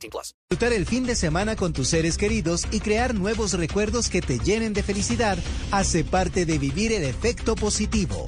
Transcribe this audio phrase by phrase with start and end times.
[0.00, 0.34] 18 plus.
[0.48, 4.38] Disfrutar el fin de semana con tus seres queridos y crear nuevos recuerdos que te
[4.38, 5.38] llenen de felicidad
[5.70, 8.26] hace parte de vivir el efecto positivo.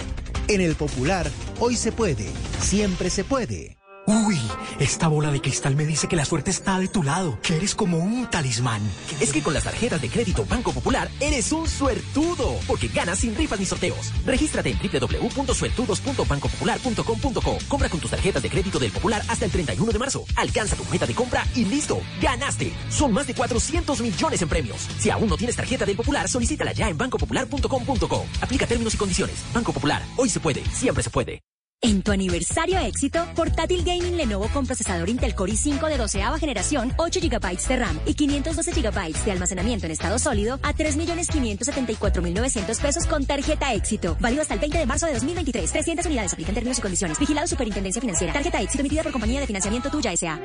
[0.48, 2.28] En el Popular, hoy se puede,
[2.60, 3.81] siempre se puede.
[4.04, 4.36] Uy,
[4.80, 7.76] esta bola de cristal me dice que la suerte está de tu lado, que eres
[7.76, 8.82] como un talismán.
[9.20, 13.36] Es que con las tarjetas de crédito Banco Popular eres un suertudo, porque ganas sin
[13.36, 14.10] rifas ni sorteos.
[14.26, 17.58] Regístrate en www.suertudos.bancopopular.com.co.
[17.68, 20.24] Compra con tus tarjetas de crédito del Popular hasta el 31 de marzo.
[20.34, 22.74] Alcanza tu meta de compra y listo, ganaste.
[22.88, 24.88] Son más de 400 millones en premios.
[24.98, 28.26] Si aún no tienes tarjeta del Popular, solicítala ya en bancopopular.com.co.
[28.40, 29.44] Aplica términos y condiciones.
[29.54, 31.40] Banco Popular, hoy se puede, siempre se puede.
[31.84, 36.92] En tu aniversario éxito, portátil gaming Lenovo con procesador Intel Core i5 de 12 generación,
[36.96, 43.04] 8 GB de RAM y 512 GB de almacenamiento en estado sólido a 3.574.900 pesos
[43.08, 44.16] con tarjeta éxito.
[44.20, 45.72] Válido hasta el 20 de marzo de 2023.
[45.72, 46.34] 300 unidades.
[46.34, 47.18] Aplican términos y condiciones.
[47.18, 48.32] Vigilado Superintendencia Financiera.
[48.32, 50.38] Tarjeta éxito emitida por compañía de financiamiento tuya S.A.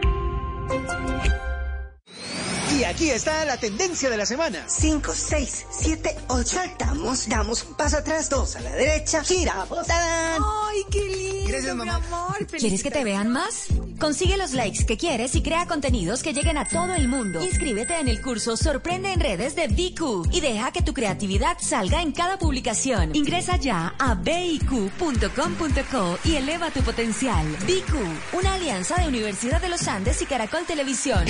[2.75, 4.63] Y aquí está la tendencia de la semana.
[4.67, 6.47] 5, 6, 7, 8.
[6.47, 9.87] Saltamos, damos un paso atrás, dos a la derecha, giramos.
[9.87, 10.41] ¡Tadán!
[10.69, 11.99] ¡Ay, qué lindo, Gracias, mamá.
[11.99, 12.47] mi amor!
[12.47, 13.67] ¿Quieres que te vean más?
[13.99, 17.41] Consigue los likes que quieres y crea contenidos que lleguen a todo el mundo.
[17.43, 22.01] Inscríbete en el curso Sorprende en redes de BQ y deja que tu creatividad salga
[22.01, 23.15] en cada publicación.
[23.15, 27.47] Ingresa ya a biq.com.co y eleva tu potencial.
[27.61, 31.25] BQ, una alianza de Universidad de los Andes y Caracol Televisión.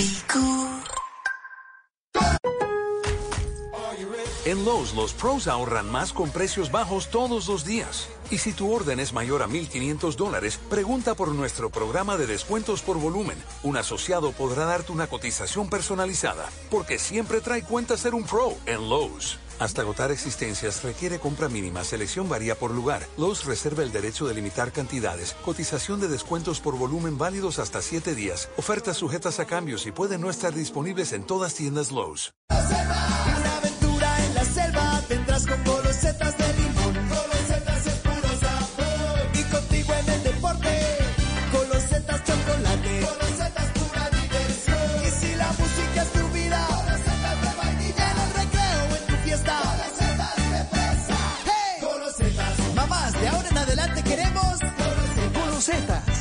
[4.48, 8.08] En Lowe's, los pros ahorran más con precios bajos todos los días.
[8.30, 12.80] Y si tu orden es mayor a 1.500 dólares, pregunta por nuestro programa de descuentos
[12.80, 13.36] por volumen.
[13.62, 18.88] Un asociado podrá darte una cotización personalizada, porque siempre trae cuenta ser un pro en
[18.88, 19.38] Lowe's.
[19.58, 23.06] Hasta agotar existencias requiere compra mínima, selección varía por lugar.
[23.16, 28.14] Lowe's reserva el derecho de limitar cantidades, cotización de descuentos por volumen válidos hasta 7
[28.14, 32.32] días, ofertas sujetas a cambios y pueden no estar disponibles en todas tiendas Lowe's.
[32.50, 35.64] Una aventura en la selva tendrás con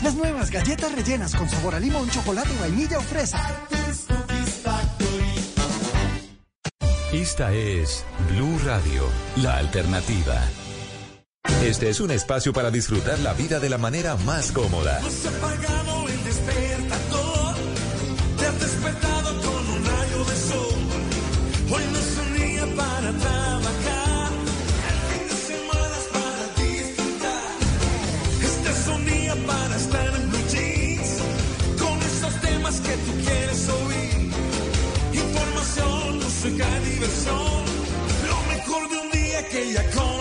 [0.07, 3.45] las nuevas galletas rellenas con sabor a limón, chocolate, vainilla o fresa.
[7.11, 9.03] Esta es Blue Radio,
[9.35, 10.41] la alternativa.
[11.61, 15.01] Este es un espacio para disfrutar la vida de la manera más cómoda.
[39.67, 40.16] Día que ya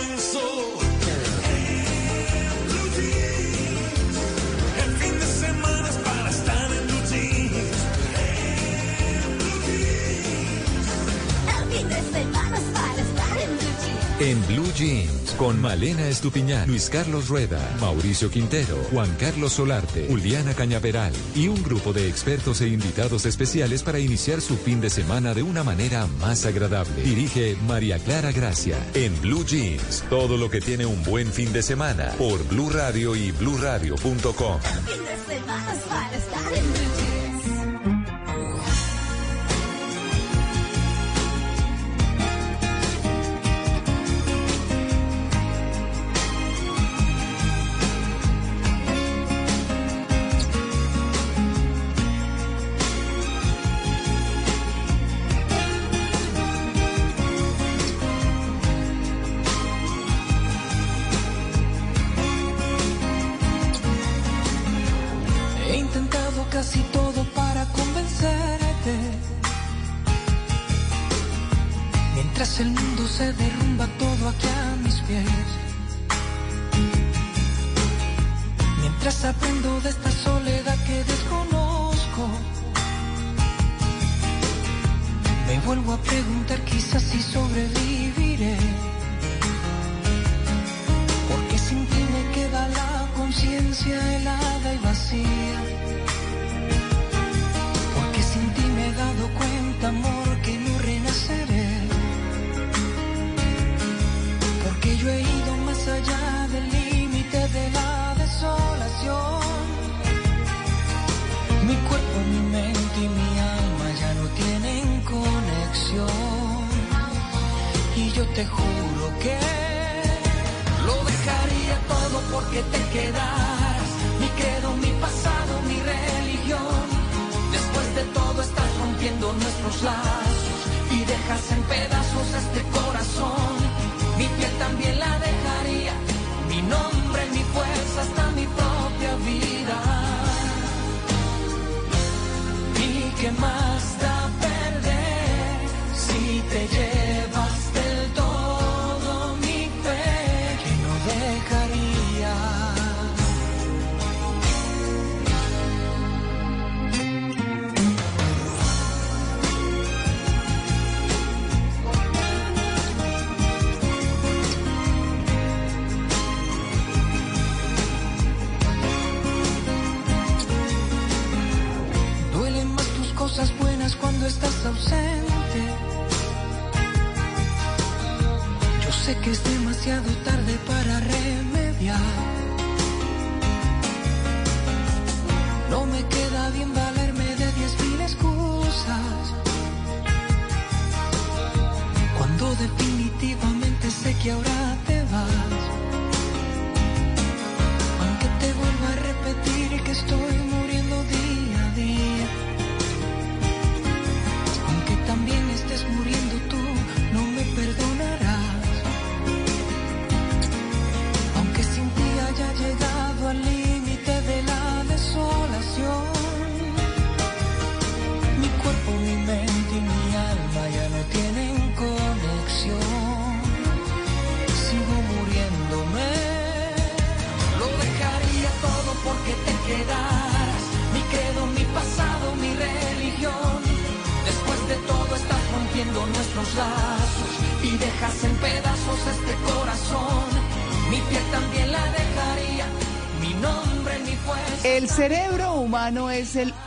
[14.19, 20.55] En Blue Jeans, con Malena Estupiñán, Luis Carlos Rueda, Mauricio Quintero, Juan Carlos Solarte, Juliana
[20.55, 25.35] Cañaveral y un grupo de expertos e invitados especiales para iniciar su fin de semana
[25.35, 27.03] de una manera más agradable.
[27.03, 28.79] Dirige María Clara Gracia.
[28.95, 33.15] En Blue Jeans, todo lo que tiene un buen fin de semana por Blue Radio
[33.15, 34.61] y bluradio.com.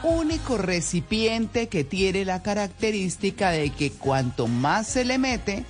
[0.09, 5.65] único recipiente que tiene la característica de que cuanto más se le mete,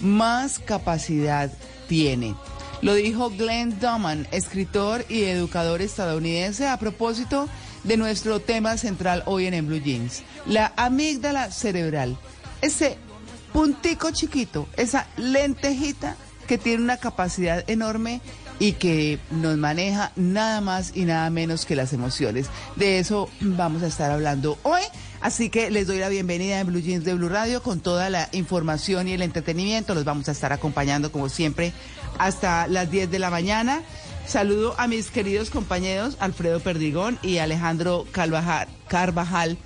[0.00, 1.50] más capacidad
[1.88, 2.34] tiene.
[2.80, 7.48] Lo dijo Glenn Duman, escritor y educador estadounidense, a propósito
[7.84, 10.22] de nuestro tema central hoy en, en Blue Jeans.
[10.46, 12.16] La amígdala cerebral.
[12.60, 12.96] Ese
[13.52, 16.16] puntico chiquito, esa lentejita
[16.48, 18.20] que tiene una capacidad enorme
[18.58, 22.46] y que nos maneja nada más y nada menos que las emociones.
[22.76, 24.82] De eso vamos a estar hablando hoy.
[25.20, 28.28] Así que les doy la bienvenida en Blue Jeans de Blue Radio con toda la
[28.32, 29.94] información y el entretenimiento.
[29.94, 31.72] Los vamos a estar acompañando como siempre
[32.18, 33.82] hasta las 10 de la mañana.
[34.26, 39.58] Saludo a mis queridos compañeros Alfredo Perdigón y Alejandro Carvajal.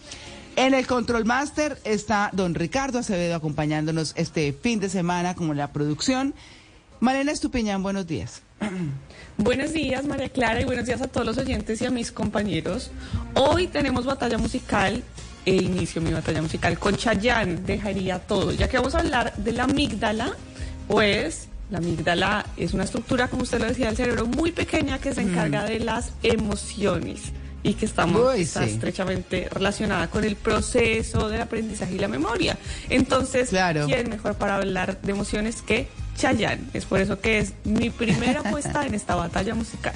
[0.57, 5.73] En el Control Master está don Ricardo Acevedo acompañándonos este fin de semana como la
[5.73, 6.35] producción.
[7.01, 8.46] Malena Estupiñán, buenos días.
[9.39, 12.91] Buenos días, María Clara, y buenos días a todos los oyentes y a mis compañeros.
[13.35, 15.03] Hoy tenemos batalla musical
[15.45, 18.53] e inicio mi batalla musical con Chayanne, dejaría todo.
[18.53, 20.33] Ya que vamos a hablar de la amígdala,
[20.89, 25.13] pues la amígdala es una estructura, como usted lo decía, del cerebro muy pequeña que
[25.13, 27.33] se encarga de las emociones
[27.63, 28.71] y que estamos, Uy, está sí.
[28.71, 32.57] estrechamente relacionada con el proceso del aprendizaje y la memoria.
[32.89, 33.51] Entonces,
[33.87, 36.69] ¿quién mejor para hablar de emociones que Chayanne?
[36.73, 39.95] Es por eso que es mi primera apuesta en esta batalla musical.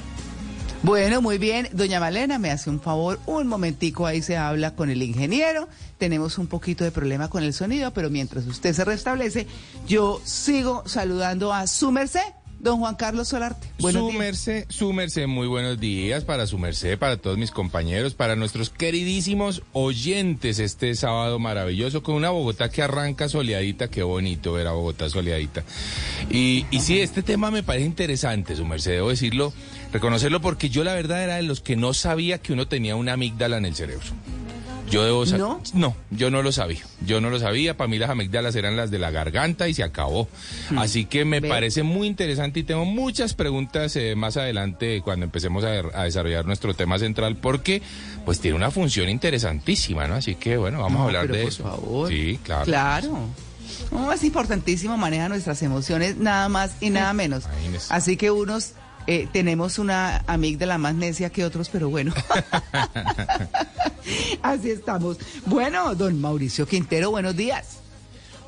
[0.82, 1.68] Bueno, muy bien.
[1.72, 5.68] Doña Malena, me hace un favor, un momentico ahí se habla con el ingeniero.
[5.98, 9.46] Tenemos un poquito de problema con el sonido, pero mientras usted se restablece,
[9.86, 12.22] yo sigo saludando a su merced,
[12.60, 13.66] don Juan Carlos Solarte.
[13.78, 14.18] Buenos su días.
[14.18, 18.70] merced, su merced, muy buenos días para su merced, para todos mis compañeros, para nuestros
[18.70, 24.72] queridísimos oyentes este sábado maravilloso con una Bogotá que arranca soleadita, qué bonito ver a
[24.72, 25.64] Bogotá soleadita.
[26.30, 29.52] Y, y sí, este tema me parece interesante, su merced, debo decirlo,
[29.92, 33.14] reconocerlo porque yo la verdad era de los que no sabía que uno tenía una
[33.14, 34.06] amígdala en el cerebro.
[34.90, 35.60] Yo debo ¿No?
[35.74, 36.80] No, yo no lo sabía.
[37.06, 37.76] Yo no lo sabía.
[37.76, 40.28] Para mí las amígdalas eran las de la garganta y se acabó.
[40.76, 41.42] Así que me Hmm.
[41.44, 41.48] Ve.
[41.48, 46.44] parece muy interesante y tengo muchas preguntas eh, más adelante cuando empecemos a, a desarrollar
[46.46, 47.82] nuestro tema central porque
[48.24, 50.14] pues tiene una función interesantísima, ¿no?
[50.16, 51.62] Así que bueno, vamos a hablar pero de por eso.
[51.62, 52.08] favor.
[52.08, 52.64] Sí, claro.
[52.64, 53.18] Claro.
[53.92, 57.44] No, es importantísimo manejar nuestras emociones, nada más y nada menos.
[57.44, 57.86] Imagínese.
[57.94, 58.72] Así que unos
[59.06, 62.12] eh, tenemos una amígdala más necia que otros, pero bueno.
[64.42, 65.18] Así estamos.
[65.46, 67.80] Bueno, don Mauricio Quintero, buenos días.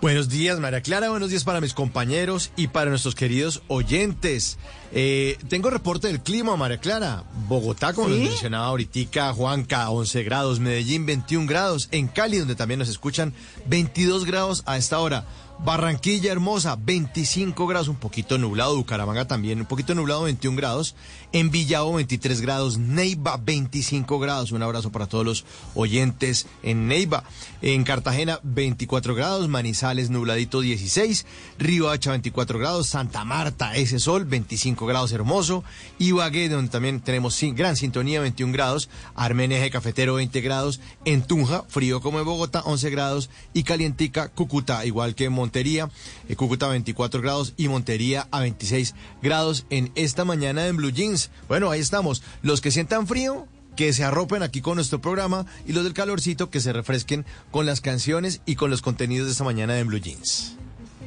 [0.02, 1.10] Buenos días, María Clara.
[1.10, 4.58] Buenos días para mis compañeros y para nuestros queridos oyentes.
[4.90, 7.22] Eh, tengo reporte del clima, María Clara.
[7.46, 8.14] Bogotá, como ¿Sí?
[8.14, 10.58] les mencionaba ahorita, Juanca, 11 grados.
[10.58, 11.88] Medellín, 21 grados.
[11.92, 13.32] En Cali, donde también nos escuchan,
[13.66, 15.24] 22 grados a esta hora.
[15.64, 18.74] Barranquilla hermosa, 25 grados, un poquito nublado.
[18.74, 20.96] Bucaramanga también, un poquito nublado, 21 grados.
[21.30, 22.78] En Villavo, 23 grados.
[22.78, 24.50] Neiva, 25 grados.
[24.50, 25.44] Un abrazo para todos los
[25.76, 27.22] oyentes en Neiva.
[27.62, 29.48] En Cartagena, 24 grados.
[29.48, 31.26] Manizales, nubladito, 16.
[31.60, 32.88] Río Hacha, 24 grados.
[32.88, 35.62] Santa Marta, ese sol, 25 grados, hermoso.
[36.00, 38.90] Ibagué, donde también tenemos gran sintonía, 21 grados.
[39.14, 40.80] Armenia, Eje Cafetero, 20 grados.
[41.04, 43.30] En Tunja, frío como en Bogotá, 11 grados.
[43.54, 45.90] Y calientica, Cúcuta, igual que en Montería.
[46.30, 47.52] eh, Cúcuta, 24 grados.
[47.58, 51.30] Y Montería, a 26 grados en esta mañana en Blue Jeans.
[51.46, 52.22] Bueno, ahí estamos.
[52.40, 56.48] Los que sientan frío, que se arropen aquí con nuestro programa y los del calorcito
[56.48, 59.98] que se refresquen con las canciones y con los contenidos de esta mañana en Blue
[60.00, 60.54] Jeans.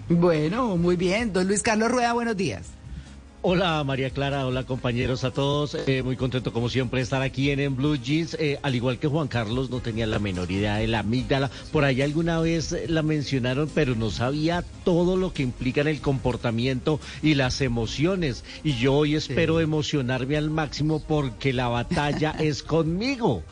[0.09, 1.33] Bueno, muy bien.
[1.33, 2.67] Don Luis Carlos Rueda, buenos días.
[3.47, 5.77] Hola María Clara, hola compañeros a todos.
[5.85, 8.35] Eh, muy contento como siempre de estar aquí en, en Blue Jeans.
[8.39, 11.51] Eh, al igual que Juan Carlos, no tenía la menor idea de la amígdala.
[11.71, 15.89] Por ahí alguna vez eh, la mencionaron, pero no sabía todo lo que implica en
[15.89, 18.43] el comportamiento y las emociones.
[18.63, 23.43] Y yo hoy espero emocionarme al máximo porque la batalla es conmigo.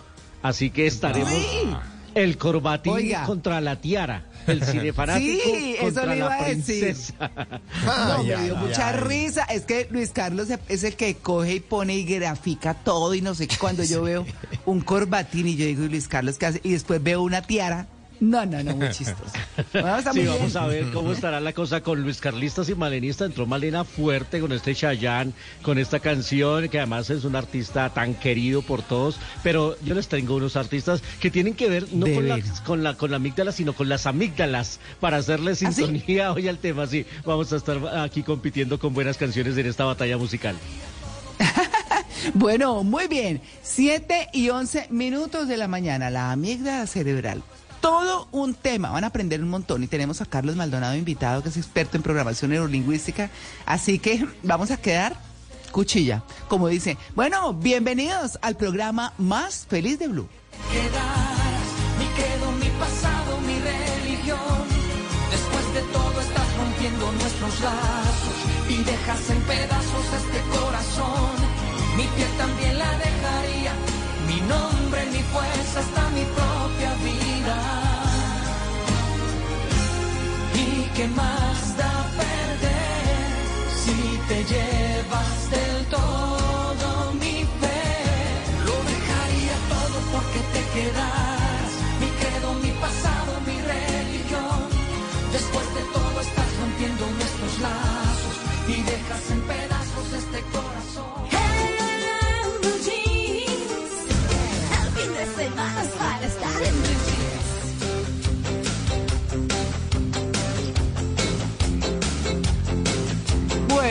[0.41, 1.31] Así que estaremos
[2.15, 3.25] el corbatín Oiga.
[3.25, 4.25] contra la tiara.
[4.47, 6.95] El cine fanático Sí, eso le iba la a decir.
[7.85, 9.43] No, me dio mucha risa.
[9.45, 13.35] Es que Luis Carlos es el que coge y pone y grafica todo y no
[13.35, 13.47] sé.
[13.59, 14.25] Cuando yo veo
[14.65, 16.61] un corbatín y yo digo, ¿y Luis Carlos, ¿qué hace?
[16.63, 17.87] Y después veo una tiara.
[18.23, 19.33] No, no, no, muy chistoso.
[19.73, 23.25] Está Sí, vamos a ver cómo estará la cosa con Luis Carlistas y Malenista.
[23.25, 28.13] Entró Malena fuerte con este Chayán, con esta canción, que además es un artista tan
[28.13, 29.19] querido por todos.
[29.43, 32.93] Pero yo les tengo unos artistas que tienen que ver no con la, con, la,
[32.95, 35.65] con la amígdala, sino con las amígdalas, para hacerle ¿Ah, sí?
[35.65, 36.87] sintonía hoy al tema.
[36.87, 40.55] Sí, vamos a estar aquí compitiendo con buenas canciones en esta batalla musical.
[42.35, 43.41] Bueno, muy bien.
[43.61, 46.09] Siete y once minutos de la mañana.
[46.09, 47.43] La amígdala cerebral.
[47.83, 48.91] Todo un tema.
[48.91, 49.83] Van a aprender un montón.
[49.83, 53.29] Y tenemos a Carlos Maldonado invitado, que es experto en programación neurolingüística.
[53.65, 55.17] Así que vamos a quedar
[55.73, 56.23] cuchilla.
[56.47, 56.97] Como dice.
[57.13, 60.29] Bueno, bienvenidos al programa más feliz de Blue.
[60.71, 64.63] mi credo, mi pasado, mi religión.
[65.29, 68.37] Después de todo estás rompiendo nuestros lazos
[68.69, 71.35] y dejas en pedazos este corazón.
[71.97, 73.73] Mi piel también la dejaría,
[74.25, 74.82] mi nombre,
[80.95, 83.33] qué más da perder
[83.83, 84.82] si te llevas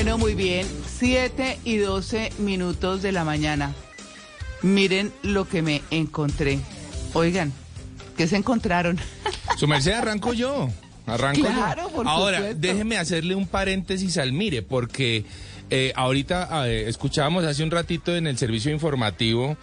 [0.02, 0.66] Bueno, muy bien.
[0.99, 3.73] Siete y doce minutos de la mañana.
[4.61, 6.59] Miren lo que me encontré.
[7.12, 7.52] Oigan,
[8.16, 8.99] ¿qué se encontraron?
[9.59, 10.68] Su merced arranco yo.
[11.06, 11.94] Arranco Claro, yo.
[11.94, 12.59] por Ahora, supuesto.
[12.61, 15.25] déjeme hacerle un paréntesis al mire, porque
[15.71, 19.56] eh, ahorita eh, escuchábamos hace un ratito en el servicio informativo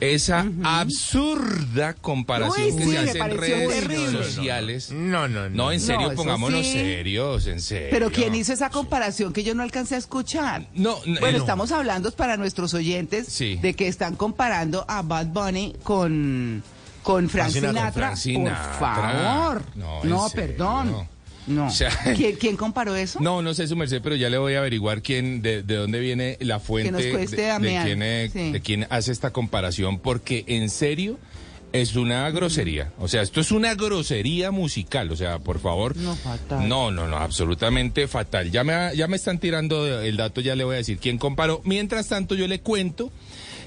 [0.00, 4.24] esa absurda comparación Uy, que sí, se hace en redes terrible.
[4.24, 4.90] sociales.
[4.92, 5.56] No, no, no.
[5.56, 6.72] No, en serio, No, pongámonos sí.
[6.72, 7.88] serios, en serio.
[7.90, 10.66] Pero ¿quién hizo esa comparación que yo no alcancé a escuchar?
[10.74, 11.44] No, no, Bueno, no.
[11.44, 13.56] estamos hablando para nuestros oyentes Sí.
[13.56, 16.62] de que están comparando a Bad Bunny con,
[17.02, 17.70] con Frank Sinatra.
[17.80, 17.92] Sinatra.
[17.92, 18.78] Frank Sinatra.
[18.78, 19.62] Por favor.
[19.76, 21.08] No, No, perdón.
[21.46, 21.66] No.
[21.66, 23.20] O sea- ¿Quién, quién comparó eso?
[23.20, 26.00] No, no sé su merced, pero ya le voy a averiguar quién, de, de dónde
[26.00, 27.84] viene la fuente nos cueste, de, de Damián.
[27.86, 28.52] quién, eh, Sí.
[28.52, 31.18] de quién hace esta comparación, porque en serio
[31.72, 32.92] es una grosería.
[32.98, 35.10] O sea, esto es una grosería musical.
[35.10, 35.94] O sea, por favor.
[35.96, 36.66] No, fatal.
[36.68, 38.50] No, no, no, absolutamente fatal.
[38.50, 41.60] Ya me, ya me están tirando el dato, ya le voy a decir quién comparó.
[41.64, 43.12] Mientras tanto, yo le cuento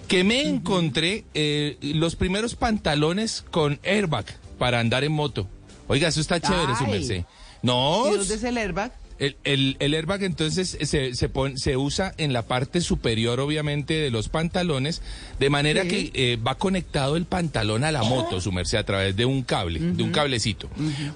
[0.07, 4.25] que me encontré eh, los primeros pantalones con airbag
[4.57, 5.47] para andar en moto.
[5.87, 7.25] Oiga, eso está chévere, su merced.
[7.61, 8.91] No, ¿Y dónde es el airbag?
[9.19, 13.95] el, el- el airbag entonces se, se, pon- se usa en la parte superior, obviamente,
[13.95, 15.01] de los pantalones,
[15.39, 15.89] de manera Sí.
[15.89, 19.43] que eh, va conectado el pantalón a la moto, su merced, a través de un
[19.43, 20.69] cable, de un cablecito.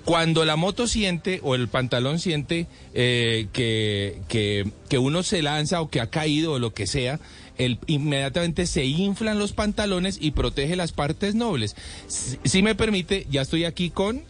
[0.03, 5.79] Cuando la moto siente o el pantalón siente eh, que, que, que uno se lanza
[5.79, 7.21] o que ha caído o lo que sea,
[7.57, 11.77] el, inmediatamente se inflan los pantalones y protege las partes nobles.
[12.09, 14.23] Si, si me permite, ya estoy aquí con...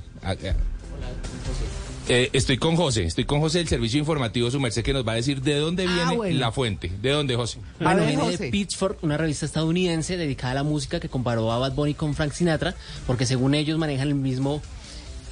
[2.09, 5.13] eh, estoy con José, estoy con José del Servicio Informativo Su Merced que nos va
[5.13, 6.39] a decir de dónde Ah, viene bueno.
[6.39, 6.91] la fuente.
[7.01, 7.59] ¿De dónde, José?
[7.79, 8.43] Bueno, ver, viene José.
[8.45, 12.13] de Pitchfork, una revista estadounidense dedicada a la música que comparó a Bad Bunny con
[12.13, 12.75] Frank Sinatra,
[13.07, 14.61] porque según ellos manejan el mismo,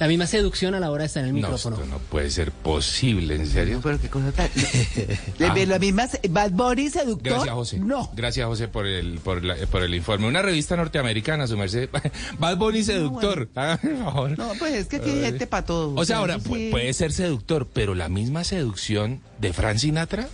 [0.02, 1.76] la misma seducción a la hora de estar en el No, micrófono.
[1.76, 3.78] esto no puede ser posible, ¿en serio?
[3.82, 4.50] Pero qué cosa tan...
[5.48, 5.54] Ah.
[5.54, 7.32] ¿De la misma Bad Bunny seductor?
[7.34, 7.78] Gracias, José.
[7.78, 8.10] No.
[8.16, 10.26] Gracias, José, por el, por, la- por el informe.
[10.26, 11.88] Una revista norteamericana, Su Merced.
[12.40, 13.48] Bad Bunny seductor.
[13.54, 14.36] Hágame el favor.
[14.38, 15.24] No, pues es que aquí hay Ay.
[15.26, 15.94] gente para todo.
[15.94, 16.68] O sea, ahora sí.
[16.72, 20.28] puede ser seductor, pero la misma seducción de Frank Sinatra,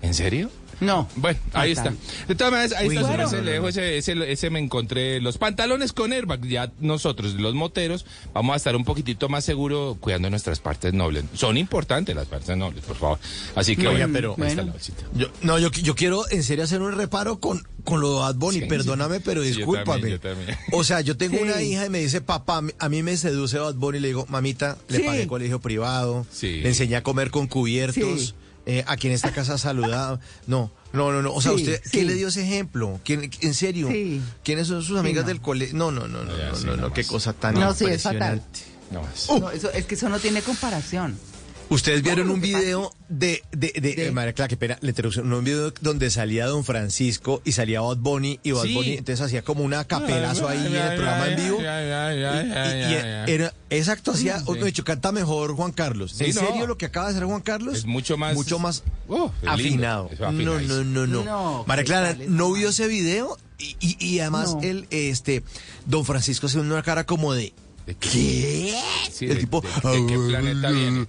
[0.00, 0.48] ¿en serio?
[0.80, 1.08] No.
[1.16, 1.92] Bueno, ahí está.
[2.28, 5.36] De todas maneras, ahí Uy, está merced, le dejo ese, ese, ese me encontré los
[5.38, 6.44] pantalones con airbag.
[6.46, 11.24] Ya nosotros, los moteros, vamos a estar un poquitito más seguros cuidando nuestras partes nobles.
[11.34, 13.18] Son importantes las partes nobles, por favor.
[13.54, 14.76] Así que, Oiga, bueno, pero- ahí está bueno.
[15.14, 15.18] la.
[15.20, 18.34] Yo, no, yo, yo quiero en serio hacer un reparo con, con lo de Bad
[18.36, 18.60] Bunny.
[18.60, 19.22] Sí, Perdóname, sí.
[19.24, 19.84] pero Sí, yo discúlpame.
[20.00, 20.58] también, yo también.
[20.72, 21.42] O sea, yo tengo Sí.
[21.42, 23.98] una hija y me dice, papá, a mí me seduce Bad Bunny.
[24.00, 25.02] Le digo, mamita, le Sí.
[25.04, 26.60] pagué colegio privado, Sí.
[26.60, 28.34] le enseñé a comer con cubiertos.
[28.70, 30.20] Eh, aquí en esta casa saludado.
[30.46, 31.32] No, no, no, no.
[31.32, 31.90] O sea, Sí, ¿usted sí.
[31.90, 33.00] quién le dio ese ejemplo?
[33.02, 33.88] ¿Quién, en serio?
[33.88, 34.20] Sí.
[34.44, 35.28] ¿Quiénes son sus Sí, amigas no.
[35.28, 35.74] del colegio?
[35.74, 36.32] No, no, no, no,
[36.66, 38.42] no, no, qué cosa tan No, sí, es fatal.
[38.42, 38.60] impresionante.
[38.90, 39.38] No, es- Uh.
[39.40, 41.18] No, eso, es que eso no tiene comparación.
[41.70, 45.30] Ustedes vieron un video de, de, de, de- eh, María Clara, qué pena, la interrupción,
[45.30, 48.74] un video donde salía Don Francisco y salía Bad Bunny y Bad Sí.
[48.74, 51.58] Bunny entonces hacía como una capelazo ahí en el programa en vivo.
[51.60, 54.54] Era, exacto, hacía, Sí.
[54.54, 56.12] de hecho, canta mejor Juan Carlos.
[56.12, 56.40] Sí, ¿En no.
[56.40, 57.76] serio lo que acaba de hacer Juan Carlos?
[57.76, 60.08] Es mucho más- Mucho más Uh, afinado.
[60.18, 61.24] No, no, no, no.
[61.24, 63.36] No, María ¿qué Clara, ¿no vio ese video?
[63.58, 64.62] Y, y- y además, No.
[64.62, 65.42] él, este,
[65.84, 67.52] Don Francisco hace una cara como de,
[67.86, 68.08] ¿De qué?
[68.10, 68.74] ¿qué?
[69.10, 71.06] Sí, el de- tipo, de- de qué planeta viene?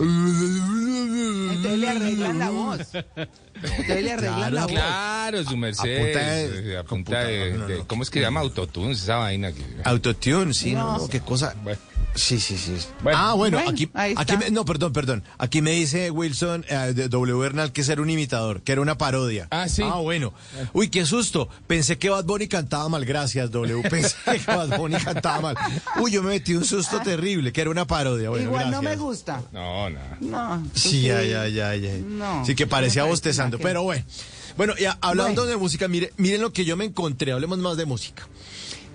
[0.00, 2.80] Entonces le arreglan la voz.
[2.94, 4.72] Entonces le arreglan la voz.
[4.72, 5.96] Claro, su merced.
[5.98, 7.86] A punta de- a punta de- no, no, de- no.
[7.88, 8.40] ¿Cómo es que se llama?
[8.40, 9.52] Autotunes, esa vaina.
[9.52, 10.98] Que, Autotune, sí, no, No.
[10.98, 11.54] no, qué cosa.
[11.62, 11.78] Bueno.
[12.14, 12.72] Sí, sí, sí.
[13.02, 13.18] Bueno.
[13.20, 13.70] ah, bueno, Bueno,
[14.16, 15.22] aquí, me- no, perdón, perdón.
[15.38, 18.98] Aquí me dice Wilson eh, de W Bernal que era un imitador, que era una
[18.98, 19.46] parodia.
[19.50, 19.82] Ah, sí.
[19.84, 20.34] Ah, bueno.
[20.72, 21.48] Uy, qué susto.
[21.66, 23.04] Pensé que Bad Bunny cantaba mal.
[23.04, 23.82] Gracias, W.
[23.90, 25.56] Pensé que Bad Bunny cantaba mal.
[26.00, 28.28] Uy, yo me metí un susto terrible, que era una parodia.
[28.30, 29.42] Bueno, Igual no me gusta.
[29.52, 29.98] No, no.
[30.20, 30.66] No.
[30.74, 31.92] Sí, ya, ya, ya, ya.
[32.04, 34.04] No, sí que parecía bostezando, que- pero bueno.
[34.56, 35.50] Bueno, ya hablando Bueno.
[35.52, 38.26] de música, mire, miren lo que yo me encontré, hablemos más de música.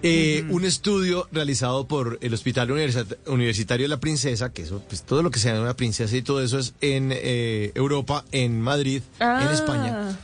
[0.08, 5.02] Eh, Un estudio realizado por el Hospital Universi- Universitario de la Princesa, que eso, pues
[5.04, 8.62] todo lo que se llama una princesa y todo eso es en eh, Europa, en
[8.62, 9.52] Madrid, en Ah.
[9.54, 10.20] España.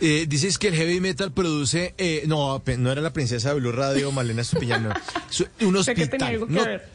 [0.00, 3.70] Eh, dices que el heavy metal produce, eh, no, no era la princesa de Blue
[3.70, 4.94] Radio, Malena Estupiñán, no.
[5.30, 6.22] Su- un que hospital.
[6.22, 6.88] algo que no, ver.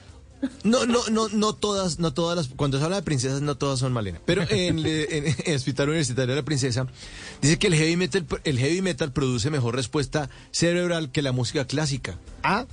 [0.63, 3.80] No, no, no, no todas, no todas las, cuando se habla de princesas, no todas
[3.80, 4.19] son Malena.
[4.26, 4.86] Pero en, en-
[5.28, 6.86] en el Hospital Universitario de la Princesa,
[7.41, 11.65] dice que el heavy metal, el heavy metal produce mejor respuesta cerebral que la música
[11.65, 12.17] clásica.
[12.43, 12.65] Ah,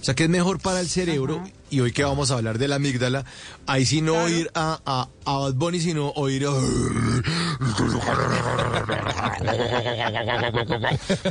[0.00, 1.42] o sea que es mejor para el cerebro.
[1.70, 3.24] Y hoy que vamos a hablar de la amígdala,
[3.66, 6.50] ahí sí no oír a, a, a Bad Bunny, sino oír a...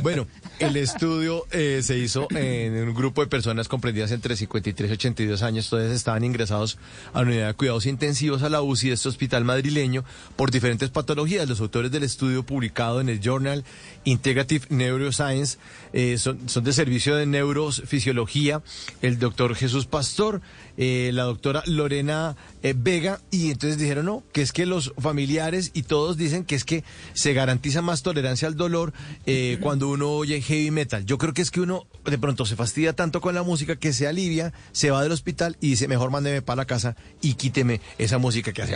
[0.02, 0.26] Bueno,
[0.58, 5.42] el estudio eh, se hizo en un grupo de personas comprendidas entre 53 y 82
[5.42, 5.68] años.
[5.68, 6.78] Todos estaban ingresados
[7.12, 10.04] a la unidad de cuidados intensivos a la UCI de este hospital madrileño
[10.36, 11.48] por diferentes patologías.
[11.48, 13.64] Los autores del estudio publicado en el Journal
[14.04, 15.58] Integrative Neuroscience
[15.92, 18.62] eh, son, son de servicio de neurofisiología,
[19.00, 20.40] el doctor Jesús Pastor,
[20.76, 25.70] eh, la doctora Lorena eh, Vega, y entonces dijeron, no, que es que los familiares
[25.74, 28.92] y todos dicen que es que se garantiza más tolerancia al dolor
[29.26, 31.04] eh, cuando uno oye heavy metal.
[31.04, 33.92] Yo creo que es que uno de pronto se fastidia tanto con la música que
[33.92, 37.80] se alivia, se va del hospital y dice, mejor mándeme para la casa y quíteme
[37.98, 38.74] esa música que hace...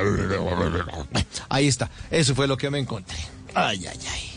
[1.48, 3.16] Ahí está, eso fue lo que me encontré.
[3.54, 4.35] Ay, ay, ay.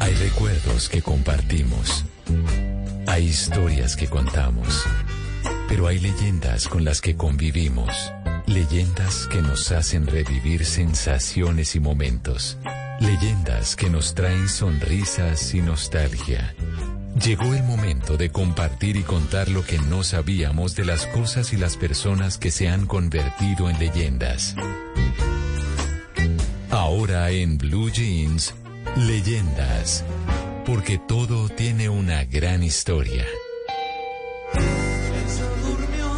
[0.00, 2.04] Hay recuerdos que compartimos.
[3.06, 4.84] Hay historias que contamos.
[5.68, 8.12] Pero hay leyendas con las que convivimos.
[8.46, 12.58] Leyendas que nos hacen revivir sensaciones y momentos.
[12.98, 16.54] Leyendas que nos traen sonrisas y nostalgia.
[17.18, 21.56] Llegó el momento de compartir y contar lo que no sabíamos de las cosas y
[21.56, 24.54] las personas que se han convertido en leyendas.
[26.70, 28.54] Ahora en Blue Jeans,
[28.96, 30.04] leyendas.
[30.64, 33.26] Porque todo tiene una gran historia.
[35.64, 36.12] Durmió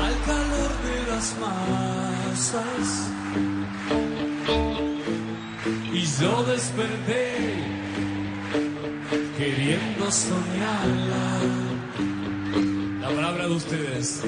[0.00, 3.08] al calor de las masas
[5.92, 7.51] y yo desperté
[9.42, 11.24] queriendo soñarla.
[13.00, 14.22] La palabra de ustedes.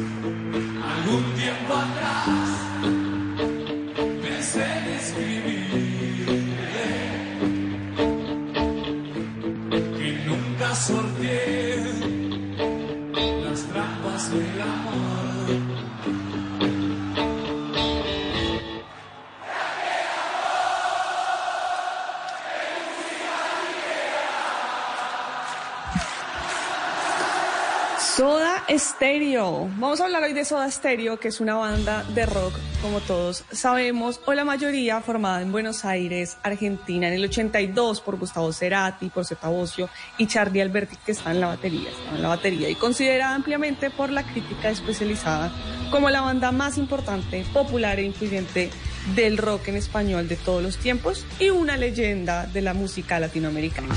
[0.93, 2.49] Algún tiempo atrás
[4.23, 6.89] pensé en escribirle
[9.99, 11.14] que nunca sorteé
[28.17, 29.69] Soda Stereo.
[29.77, 33.43] Vamos a hablar hoy de Soda Stereo, que es una banda de rock, como todos
[33.51, 39.09] sabemos, o la mayoría formada en Buenos Aires, Argentina, en el 82 por Gustavo Cerati,
[39.09, 42.69] por Zeta Bosio y Charlie Alberti, que está en la batería, estaba en la batería,
[42.69, 45.53] y considerada ampliamente por la crítica especializada
[45.91, 48.71] como la banda más importante, popular e influyente
[49.17, 53.93] del rock en español de todos los tiempos y una leyenda de la música latinoamericana.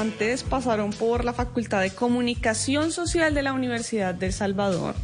[0.00, 4.94] Los integrantes pasaron por la Facultad de Comunicación Social de la Universidad de El Salvador,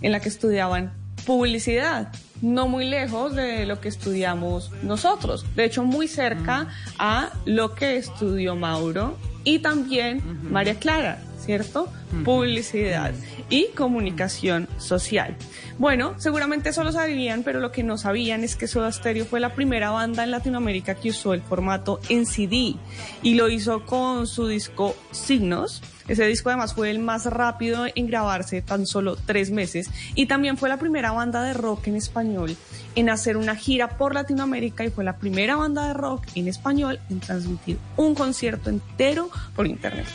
[0.00, 0.92] en la que estudiaban
[1.26, 2.08] publicidad,
[2.40, 7.96] no muy lejos de lo que estudiamos nosotros, de hecho muy cerca a lo que
[7.96, 11.88] estudió Mauro y también María Clara, ¿cierto?
[12.24, 13.14] Publicidad
[13.48, 15.36] y comunicación social.
[15.78, 19.38] Bueno, seguramente eso lo sabían, pero lo que no sabían es que Soda Stereo fue
[19.38, 22.74] la primera banda en Latinoamérica que usó el formato en CD
[23.22, 25.82] y lo hizo con su disco Signos.
[26.08, 30.56] Ese disco además fue el más rápido en grabarse tan solo tres meses y también
[30.56, 32.56] fue la primera banda de rock en español
[32.94, 36.98] en hacer una gira por Latinoamérica y fue la primera banda de rock en español
[37.10, 40.06] en transmitir un concierto entero por internet.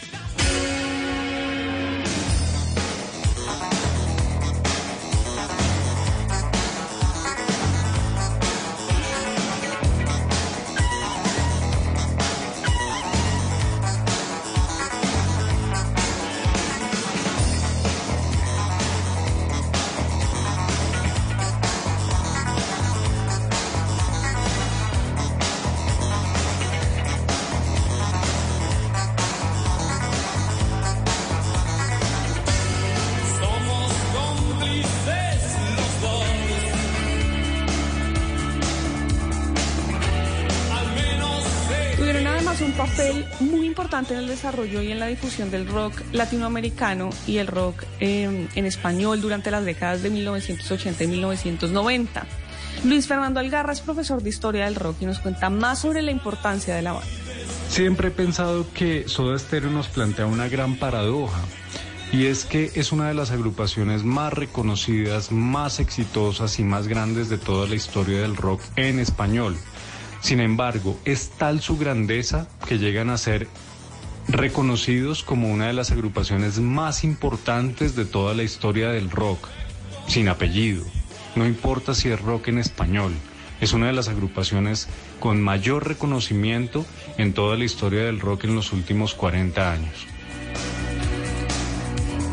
[42.02, 45.94] Tuvieron además un papel muy importante en el desarrollo y en la difusión del rock
[46.12, 52.26] latinoamericano y el rock eh, en español durante las décadas de 1980 y 1990.
[52.86, 56.10] Luis Fernando Algarra es profesor de historia del rock y nos cuenta más sobre la
[56.10, 57.08] importancia de la banda.
[57.70, 61.42] Siempre he pensado que Soda Stereo nos plantea una gran paradoja.
[62.12, 67.30] Y es que es una de las agrupaciones más reconocidas, más exitosas y más grandes
[67.30, 69.56] de toda la historia del rock en español.
[70.22, 73.48] Sin embargo, es tal su grandeza que llegan a ser
[74.28, 79.48] reconocidos como una de las agrupaciones más importantes de toda la historia del rock,
[80.08, 80.86] sin apellido.
[81.36, 83.14] No importa si es rock en español,
[83.62, 84.88] es una de las agrupaciones
[85.20, 86.86] con mayor reconocimiento
[87.18, 90.08] en toda la historia del rock en los últimos 40 años.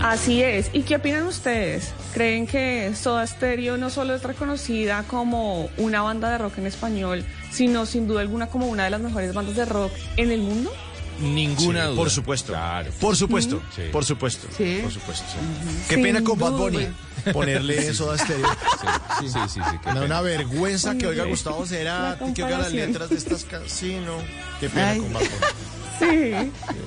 [0.00, 0.70] Así es.
[0.72, 1.92] ¿Y qué opinan ustedes?
[2.14, 7.24] ¿Creen que Soda Stereo no solo es reconocida como una banda de rock en español,
[7.52, 10.72] sino sin duda alguna como una de las mejores bandas de rock en el mundo?
[11.20, 11.96] Ninguna Sí, duda.
[11.96, 12.52] por supuesto.
[12.52, 12.90] Claro.
[13.00, 13.82] Por supuesto, Sí.
[13.92, 14.78] por supuesto, Sí.
[14.82, 15.24] por supuesto.
[15.88, 16.58] Qué Sin pena con Bad duda.
[16.60, 16.88] Bunny
[17.32, 18.46] ponerle eso a estéreo.
[19.20, 21.24] Sí, sí, sí, qué una vergüenza que oiga.
[21.24, 24.10] Gustavo Cerati, que oiga las letras de estas canciones.
[24.60, 25.00] Qué pena Ay.
[25.00, 25.32] con Bad Bunny.
[25.98, 26.32] Sí,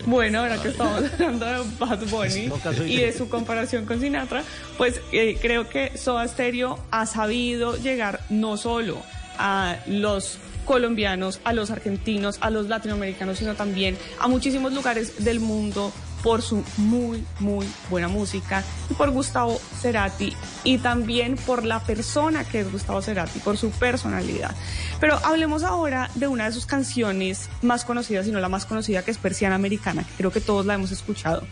[0.06, 2.52] bueno, ahora que estamos hablando de Bad Bunny
[2.88, 4.43] y de su comparación con Sinatra,
[4.78, 9.02] pues eh, creo que Soda Stereo ha sabido llegar no solo
[9.38, 15.39] a los colombianos, a los argentinos, a los latinoamericanos, sino también a muchísimos lugares del
[15.39, 15.91] mundo
[16.23, 22.43] por su muy, muy buena música y por Gustavo Cerati y también por la persona
[22.43, 24.55] que es Gustavo Cerati, por su personalidad.
[24.99, 29.03] Pero hablemos ahora de una de sus canciones más conocidas, si no la más conocida,
[29.03, 31.43] que es Persiana Americana, que creo que todos la hemos escuchado.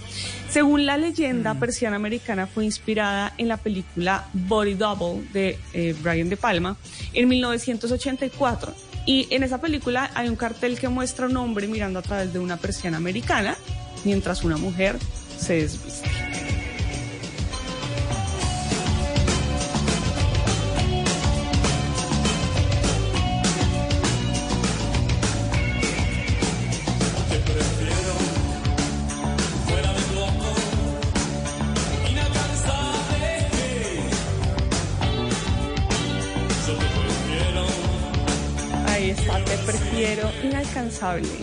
[0.49, 6.29] Según la leyenda, Persiana Americana fue inspirada en la película Body Double de eh, Brian
[6.29, 6.77] De Palma
[7.13, 8.73] en 1984.
[9.05, 12.31] Y en esa película hay un cartel que muestra a un hombre mirando a través
[12.31, 13.57] de una persiana americana
[14.03, 14.97] mientras una mujer
[15.37, 16.09] se desviste.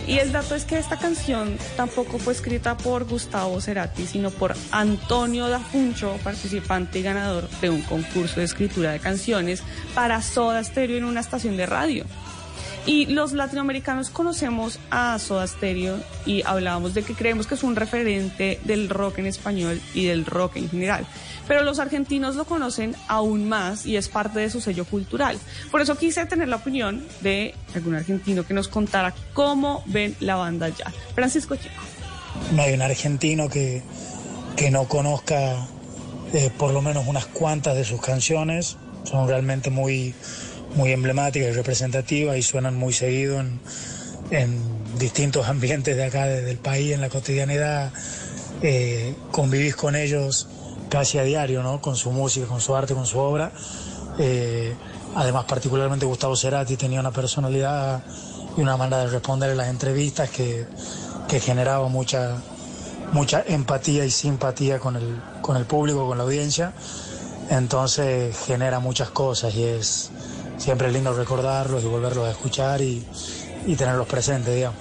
[0.07, 4.55] Y el dato es que esta canción tampoco fue escrita por Gustavo Cerati, sino por
[4.71, 9.63] Antonio Dafuncho, participante y ganador de un concurso de escritura de canciones
[9.95, 12.05] para Soda Stereo en una estación de radio.
[12.87, 17.75] Y los latinoamericanos conocemos a Soda Stereo y hablábamos de que creemos que es un
[17.75, 21.05] referente del rock en español y del rock en general.
[21.49, 25.37] Pero los argentinos lo conocen aún más y es parte de su sello cultural.
[25.69, 30.37] Por eso quise tener la opinión de algún argentino que nos contara cómo ven la
[30.37, 30.89] banda ya.
[31.13, 31.75] Francisco Chico.
[32.53, 33.83] no hay un argentino que,
[34.55, 35.67] que no conozca
[36.33, 38.77] eh, por lo menos unas cuantas de sus canciones.
[39.03, 40.13] Son realmente muy,
[40.75, 43.59] muy emblemáticas y representativas y suenan muy seguido en,
[44.31, 44.61] en
[44.99, 47.91] distintos ambientes de acá de- del país, en la cotidianidad.
[48.61, 50.47] Eh, convivís con ellos
[50.89, 51.81] casi a diario, ¿no?
[51.81, 53.51] Con su música, con su arte, con su obra.
[54.19, 54.73] Eh,
[55.15, 58.03] además, particularmente Gustavo Cerati tenía una personalidad
[58.57, 60.65] y una manera de responder en las entrevistas que,
[61.27, 62.37] que generaba mucha,
[63.11, 66.73] mucha empatía y simpatía con el, con el público, con la audiencia.
[67.49, 70.09] Entonces genera muchas cosas y es
[70.57, 73.05] siempre lindo recordarlos y volverlos a escuchar y,
[73.65, 74.79] y tenerlos presentes, digamos.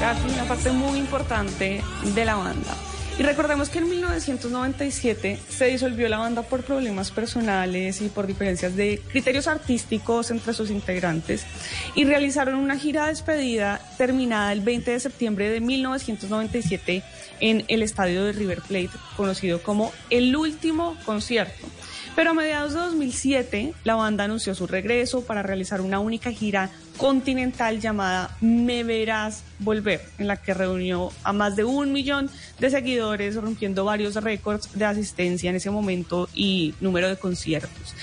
[0.00, 1.82] Casi una parte muy importante
[2.14, 2.74] de la banda.
[3.16, 8.74] Y recordemos que en 1997 se disolvió la banda por problemas personales y por diferencias
[8.74, 11.46] de criterios artísticos entre sus integrantes
[11.94, 17.04] y realizaron una gira de despedida terminada el 20 de septiembre de 1997
[17.38, 21.68] en el estadio de River Plate, conocido como el último concierto.
[22.16, 26.70] Pero a mediados de 2007, la banda anunció su regreso para realizar una única gira
[26.96, 32.70] continental llamada Me Verás Volver, en la que reunió a más de un millón de
[32.70, 37.94] seguidores, rompiendo varios récords de asistencia en ese momento y número de conciertos.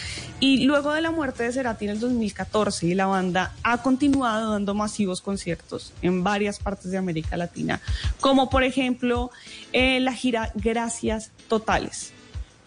[0.42, 4.74] Y luego de la muerte de Cerati en el 2014, la banda ha continuado dando
[4.74, 7.80] masivos conciertos en varias partes de América Latina,
[8.20, 9.32] como por ejemplo
[9.72, 12.12] eh, la gira Gracias Totales.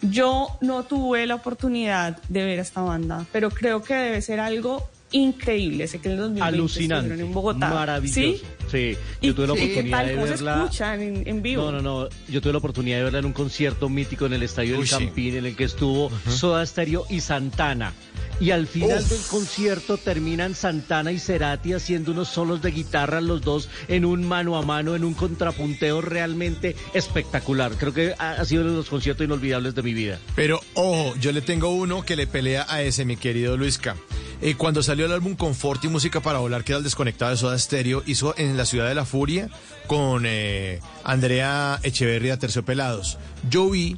[0.01, 4.39] Yo no tuve la oportunidad de ver a esta banda, pero creo que debe ser
[4.39, 5.87] algo increíble.
[5.87, 7.13] Sé que en el 2020 Alucinante.
[7.13, 7.69] en Bogotá.
[7.69, 8.19] Maravilloso.
[8.19, 8.41] ¿Sí?
[8.75, 10.63] Sí, ¿Y yo tuve la oportunidad de ¿Cómo se verla.
[10.63, 11.71] escuchan en, en vivo?
[11.71, 12.09] No, no, no.
[12.27, 14.87] Yo tuve la oportunidad de verla en un concierto mítico en el Estadio Uy, del
[14.87, 15.05] sí.
[15.05, 17.93] Campín, en el que estuvo Soda Stereo y Santana.
[18.41, 19.09] Y al final Uf.
[19.09, 24.27] del concierto terminan Santana y Cerati haciendo unos solos de guitarra los dos en un
[24.27, 27.71] mano a mano, en un contrapunteo realmente espectacular.
[27.77, 30.19] Creo que ha, ha sido uno de los conciertos inolvidables de mi vida.
[30.35, 33.95] Pero ojo, yo le tengo uno que le pelea a ese, mi querido Luisca.
[34.41, 37.37] Eh, cuando salió el álbum Confort y Música para Volar, que era el desconectado de
[37.37, 39.49] Soda Stereo, hizo en la Ciudad de la Furia
[39.87, 43.17] con eh, Andrea Echeverría Terciopelados.
[43.49, 43.97] Yo vi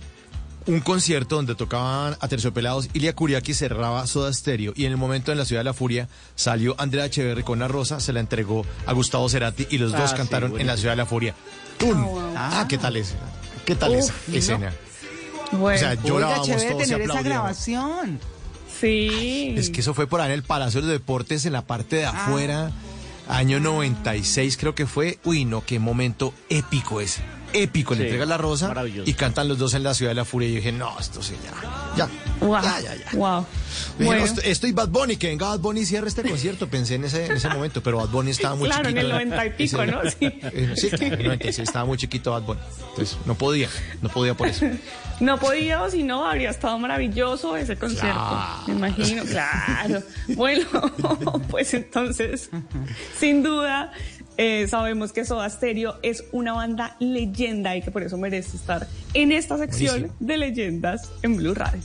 [0.65, 5.31] un concierto donde tocaban a Terciopelados, Ilia Kuriaki cerraba Soda Stereo y en el momento
[5.31, 8.65] en la Ciudad de la Furia salió Andrea Echeverry con una rosa, se la entregó
[8.85, 10.75] a Gustavo Cerati y los Ah, dos sí, cantaron en la.
[10.75, 11.33] Ciudad de la Furia.
[11.77, 12.05] ¡Tum!
[12.35, 13.15] Ah, ¿qué tal es?
[13.65, 14.35] ¿Qué tal Uf, esa ¿no?
[14.37, 14.73] escena?
[15.53, 17.23] Bueno, O sea, llorábamos todos y tener esa aplaudíamos.
[17.23, 18.19] grabación.
[18.81, 19.53] sí.
[19.57, 21.95] Es que eso fue por ahí en el Palacio de los Deportes, en la parte
[21.97, 22.71] de afuera,
[23.29, 25.19] año 96 creo que fue.
[25.23, 27.21] Uy, no, qué momento épico ese.
[27.53, 28.73] Épico, le entrega la rosa
[29.05, 30.49] y cantan los dos en la Ciudad de la Furia.
[30.49, 32.05] Y yo dije, no, esto sí, ya.
[32.07, 32.09] Ya.
[32.45, 32.61] Wow.
[32.61, 33.17] Ya, ya, ya.
[33.17, 33.45] Wow.
[33.97, 34.19] Dije, Bueno.
[34.21, 36.67] no, esto, esto y Bad Bunny, que venga Bad Bunny y cierre este concierto.
[36.67, 39.17] Pensé en ese, en ese momento, pero Bad Bunny estaba muy Claro, en chiquito.
[39.17, 40.01] el 90 y pico, ¿no?
[40.09, 40.15] Sí.
[40.21, 42.61] Eh, Sí, claro, en el 96 estaba muy chiquito Bad Bunny.
[42.89, 43.69] Entonces, no podía,
[44.01, 44.65] no podía por eso.
[45.19, 48.13] No podía, o si no, habría estado maravilloso ese concierto.
[48.13, 48.61] Claro.
[48.67, 50.03] Me imagino, claro.
[50.35, 50.67] Bueno,
[51.49, 52.51] pues entonces,
[53.19, 53.91] sin duda,
[54.37, 58.87] Eh, sabemos que Soda Stereo es una banda leyenda y que por eso merece estar
[59.13, 60.15] en esta sección Buenísimo.
[60.19, 61.81] de leyendas en Blue Radio.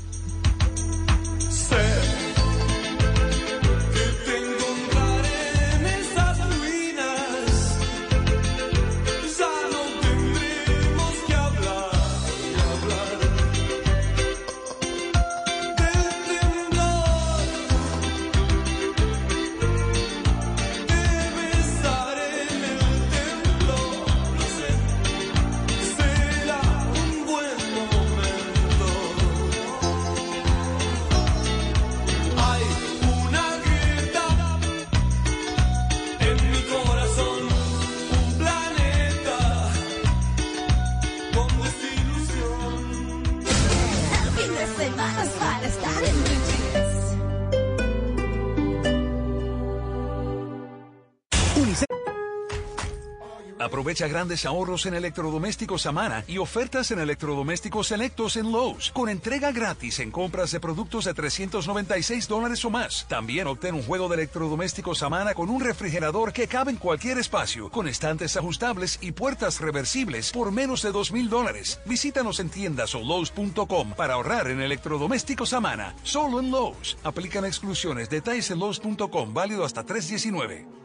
[53.82, 59.50] Aprovecha grandes ahorros en electrodomésticos Amana y ofertas en electrodomésticos selectos en Lowe's con entrega
[59.50, 63.04] gratis en compras de productos de 396 dólares o más.
[63.08, 67.70] También obtén un juego de electrodomésticos Amana con un refrigerador que cabe en cualquier espacio,
[67.70, 71.80] con estantes ajustables y puertas reversibles por menos de 2 mil dólares.
[71.84, 75.96] Visítanos en tiendas o Lowe's.com para ahorrar en electrodomésticos Amana.
[76.04, 76.96] Solo en Lowe's.
[77.02, 78.08] Aplican exclusiones.
[78.08, 79.34] Detalles en Lowe's.com.
[79.34, 80.81] Válido hasta 319.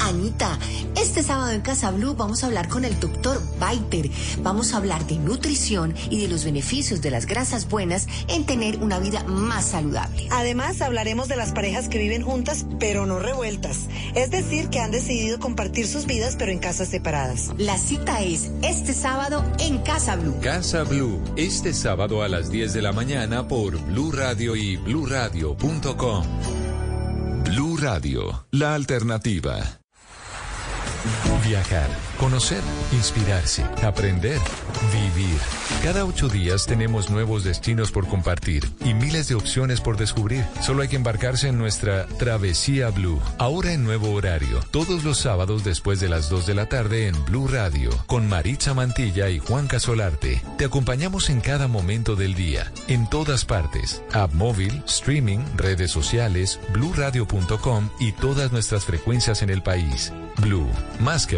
[0.00, 0.58] Anita,
[0.96, 4.10] este sábado en Casa Blue vamos a hablar con el doctor Biter.
[4.42, 8.78] Vamos a hablar de nutrición y de los beneficios de las grasas buenas en tener
[8.78, 10.28] una vida más saludable.
[10.30, 13.88] Además, hablaremos de las parejas que viven juntas, pero no revueltas.
[14.14, 17.50] Es decir, que han decidido compartir sus vidas, pero en casas separadas.
[17.58, 20.36] La cita es este sábado en Casa Blue.
[20.40, 26.24] Casa Blue, este sábado a las 10 de la mañana por Blue Radio y bluradio.com.
[27.44, 29.80] Blue Radio, la alternativa.
[31.00, 31.37] Thank you.
[31.48, 31.88] Viajar,
[32.20, 32.60] conocer,
[32.92, 34.38] inspirarse, aprender,
[34.92, 35.38] vivir.
[35.82, 40.44] Cada ocho días tenemos nuevos destinos por compartir y miles de opciones por descubrir.
[40.60, 43.18] Solo hay que embarcarse en nuestra Travesía Blue.
[43.38, 47.24] Ahora en nuevo horario, todos los sábados después de las 2 de la tarde en
[47.24, 50.42] Blue Radio, con Maritza Mantilla y Juan Casolarte.
[50.58, 54.02] Te acompañamos en cada momento del día, en todas partes.
[54.12, 60.12] App móvil, streaming, redes sociales, bluradio.com y todas nuestras frecuencias en el país.
[60.40, 60.68] Blue,
[61.00, 61.37] más que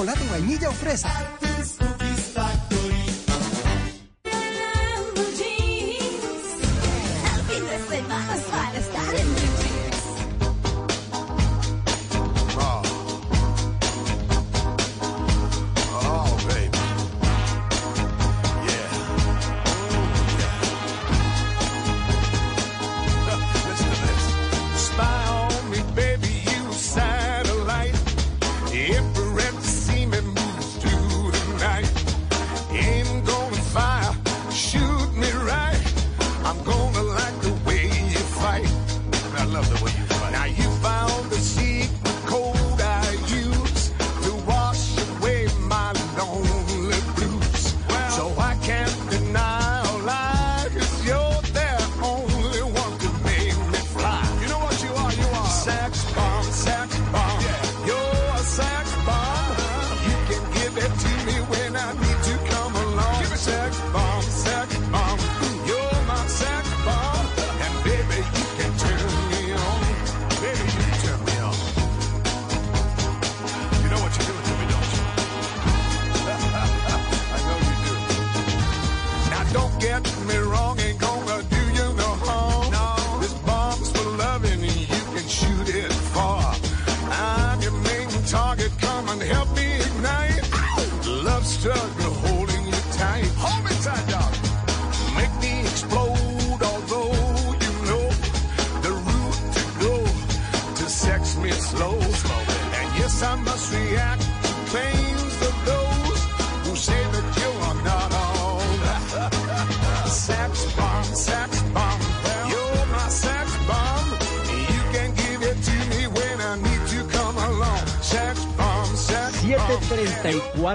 [0.00, 1.39] Chocolate, vainilla o fresa.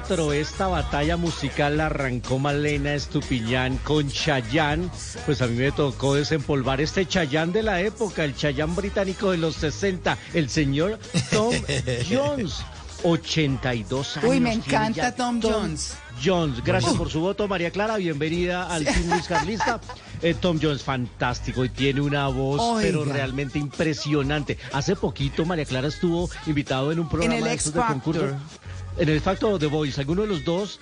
[0.06, 4.92] 734, esta batalla musical la arrancó Malena Estupiñán con Chayán.
[5.26, 9.38] Pues a mí me tocó desempolvar este Chayán de la época, el Chayán británico de
[9.38, 11.00] los 60, el señor
[11.32, 11.54] Tom
[12.10, 12.64] Jones.
[13.04, 14.30] 82 años.
[14.30, 15.98] Uy, me encanta ya Tom Jones.
[16.24, 17.98] Jones, gracias por su voto, María Clara.
[17.98, 19.80] Bienvenida al Team Luis Carlista.
[20.22, 22.82] Eh, Tom Jones, fantástico y tiene una voz, Oiga.
[22.82, 24.58] pero realmente impresionante.
[24.72, 28.30] Hace poquito María Clara estuvo invitado en un programa el de de concurso.
[28.98, 30.80] En el of The Voice, alguno de los dos.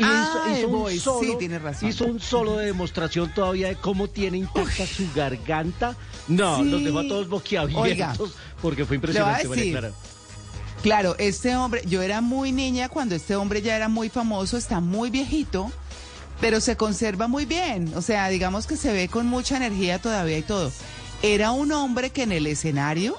[0.00, 1.88] Ah, hizo, hizo un solo, sí, tiene razón.
[1.88, 5.96] hizo un solo de demostración todavía de cómo tiene intacta su garganta.
[6.28, 6.64] No, Sí.
[6.64, 8.14] los dejó a todos boquiabiertos Oiga,
[8.60, 9.92] porque fue impresionante, María.
[10.82, 14.80] Claro, este hombre, yo era muy niña cuando este hombre ya era muy famoso, está
[14.80, 15.72] muy viejito,
[16.40, 17.90] pero se conserva muy bien.
[17.96, 20.70] O sea, digamos que se ve con mucha energía todavía y todo.
[21.22, 23.16] Era un hombre que en el escenario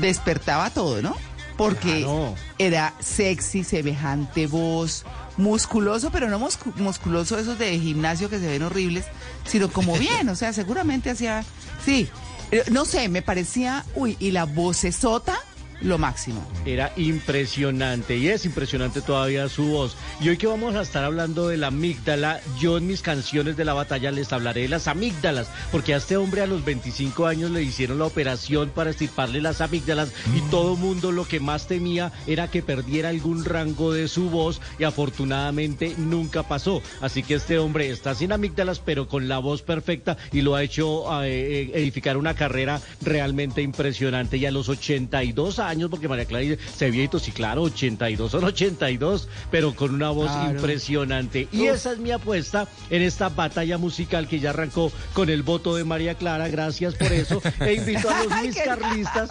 [0.00, 1.16] despertaba todo, ¿no?
[1.60, 2.34] Porque Claro.
[2.58, 5.04] era sexy, semejante voz,
[5.36, 9.04] musculoso, pero no muscu- musculoso esos de gimnasio que se ven horribles,
[9.44, 11.44] sino como bien, o sea, seguramente hacía,
[11.84, 12.08] sí,
[12.52, 15.38] Eh, no sé, me parecía, uy, y la vocesota,
[15.80, 16.46] lo máximo.
[16.64, 19.96] Era impresionante y es impresionante todavía su voz.
[20.20, 23.64] Y hoy que vamos a estar hablando de la amígdala, yo en mis canciones de
[23.64, 27.50] la batalla les hablaré de las amígdalas, porque a este hombre a los 25 años
[27.50, 32.12] le hicieron la operación para estirparle las amígdalas y todo mundo lo que más temía
[32.26, 36.82] era que perdiera algún rango de su voz y afortunadamente nunca pasó.
[37.00, 40.62] Así que este hombre está sin amígdalas pero con la voz perfecta y lo ha
[40.62, 46.42] hecho eh, edificar una carrera realmente impresionante y a los 82 años, porque María Clara
[46.42, 50.50] dice, se viejito, sí, claro, 82 son 82, pero con una voz Claro.
[50.56, 51.48] impresionante.
[51.52, 51.76] Y Uf.
[51.76, 55.84] esa es mi apuesta en esta batalla musical que ya arrancó con el voto de
[55.84, 57.40] María Clara, gracias por eso.
[57.60, 59.28] E invito a los mis carlistas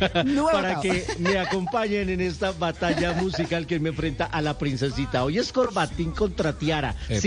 [0.52, 5.24] para que me acompañen en esta batalla musical que me enfrenta a la princesita.
[5.24, 7.20] Hoy es Corbatín contra Tiara, Epa.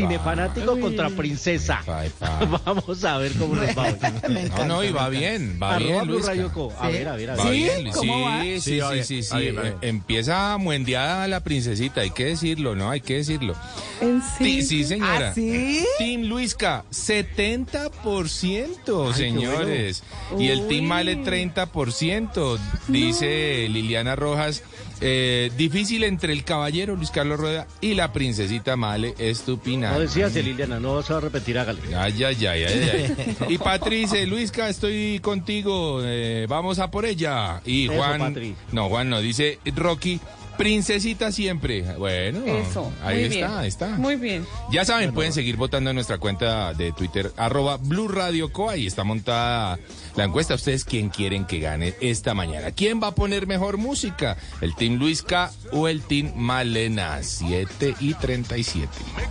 [0.74, 0.82] Uy.
[0.82, 1.80] contra princesa.
[1.84, 2.40] Epa, epa.
[2.66, 4.50] Vamos a ver cómo nos va hoy.
[4.58, 6.32] No, no, y va bien, va Arroba bien, Luisca.
[6.32, 6.74] Radio Co.
[6.80, 6.94] A Sí.
[6.94, 7.54] ver, a ver, a ver.
[7.54, 7.70] ¿Sí?
[7.94, 8.46] ¿Cómo sí, va?
[8.60, 9.36] Sí, Sí, sí, sí, sí.
[9.38, 12.90] Eh, Empieza muendeada la princesita, hay que decirlo, ¿no?
[12.90, 13.56] Hay que decirlo.
[14.02, 14.64] ¿En Ti- serio?
[14.66, 15.30] Sí, señora.
[15.30, 15.86] ¿Ah, sí?
[16.00, 20.04] Team Luisca, 70%, Ay, señores.
[20.38, 20.86] Y el Team.
[20.86, 22.58] Male, 30%.
[22.88, 24.64] Dice Liliana Rojas.
[25.02, 29.92] Eh, difícil entre el caballero Luis Carlos Rueda y la princesita Male Estupina.
[29.92, 31.80] No decías, Liliana, no se va a repetir, hágale.
[31.96, 33.36] Ay, ay, ay, ay, ay.
[33.50, 36.02] Y Patrice, Luisca, estoy contigo.
[36.04, 37.62] eh, vamos a por ella.
[37.66, 38.20] Y Eso, Juan.
[38.20, 38.56] Patri.
[38.72, 40.20] No, Juan no, dice Rocky,
[40.58, 41.82] princesita siempre.
[41.98, 42.92] Bueno, Eso.
[43.04, 43.52] ahí muy está, bien.
[43.60, 43.88] ahí está.
[43.98, 44.46] Muy bien.
[44.72, 48.70] Ya saben, pueden seguir votando en nuestra cuenta de Twitter, arroba Blue Radio Co.
[48.70, 49.80] Ahí está montada
[50.16, 50.54] la encuesta.
[50.56, 52.72] ¿Ustedes quién quieren que gane esta mañana?
[52.72, 54.38] ¿Quién va a poner mejor música?
[54.62, 57.20] ¿El Team Luisca o el Team Malena?
[57.24, 58.88] 7 y 37.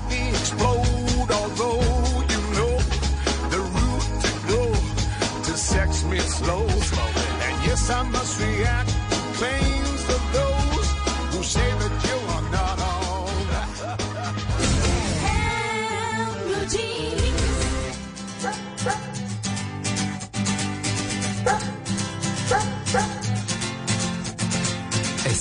[0.09, 1.81] me explode, although
[2.29, 2.79] you know
[3.51, 4.73] the route to go
[5.45, 6.67] to sex me slow.
[6.67, 10.50] And yes, I must react to claims of those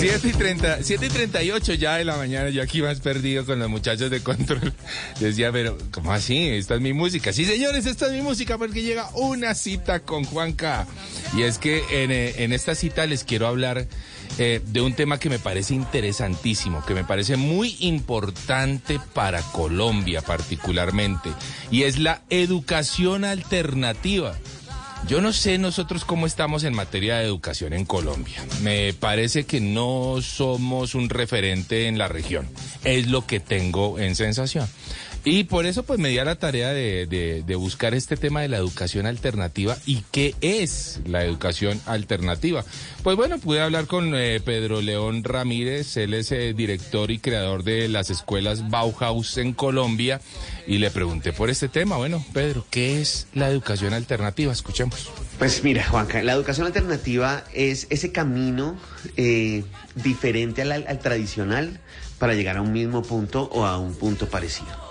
[0.00, 3.58] 7 y, 30, 7 y 38 ya de la mañana, yo aquí más perdido con
[3.58, 4.72] los muchachos de control.
[5.20, 6.48] Decía, pero, ¿cómo así?
[6.48, 7.34] Esta es mi música.
[7.34, 10.86] Sí, señores, esta es mi música porque llega una cita con Juanca.
[11.36, 13.86] Y es que en, eh, en esta cita les quiero hablar
[14.38, 20.22] eh, de un tema que me parece interesantísimo, que me parece muy importante para Colombia
[20.22, 21.30] particularmente,
[21.70, 24.38] y es la educación alternativa.
[25.08, 28.44] Yo no sé nosotros cómo estamos en materia de educación en Colombia.
[28.62, 32.48] Me parece que no somos un referente en la región.
[32.84, 34.68] Es lo que tengo en sensación.
[35.24, 38.56] Y por eso pues me di a la tarea de, buscar este tema de la
[38.56, 42.64] educación alternativa y qué es la educación alternativa.
[43.02, 47.64] Pues bueno, pude hablar con eh, Pedro León Ramírez, él es eh, director y creador
[47.64, 50.22] de las escuelas Bauhaus en Colombia
[50.66, 51.98] y le pregunté por este tema.
[51.98, 54.52] Bueno, Pedro, ¿qué es la educación alternativa?
[54.52, 55.10] Escuchemos.
[55.38, 58.78] Pues mira, Juanca, la educación alternativa es ese camino
[59.18, 59.64] eh,
[59.96, 61.78] diferente al tradicional
[62.18, 64.89] para llegar a un mismo punto o a un punto parecido.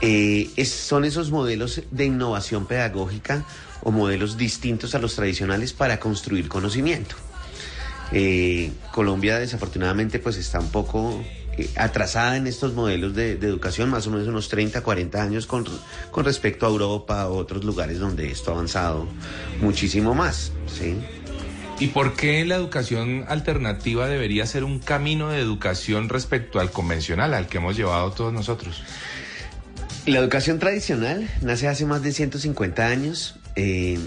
[0.00, 3.44] Eh, es- son esos modelos de innovación pedagógica
[3.82, 7.14] o modelos distintos a los tradicionales para construir conocimiento.
[8.12, 11.24] Eh, Colombia desafortunadamente pues está un poco
[11.58, 15.64] eh, atrasada en estos modelos de, educación, más o menos unos 30, 40 años con,
[16.10, 19.08] con respecto a Europa o otros lugares donde esto ha avanzado
[19.60, 20.52] muchísimo más.
[20.66, 20.96] ¿sí?
[21.78, 27.34] ¿Y por qué la educación alternativa debería ser un camino de educación respecto al convencional,
[27.34, 28.82] al que hemos llevado todos nosotros?
[30.06, 33.98] La educación tradicional nace hace más de 150 años eh,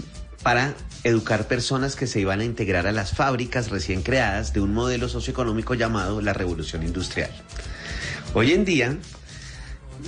[0.42, 0.72] para
[1.04, 5.10] educar personas que se iban a integrar a las fábricas recién creadas de un modelo
[5.10, 7.30] socioeconómico llamado la revolución industrial.
[8.32, 8.96] Hoy en día,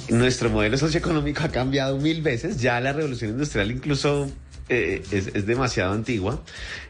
[0.09, 4.33] nuestro modelo socioeconómico ha cambiado mil veces, ya la revolución industrial incluso
[4.73, 6.43] eh, es, demasiado antigua,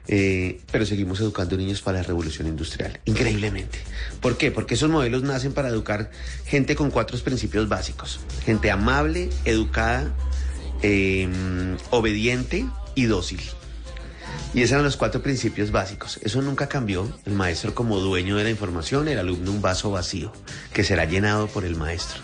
[0.07, 3.79] eh, pero seguimos educando niños para la revolución industrial, increíblemente.
[4.21, 4.51] ¿Por qué?
[4.51, 6.11] Porque esos modelos nacen para educar
[6.47, 8.21] gente con cuatro principios básicos.
[8.45, 10.15] Gente amable, educada,
[10.83, 11.29] eh,
[11.91, 13.41] obediente y dócil.
[14.55, 16.21] Y esos eran los cuatro principios básicos.
[16.23, 17.11] Eso nunca cambió.
[17.25, 20.33] El maestro como dueño de la información, el alumno un vaso vacío,
[20.73, 22.23] que será llenado por el maestro.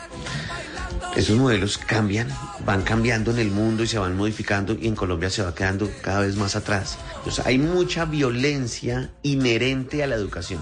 [1.16, 2.28] Esos modelos cambian,
[2.64, 5.90] van cambiando en el mundo y se van modificando y en Colombia se va quedando
[6.02, 6.98] cada vez más atrás.
[7.44, 10.60] Hay mucha violencia inherente a la educación.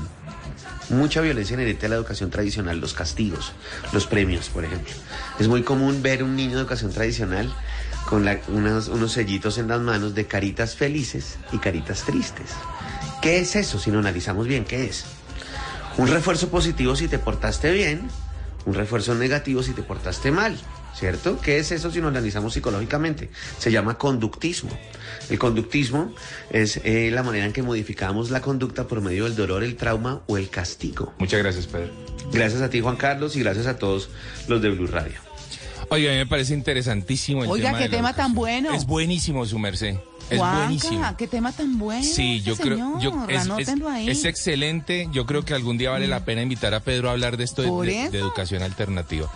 [0.89, 3.53] Mucha violencia inherente a la educación tradicional, los castigos,
[3.93, 4.95] los premios, por ejemplo.
[5.39, 7.53] Es muy común ver un niño de educación tradicional
[8.09, 12.51] con unos, unos sellitos en las manos de caritas felices y caritas tristes.
[13.21, 14.65] ¿Qué es eso si lo analizamos bien?
[14.65, 15.05] ¿Qué es?
[15.99, 18.09] Un refuerzo positivo si te portaste bien,
[18.67, 20.59] un refuerzo negativo si te portaste mal,
[20.95, 21.41] ¿cierto?
[21.41, 23.31] ¿Qué es eso si lo analizamos psicológicamente?
[23.59, 24.71] Se llama conductismo.
[25.31, 26.13] El conductismo
[26.51, 30.23] es eh, la manera en que modificamos la conducta por medio del dolor, el trauma
[30.27, 31.15] o el castigo.
[31.19, 31.93] Muchas gracias, Pedro.
[32.33, 34.11] Gracias a ti, Juan Carlos, y gracias a todos
[34.49, 35.15] los de Blue Radio.
[35.89, 38.75] Oiga, a mí me parece interesantísimo el Oiga, tema qué de la tema tan bueno.
[38.75, 39.97] Es buenísimo, su merced.
[40.31, 41.15] Es buenísimo.
[41.17, 42.03] qué tema tan bueno.
[42.03, 43.49] Sí, yo ese creo, yo, es,
[43.89, 44.09] ahí.
[44.09, 45.09] es excelente.
[45.13, 47.63] Yo creo que algún día vale la pena invitar a Pedro a hablar de esto
[47.63, 49.31] de, educación alternativa,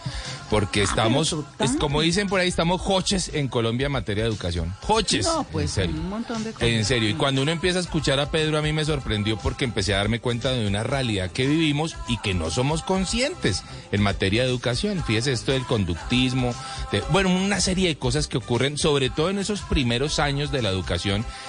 [0.51, 4.31] porque Ah, estamos, es como dicen por ahí, estamos hoches en Colombia en materia de
[4.31, 4.75] educación.
[4.89, 5.27] Hoches.
[5.27, 6.01] No, pues en serio.
[6.01, 6.69] un montón de cosas.
[6.69, 9.65] En serio, y cuando uno empieza a escuchar a Pedro, a mí me sorprendió porque
[9.65, 13.63] empecé a darme cuenta de una realidad que vivimos y que no somos conscientes
[13.93, 15.05] en materia de educación.
[15.05, 16.55] Fíjese esto del conductismo,
[16.91, 20.63] de- bueno, una serie de cosas que ocurren, sobre todo en esos primeros años de
[20.63, 20.80] la educación,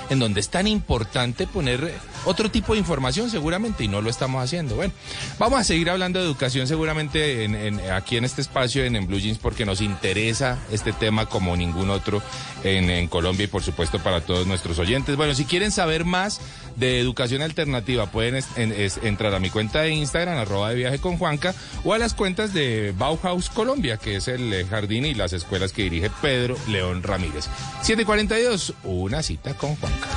[0.10, 1.94] en donde es tan importante poner
[2.26, 4.76] otro tipo de información seguramente y no lo estamos haciendo.
[4.76, 4.94] Bueno,
[5.40, 9.38] vamos a seguir hablando de educación seguramente en- aquí en este espacio en, Blue Jeans
[9.40, 12.22] porque nos interesa este tema como ningún otro
[12.64, 15.16] en Colombia y por supuesto para todos nuestros oyentes.
[15.16, 16.40] Bueno, si quieren saber más
[16.76, 20.76] de educación alternativa pueden es- en- es- entrar a mi cuenta de Instagram, arroba de
[20.76, 21.54] viaje con Juanca,
[21.84, 25.72] o a las cuentas de Bauhaus Colombia, que es el eh, jardín y las escuelas
[25.74, 27.46] que dirige Pedro León Ramírez.
[27.82, 30.08] 742, una cita con Juanca.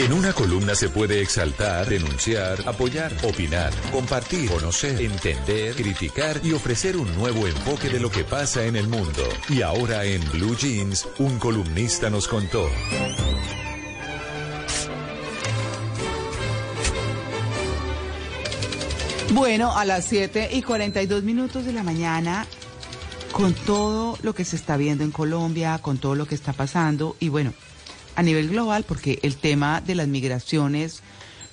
[0.00, 6.96] En una columna se puede exaltar, denunciar, apoyar, opinar, compartir, conocer, entender, criticar y ofrecer
[6.96, 9.22] un nuevo enfoque de lo que pasa en el mundo.
[9.48, 12.68] Y ahora en Blue Jeans, un columnista nos contó.
[19.32, 22.46] Bueno, a las 7 y 42 minutos de la mañana,
[23.30, 27.16] con todo lo que se está viendo en Colombia, con todo lo que está pasando,
[27.20, 27.52] y bueno,
[28.16, 31.02] a nivel global, porque el tema de las migraciones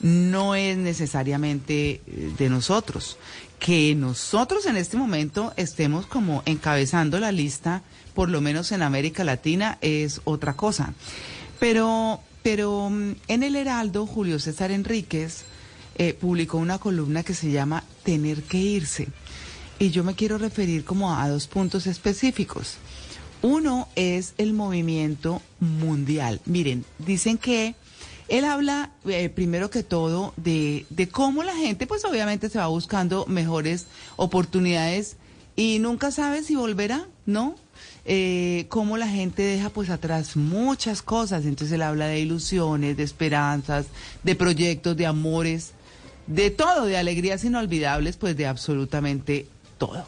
[0.02, 3.18] no es necesariamente eh, de nosotros.
[3.60, 7.84] Que nosotros en este momento estemos como encabezando la lista,
[8.16, 10.94] por lo menos en América Latina, es otra cosa.
[11.60, 15.46] Pero, pero mm, en el Heraldo, Julio César Enríquez
[15.96, 19.08] eh, publicó una columna que se llama Tener que irse.
[19.78, 22.78] Y yo me quiero referir como a dos puntos específicos.
[23.42, 26.42] Uno es el movimiento mundial.
[26.46, 27.76] Miren, dicen que
[28.28, 32.68] él habla eh, primero que todo de, de cómo la gente pues obviamente se va
[32.68, 35.18] buscando mejores oportunidades
[35.56, 37.56] y nunca sabe si volverá, ¿no?
[38.06, 41.46] Eh, cómo la gente deja pues atrás muchas cosas.
[41.46, 43.88] Entonces él habla de ilusiones, de esperanzas,
[44.24, 45.74] de proyectos, de amores,
[46.28, 50.06] de todo, de alegrías inolvidables, pues de absolutamente todo.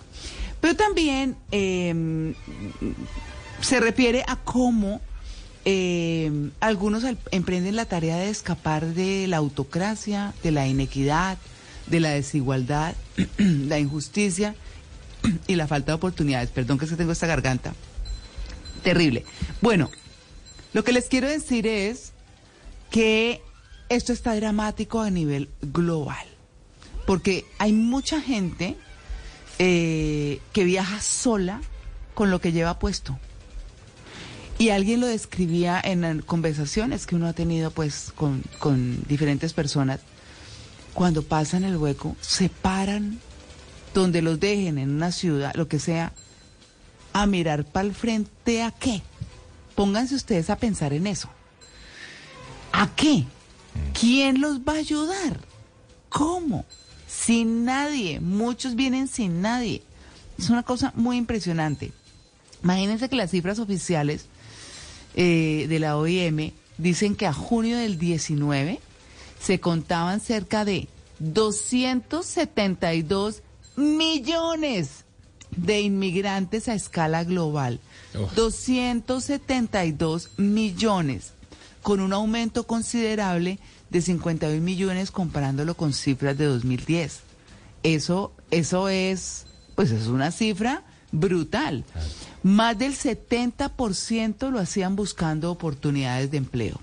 [0.63, 2.33] Pero también eh,
[3.59, 5.01] se refiere a cómo
[5.65, 11.37] eh, algunos al- emprenden la tarea de escapar de la autocracia, de la inequidad,
[11.87, 12.95] de la desigualdad,
[13.37, 14.55] la injusticia
[15.47, 16.49] y la falta de oportunidades.
[16.49, 17.73] Perdón que es que tengo esta garganta.
[18.83, 19.25] Terrible.
[19.59, 19.91] Bueno,
[20.71, 22.13] lo que les quiero decir es
[22.89, 23.41] que
[23.89, 26.25] esto está dramático a nivel global,
[27.05, 28.77] porque hay mucha gente
[29.65, 31.61] eh, que viaja sola
[32.15, 33.17] con lo que lleva puesto.
[34.57, 40.01] Y alguien lo describía en conversaciones que uno ha tenido pues con, con diferentes personas.
[40.93, 43.21] Cuando pasan el hueco, se paran
[43.93, 46.11] donde los dejen en una ciudad, lo que sea,
[47.13, 49.01] a mirar para el frente a qué.
[49.75, 51.29] Pónganse ustedes a pensar en eso.
[52.73, 53.23] ¿A qué?
[53.97, 55.39] ¿Quién los va a ayudar?
[56.09, 56.65] ¿Cómo?
[57.25, 58.19] Sin nadie.
[58.19, 59.81] Muchos vienen sin nadie.
[60.37, 61.91] Es una cosa muy impresionante.
[62.63, 64.25] Imagínense que las cifras oficiales
[65.15, 68.79] eh, de la OIM dicen que a junio del 19
[69.39, 70.87] se contaban cerca de
[71.19, 73.43] 272
[73.75, 75.03] millones
[75.55, 77.79] de inmigrantes a escala global.
[78.35, 81.33] 272 millones,
[81.81, 83.59] con un aumento considerable
[83.93, 87.19] de 51 millones comparándolo con cifras de 2010.
[87.83, 91.85] Eso, eso es, pues es una cifra brutal.
[92.41, 96.81] Más del 70% lo hacían buscando oportunidades de empleo.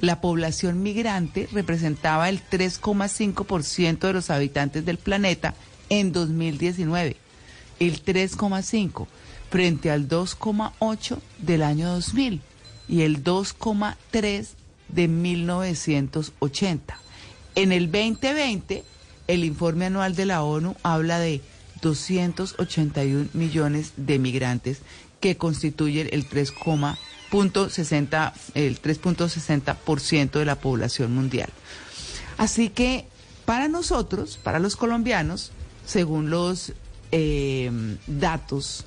[0.00, 5.54] La población migrante representaba el 3,5% de los habitantes del planeta
[5.88, 7.16] en 2019.
[7.78, 9.06] El 3,5%
[9.48, 12.42] frente al 2,8% del año 2000
[12.88, 14.57] y el 2,3%
[14.88, 16.98] de 1980.
[17.54, 18.84] En el 2020,
[19.26, 21.40] el informe anual de la ONU habla de
[21.82, 24.82] 281 millones de migrantes
[25.20, 31.50] que constituyen el 3,60 el 3.60% de la población mundial.
[32.36, 33.06] Así que
[33.44, 35.52] para nosotros, para los colombianos,
[35.86, 36.72] según los
[37.12, 37.70] eh,
[38.06, 38.84] datos,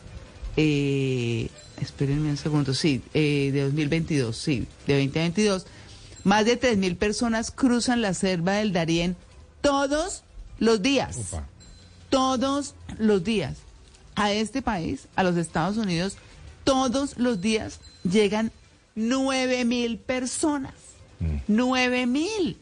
[0.55, 1.49] eh,
[1.81, 5.65] espérenme un segundo, sí, eh, de 2022, sí, de 2022,
[6.23, 9.15] más de 3.000 personas cruzan la selva del Darién
[9.61, 10.23] todos
[10.59, 11.17] los días.
[12.09, 13.57] Todos los días.
[14.15, 16.17] A este país, a los Estados Unidos,
[16.63, 18.51] todos los días llegan
[18.95, 20.73] 9.000 personas.
[21.47, 22.57] 9.000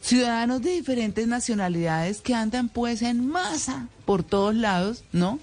[0.00, 5.38] ciudadanos de diferentes nacionalidades que andan pues en masa por todos lados, ¿no?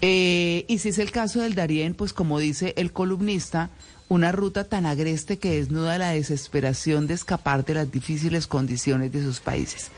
[0.00, 3.70] Eh, y si es el caso del Darién, pues como dice el columnista,
[4.08, 9.22] una ruta tan agreste que desnuda la desesperación de escapar de las difíciles condiciones de
[9.22, 9.88] sus países.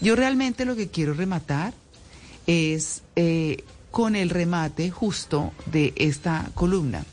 [0.00, 1.72] Yo realmente lo que quiero rematar
[2.46, 7.04] es eh, con el remate justo de esta columna.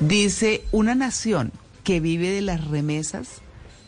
[0.00, 3.28] Dice, una nación que vive de las remesas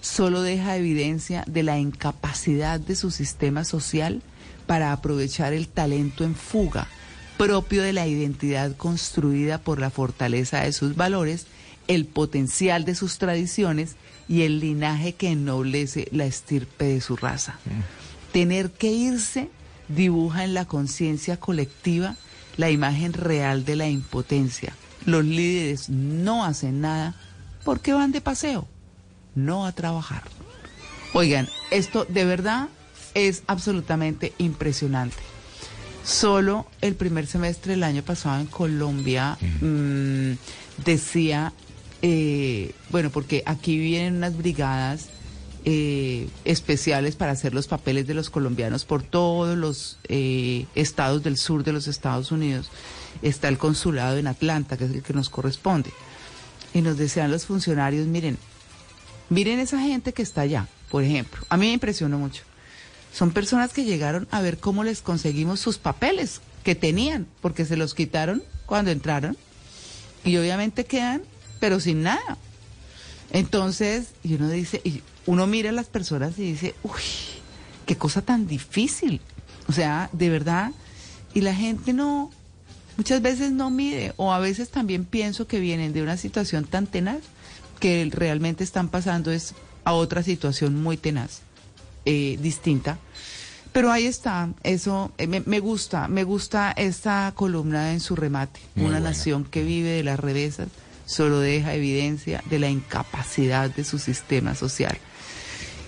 [0.00, 4.22] solo deja evidencia de la incapacidad de su sistema social
[4.66, 6.88] para aprovechar el talento en fuga
[7.36, 11.46] propio de la identidad construida por la fortaleza de sus valores,
[11.88, 13.96] el potencial de sus tradiciones
[14.28, 17.58] y el linaje que ennoblece la estirpe de su raza.
[18.32, 19.50] Tener que irse
[19.88, 22.16] dibuja en la conciencia colectiva
[22.56, 24.74] la imagen real de la impotencia.
[25.04, 27.14] Los líderes no hacen nada
[27.64, 28.66] porque van de paseo,
[29.34, 30.24] no a trabajar.
[31.12, 32.68] Oigan, esto de verdad
[33.14, 35.35] es absolutamente impresionante.
[36.06, 40.34] Solo el primer semestre del año pasado en Colombia mm,
[40.84, 41.52] decía,
[42.00, 45.08] eh, bueno, porque aquí vienen unas brigadas
[45.64, 51.36] eh, especiales para hacer los papeles de los colombianos por todos los eh, estados del
[51.36, 52.70] sur de los Estados Unidos.
[53.20, 55.90] Está el consulado en Atlanta, que es el que nos corresponde.
[56.72, 58.38] Y nos decían los funcionarios, miren,
[59.28, 61.42] miren esa gente que está allá, por ejemplo.
[61.48, 62.44] A mí me impresionó mucho.
[63.16, 67.78] Son personas que llegaron a ver cómo les conseguimos sus papeles que tenían, porque se
[67.78, 69.38] los quitaron cuando entraron.
[70.22, 71.22] Y obviamente quedan,
[71.58, 72.36] pero sin nada.
[73.32, 77.00] Entonces, y uno dice, y uno mira a las personas y dice, uy,
[77.86, 79.22] qué cosa tan difícil.
[79.66, 80.72] O sea, de verdad,
[81.32, 82.30] y la gente no,
[82.98, 86.86] muchas veces no mide, o a veces también pienso que vienen de una situación tan
[86.86, 87.22] tenaz
[87.80, 89.54] que realmente están pasando es
[89.84, 91.40] a otra situación muy tenaz,
[92.04, 92.98] eh, distinta.
[93.76, 98.58] Pero ahí está, eso eh, me, me gusta, me gusta esta columna en su remate,
[98.74, 99.10] Muy una buena.
[99.10, 100.68] nación que vive de las revesas
[101.04, 104.96] solo deja evidencia de la incapacidad de su sistema social.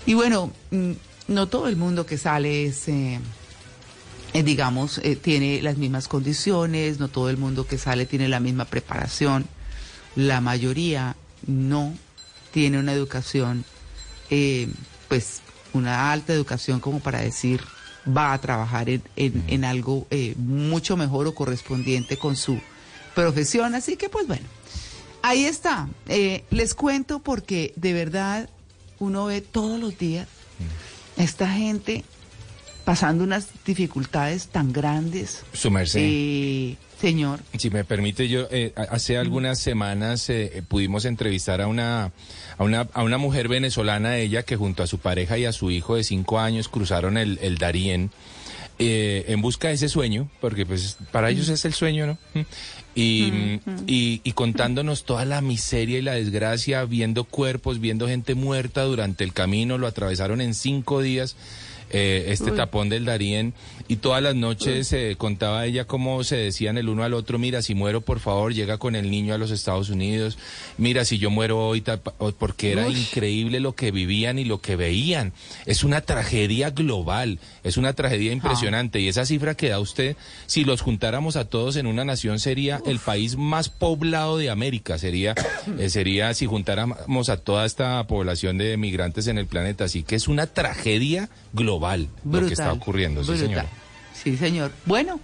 [0.04, 0.92] Y bueno, mm,
[1.28, 3.20] no todo el mundo que sale es, eh,
[4.34, 8.38] eh, digamos, eh, tiene las mismas condiciones, no todo el mundo que sale tiene la
[8.38, 9.46] misma preparación.
[10.14, 11.16] La mayoría
[11.46, 11.94] no
[12.52, 13.64] tiene una educación,
[14.28, 14.68] eh,
[15.08, 15.40] pues
[15.72, 17.62] una alta educación como para decir
[18.06, 22.60] va a trabajar en, en- en algo eh, mucho mejor o correspondiente con su
[23.14, 23.74] profesión.
[23.74, 24.44] Así que pues bueno,
[25.20, 25.88] Ahí está.
[26.06, 28.48] Eh, les cuento porque de verdad
[29.00, 30.28] uno ve todos los días
[31.16, 32.04] esta gente
[32.84, 35.42] pasando unas dificultades tan grandes.
[35.52, 36.00] Su merced.
[36.02, 37.40] Eh, señor.
[37.58, 40.30] Si me permite, yo eh, hace algunas semanas
[40.68, 42.12] pudimos entrevistar a una,
[42.58, 45.70] a una a una mujer venezolana, ella que junto a su pareja y a su
[45.70, 48.10] hijo de cinco años cruzaron el, el Darién
[48.80, 52.18] eh, en busca de ese sueño, porque pues para ellos es el sueño, ¿no?
[52.94, 58.82] Y, y, y contándonos toda la miseria y la desgracia, viendo cuerpos, viendo gente muerta
[58.82, 61.36] durante el camino, lo atravesaron en cinco días.
[61.90, 62.56] eh, este Uy.
[62.56, 63.54] tapón del Darién
[63.88, 67.62] y todas las noches eh, contaba ella cómo se decían el uno al otro, mira,
[67.62, 70.36] si muero, por favor, llega con el niño a los Estados Unidos,
[70.76, 71.82] mira, si yo muero hoy,
[72.38, 72.98] porque era Uy.
[72.98, 75.32] increíble lo que vivían y lo que veían.
[75.64, 79.00] Es una tragedia global, es una tragedia impresionante.
[79.00, 80.16] Y esa cifra que da usted,
[80.46, 84.98] si los juntáramos a todos en una nación, sería el país más poblado de América,
[84.98, 85.34] sería,
[85.78, 90.16] eh, sería si juntáramos a toda esta población de migrantes en el planeta, así que
[90.16, 93.64] es una tragedia global lo que está ocurriendo, sí, señor.
[94.22, 94.72] Sí, señor.
[94.86, 95.20] Bueno,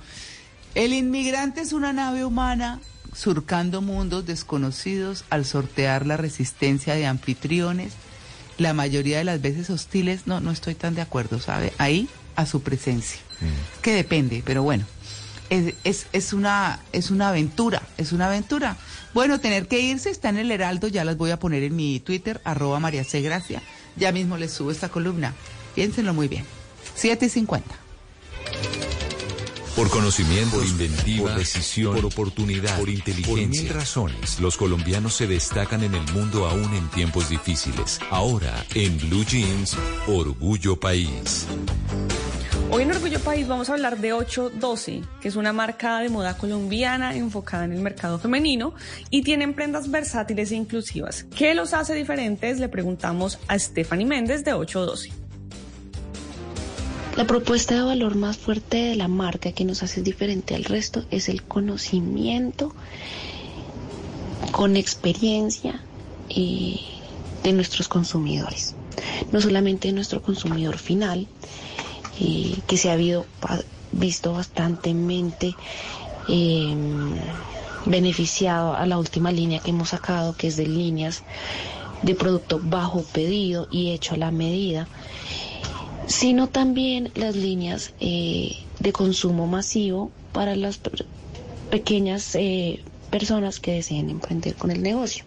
[0.74, 2.80] el inmigrante es una nave humana
[3.14, 7.92] surcando mundos desconocidos al sortear la resistencia de anfitriones,
[8.58, 10.26] la mayoría de las veces hostiles.
[10.26, 11.72] No, no estoy tan de acuerdo, ¿sabe?
[11.78, 13.20] Ahí a su presencia.
[13.82, 14.84] Que depende, pero bueno.
[15.50, 18.76] Es, es, es una, es una aventura, es una aventura.
[19.12, 22.00] Bueno, tener que irse está en el Heraldo, ya las voy a poner en mi
[22.00, 23.20] Twitter, arroba María C.
[23.20, 23.62] Gracia.
[23.96, 25.34] Ya mismo les subo esta columna.
[25.74, 26.44] Piénsenlo muy bien.
[26.96, 27.83] 7 y 50.
[29.76, 33.34] Por conocimiento, por inventiva, por decisión, por oportunidad, por inteligencia.
[33.34, 37.98] Por mil razones, los colombianos se destacan en el mundo aún en tiempos difíciles.
[38.10, 39.76] Ahora, en Blue Jeans,
[40.06, 41.46] Orgullo País.
[42.70, 46.36] Hoy en Orgullo País vamos a hablar de 812, que es una marca de moda
[46.36, 48.74] colombiana enfocada en el mercado femenino
[49.10, 51.26] y tienen prendas versátiles e inclusivas.
[51.36, 52.58] ¿Qué los hace diferentes?
[52.60, 55.23] Le preguntamos a Stephanie Méndez de 812.
[57.16, 61.04] La propuesta de valor más fuerte de la marca que nos hace diferente al resto
[61.10, 62.74] es el conocimiento
[64.50, 65.80] con experiencia
[66.28, 66.80] eh,
[67.44, 68.74] de nuestros consumidores.
[69.30, 71.28] No solamente de nuestro consumidor final,
[72.20, 73.26] eh, que se ha habido-
[73.92, 75.54] visto bastantemente
[76.28, 76.74] eh,
[77.86, 81.22] beneficiado a la última línea que hemos sacado, que es de líneas
[82.02, 84.88] de producto bajo pedido y hecho a la medida,
[86.06, 90.80] sino también las líneas eh, de consumo masivo para las
[91.70, 92.80] pequeñas eh,
[93.10, 95.24] personas que deseen emprender con el negocio.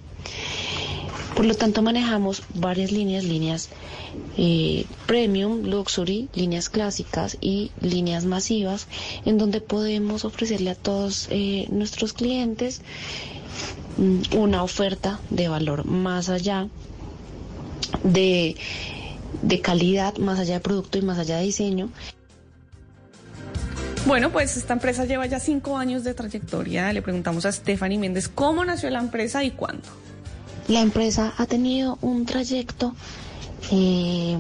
[1.36, 3.70] Por lo tanto, manejamos varias líneas, líneas
[4.38, 8.88] eh, premium, luxury, líneas clásicas y líneas masivas,
[9.26, 11.30] en donde podemos ofrecerle a todos
[11.70, 12.82] nuestros clientes
[13.98, 16.68] mm, una oferta de valor más allá
[18.04, 18.56] de,
[19.42, 21.90] de calidad, más allá de producto y más allá de diseño.
[24.06, 26.94] Bueno, pues esta empresa lleva ya cinco años de trayectoria.
[26.94, 29.84] Le preguntamos a Stephanie Méndez cómo nació la empresa y cuándo.
[30.70, 32.96] La empresa ha tenido un trayecto
[33.72, 34.38] eh,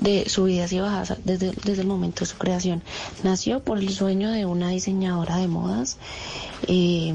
[0.00, 2.82] de subidas y bajadas desde, desde el momento de su creación.
[3.22, 5.96] Nació por el sueño de una diseñadora de modas
[6.68, 7.14] eh,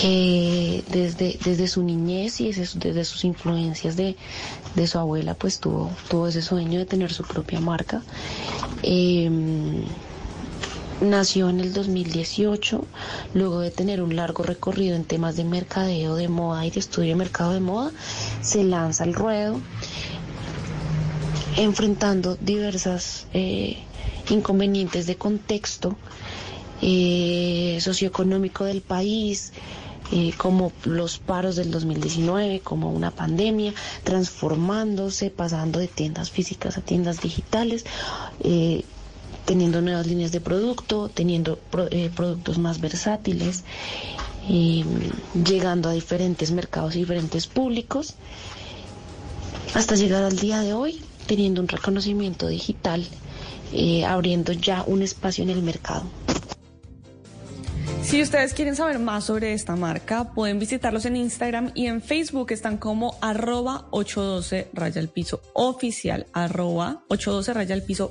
[0.00, 4.16] que desde, desde su niñez y desde, su- desde sus influencias de,
[4.74, 8.02] de su abuela, pues tuvo, tuvo ese sueño de tener su propia marca.
[8.82, 9.30] Eh,
[11.00, 12.84] Nació en el 2018,
[13.32, 17.10] luego de tener un largo recorrido en temas de mercadeo de moda y de estudio
[17.10, 17.92] de mercado de moda,
[18.42, 19.60] se lanza al ruedo,
[21.56, 23.76] enfrentando diversas eh,
[24.28, 25.96] inconvenientes de contexto
[26.82, 29.52] eh, socioeconómico del país,
[30.12, 36.80] eh, como los paros del 2019, como una pandemia, transformándose, pasando de tiendas físicas a
[36.80, 37.84] tiendas digitales,
[38.44, 38.84] eh,
[39.44, 43.64] teniendo nuevas líneas de producto, teniendo pro- eh, productos más versátiles,
[44.48, 44.84] eh,
[45.44, 48.14] llegando a diferentes mercados y diferentes públicos,
[49.74, 53.06] hasta llegar al día de hoy, teniendo un reconocimiento digital,
[53.72, 56.04] eh, abriendo ya un espacio en el mercado.
[58.02, 62.52] Si ustedes quieren saber más sobre esta marca, pueden visitarlos en Instagram y en Facebook
[62.52, 68.10] están como arroba 812 raya al piso oficial, arroba 812 raya al piso.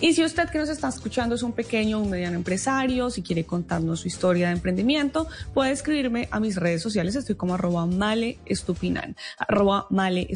[0.00, 3.22] Y si usted que nos está escuchando es un pequeño o un mediano empresario, si
[3.22, 7.84] quiere contarnos su historia de emprendimiento, puede escribirme a mis redes sociales, estoy como arroba
[7.84, 10.26] male estupinan, arroba male.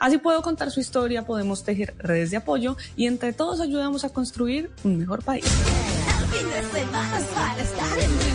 [0.00, 4.08] Así puedo contar su historia, podemos tejer redes de apoyo y entre todos ayudamos a
[4.08, 5.44] construir un mejor país.
[6.34, 8.33] Fin de semana es para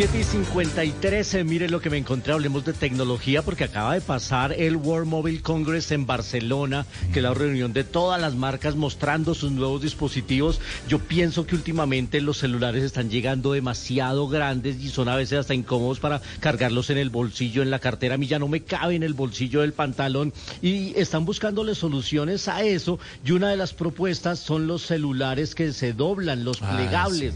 [0.00, 4.00] 7 y 53, eh, mire lo que me encontré, hablemos de tecnología porque acaba de
[4.00, 8.76] pasar el World Mobile Congress en Barcelona, que es la reunión de todas las marcas
[8.76, 10.58] mostrando sus nuevos dispositivos.
[10.88, 15.52] Yo pienso que últimamente los celulares están llegando demasiado grandes y son a veces hasta
[15.52, 18.14] incómodos para cargarlos en el bolsillo, en la cartera.
[18.14, 20.32] A mí ya no me cabe en el bolsillo del pantalón
[20.62, 25.74] y están buscándole soluciones a eso y una de las propuestas son los celulares que
[25.74, 27.34] se doblan, los Ah, plegables.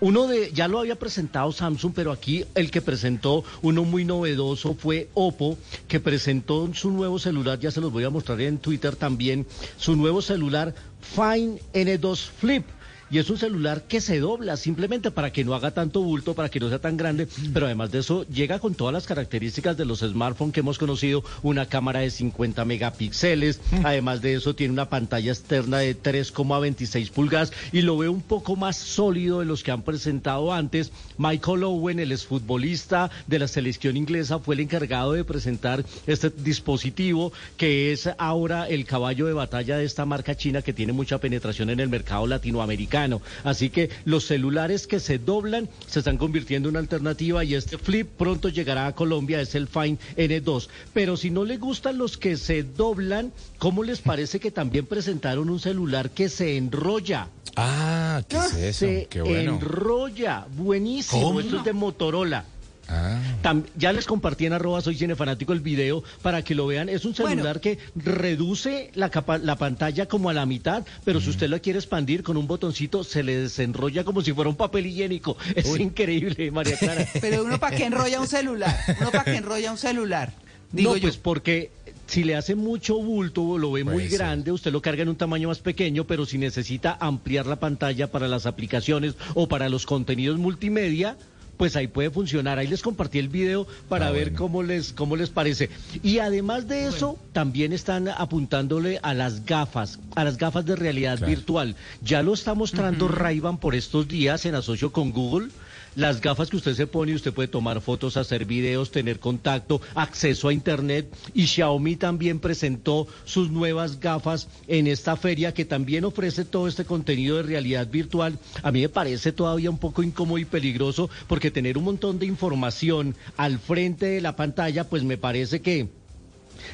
[0.00, 4.74] Uno de, ya lo había presentado Samsung, pero aquí el que presentó uno muy novedoso
[4.74, 5.56] fue Oppo,
[5.88, 9.46] que presentó su nuevo celular, ya se los voy a mostrar en Twitter también,
[9.78, 12.66] su nuevo celular Fine N2 Flip.
[13.08, 16.48] Y es un celular que se dobla simplemente para que no haga tanto bulto, para
[16.48, 19.84] que no sea tan grande, pero además de eso llega con todas las características de
[19.84, 24.88] los smartphones que hemos conocido, una cámara de 50 megapíxeles, además de eso tiene una
[24.88, 29.70] pantalla externa de 3,26 pulgadas y lo veo un poco más sólido de los que
[29.70, 30.90] han presentado antes.
[31.16, 37.32] Michael Owen, el exfutbolista de la selección inglesa, fue el encargado de presentar este dispositivo
[37.56, 41.70] que es ahora el caballo de batalla de esta marca china que tiene mucha penetración
[41.70, 42.95] en el mercado latinoamericano.
[43.44, 47.76] Así que los celulares que se doblan se están convirtiendo en una alternativa y este
[47.78, 50.68] flip pronto llegará a Colombia, es el Fine N2.
[50.94, 55.50] Pero si no le gustan los que se doblan, ¿cómo les parece que también presentaron
[55.50, 57.28] un celular que se enrolla?
[57.56, 58.78] Ah, ¿qué es eso?
[58.86, 59.54] Se Qué bueno.
[59.54, 60.46] enrolla.
[60.56, 61.22] Buenísimo.
[61.22, 61.40] ¿Cómo?
[61.40, 62.44] Esto es de Motorola.
[62.88, 63.20] Ah.
[63.42, 66.88] Tam- ya les compartí en arroba soy cinefanático el video para que lo vean.
[66.88, 71.22] Es un celular que reduce la, capa- la pantalla como a la mitad, pero Mm.
[71.22, 74.56] si usted lo quiere expandir con un botoncito, se le desenrolla como si fuera un
[74.56, 75.36] papel higiénico.
[75.56, 75.82] Es Uy.
[75.82, 77.06] increíble, María Clara.
[77.20, 80.32] Pero uno para qué enrolla un celular, uno para qué enrolla un celular.
[80.72, 81.02] Digo no, yo.
[81.02, 81.70] pues porque
[82.06, 85.48] si le hace mucho bulto, lo ve muy grande, usted lo carga en un tamaño
[85.48, 90.38] más pequeño, pero si necesita ampliar la pantalla para las aplicaciones o para los contenidos
[90.38, 91.16] multimedia,
[91.56, 92.58] pues ahí puede funcionar.
[92.58, 94.38] Ahí les compartí el video para Ah, ver bueno.
[94.38, 95.70] cómo les cómo les parece.
[96.02, 101.18] Y además de eso, también están apuntándole a las gafas, a las gafas de realidad
[101.26, 101.76] virtual.
[102.02, 105.48] Ya lo está mostrando Ray-Ban por estos días en asocio con Google.
[105.96, 110.48] Las gafas que usted se pone, usted puede tomar fotos, hacer videos, tener contacto, acceso
[110.48, 111.10] a Internet.
[111.32, 116.84] Y Xiaomi también presentó sus nuevas gafas en esta feria que también ofrece todo este
[116.84, 118.38] contenido de realidad virtual.
[118.62, 122.26] A mí me parece todavía un poco incómodo y peligroso porque tener un montón de
[122.26, 125.88] información al frente de la pantalla, pues me parece que...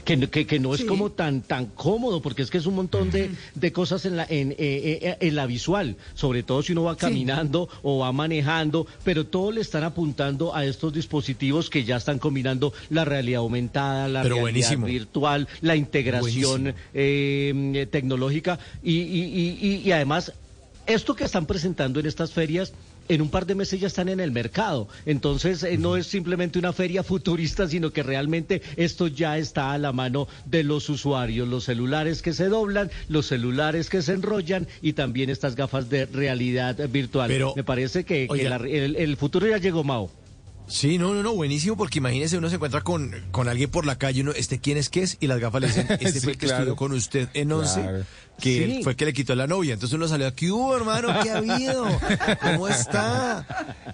[0.05, 0.87] Que, no- que, que no es Sí.
[0.87, 4.25] como tan tan cómodo porque es que es un montón de, de cosas en la
[4.29, 8.87] en, eh, eh, en la visual sobre todo si uno va caminando o va manejando
[9.05, 14.09] pero todo le están apuntando a estos dispositivos que ya están combinando la realidad aumentada
[14.09, 14.87] la Pero realidad buenísimo.
[14.87, 20.33] virtual la integración eh, tecnológica y, y- y- y- y además
[20.87, 22.73] esto que están presentando en estas ferias
[23.09, 24.89] en un par de meses ya están en el mercado.
[25.07, 29.79] Entonces, eh, no es simplemente una feria futurista, sino que realmente esto ya está a
[29.79, 31.49] la mano de los usuarios.
[31.49, 36.07] Los celulares que se doblan, los celulares que se enrollan y también estas gafas de
[36.07, 37.29] realidad virtual.
[37.29, 40.11] Pero, Me parece que, la- el, el futuro ya llegó, Mao.
[40.73, 43.97] Sí, no, no, no, buenísimo, porque imagínese, uno se encuentra con, con alguien por la
[43.99, 45.19] calle, uno, ¿este quién es qué es?
[45.21, 46.63] Y las gafas le dicen, este Sí, fue el que claro.
[46.63, 48.05] estudió con usted en once, Claro.
[48.41, 48.81] que Sí.
[48.83, 49.75] fue el que le quitó la novia.
[49.75, 51.09] Entonces uno salió, ¿qué hubo, hermano?
[51.23, 51.87] ¿Qué ha habido?
[52.41, 53.47] ¿Cómo está?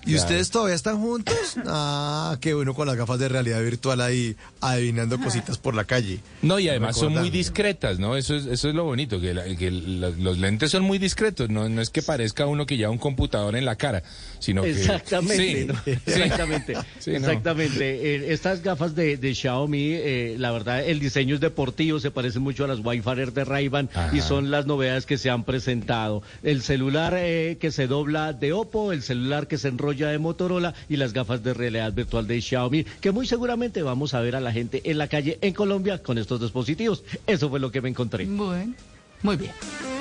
[0.07, 0.22] ¿Y Claro.
[0.22, 1.35] ustedes todavía están juntos?
[1.66, 6.20] Ah, qué bueno con las gafas de realidad virtual ahí, adivinando cositas por la calle.
[6.43, 8.16] No, y además son muy discretas, ¿no?
[8.16, 11.51] Eso es, eso es lo bonito, que, la- que la- los lentes son muy discretos,
[11.51, 14.05] no, no es que parezca uno que lleva un computador en la cara,
[14.39, 14.70] sino que...
[14.70, 15.74] Exactamente, Sí, ¿no?
[15.85, 16.67] sí.
[16.72, 17.16] Exactamente, Sí, no.
[17.18, 18.14] exactamente.
[18.14, 22.38] Eh, estas gafas de, de Xiaomi, eh, la verdad, el diseño es deportivo, se parece
[22.38, 24.16] mucho a las Wi-Fi de Ray-Ban Ajá.
[24.16, 26.22] y son las novedades que se han presentado.
[26.42, 30.74] El celular eh, que se dobla de Oppo, el celular que se enrolla de Motorola
[30.88, 34.40] y las gafas de realidad virtual de Xiaomi, que muy seguramente vamos a ver a
[34.40, 37.02] la gente en la calle en Colombia con estos dispositivos.
[37.26, 38.24] Eso fue lo que me encontré.
[38.26, 38.74] Bueno,
[39.22, 39.97] muy bien.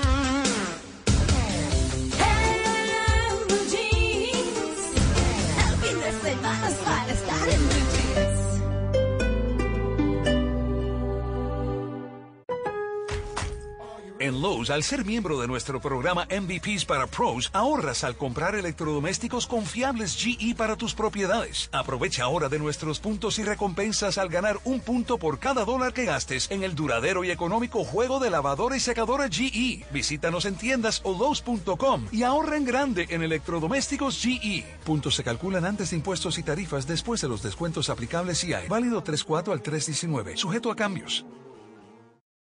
[14.38, 20.16] Lowe's, al ser miembro de nuestro programa MVPs para Pros, ahorras al comprar electrodomésticos confiables
[20.16, 21.70] GE para tus propiedades.
[21.72, 26.06] Aprovecha ahora de nuestros puntos y recompensas al ganar un punto por cada dólar que
[26.06, 29.86] gastes en el duradero y económico juego de lavadora y secadora GE.
[29.92, 34.66] Visítanos en tiendas o Lowe's.com y ahorra en grande en electrodomésticos GE.
[34.86, 38.68] Puntos se calculan antes de impuestos y tarifas después de los descuentos aplicables y hay.
[38.68, 40.36] Válido 3.4 al 3.19.
[40.36, 41.26] Sujeto a cambios.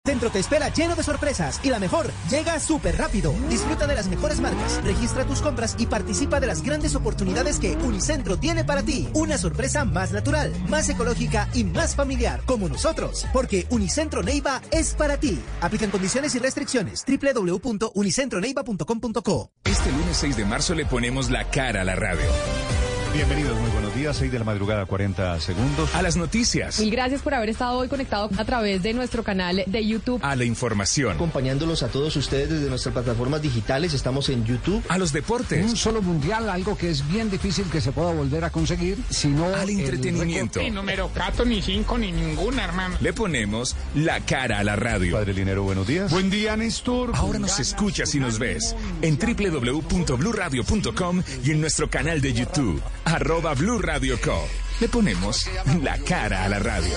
[0.07, 3.35] Centro te espera lleno de sorpresas y la mejor llega súper rápido.
[3.51, 7.75] Disfruta de las mejores marcas, registra tus compras y participa de las grandes oportunidades que
[7.77, 9.09] Unicentro tiene para ti.
[9.15, 13.27] Una sorpresa más natural, más ecológica y más familiar, como nosotros.
[13.33, 15.41] Porque Unicentro Neiva es para ti.
[15.61, 17.05] Aplican condiciones y restricciones.
[17.05, 22.27] www.unicentroneiva.com.co Este lunes 6 de marzo le ponemos la cara a la radio.
[23.17, 24.15] Bienvenidos, muy buenos días.
[24.19, 25.95] 6 de la madrugada, 40 segundos.
[25.95, 26.79] A las noticias.
[26.81, 30.21] Mil gracias por haber estado hoy conectado a través de nuestro canal de YouTube.
[30.23, 31.13] A la información.
[31.13, 33.95] Acompañándolos a todos ustedes desde nuestras plataformas digitales.
[33.95, 34.85] Estamos en YouTube.
[34.91, 35.65] A los deportes.
[35.65, 39.47] Un solo mundial, algo que es bien difícil que se pueda volver a conseguir, sino
[39.47, 40.61] al entretenimiento.
[40.61, 42.99] Ni número 4, ni 5, ni ninguna, hermano.
[43.01, 45.15] Le ponemos la cara a la radio.
[45.15, 46.11] Padre Linero, buenos días.
[46.11, 47.13] Buen día, Néstor.
[47.15, 53.55] Ahora nos escuchas y nos ves en www.bluradio.com y en nuestro canal de YouTube, arroba
[53.55, 54.49] Blue Radio Co.
[54.81, 55.49] Le ponemos
[55.83, 56.97] la cara a la radio.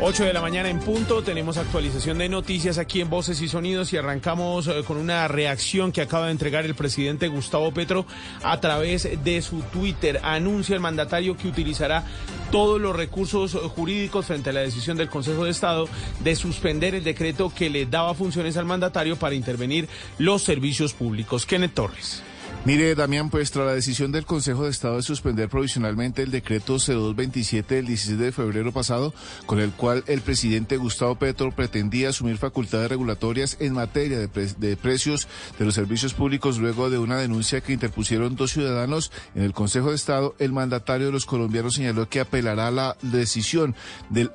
[0.00, 3.92] 8 de la mañana en punto, tenemos actualización de noticias aquí en Voces y Sonidos
[3.92, 8.04] y arrancamos eh, con una reacción que acaba de entregar el presidente Gustavo Petro
[8.42, 10.20] a través de su Twitter.
[10.22, 12.04] Anuncia el mandatario que utilizará
[12.50, 15.88] todos los recursos jurídicos frente a la decisión del Consejo de Estado
[16.20, 19.88] de suspender el decreto que le daba funciones al mandatario para intervenir
[20.18, 21.46] los servicios públicos.
[21.46, 22.22] Kenneth Torres.
[22.66, 26.78] Mire, Damián, pues tras la decisión del Consejo de Estado de suspender provisionalmente el decreto
[26.78, 29.12] 0227 del 16 de febrero pasado,
[29.44, 35.28] con el cual el presidente Gustavo Petro pretendía asumir facultades regulatorias en materia de, precios
[35.58, 39.90] de los servicios públicos luego de una denuncia que interpusieron dos ciudadanos en el Consejo
[39.90, 43.74] de Estado, el mandatario de los colombianos señaló que apelará a la decisión
[44.08, 44.30] del,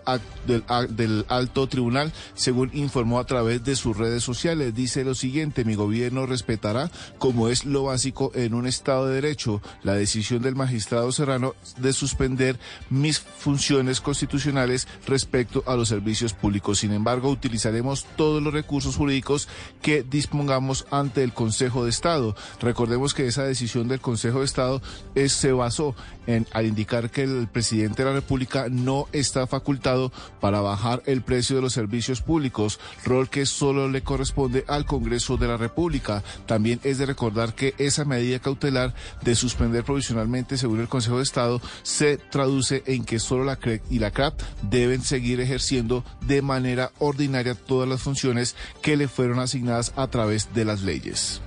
[0.46, 4.76] del, del alto tribunal, según informó a través de sus redes sociales.
[4.76, 9.62] Dice lo siguiente, mi gobierno respetará, como es lo básico en un Estado de Derecho
[9.84, 12.60] la decisión del magistrado Serrano de suspender
[12.90, 16.80] mis funciones constitucionales respecto a los servicios públicos.
[16.80, 19.48] Sin embargo, utilizaremos todos los recursos jurídicos
[19.82, 22.36] que dispongamos ante el Consejo de Estado.
[22.62, 24.82] Recordemos que esa decisión del Consejo de Estado
[25.16, 25.96] es, se basó
[26.30, 31.24] en, al indicar que el presidente de la República no está facultado para bajar el
[31.24, 36.24] precio de los servicios públicos, rol que solo le corresponde al Congreso de la República.
[36.46, 41.24] También es de recordar que esa medida cautelar de suspender provisionalmente, según el Consejo de
[41.24, 46.44] Estado, se traduce en que solo la CREC y la CRAP deben seguir ejerciendo de
[46.44, 51.42] manera ordinaria todas las funciones que le fueron asignadas a través de las leyes.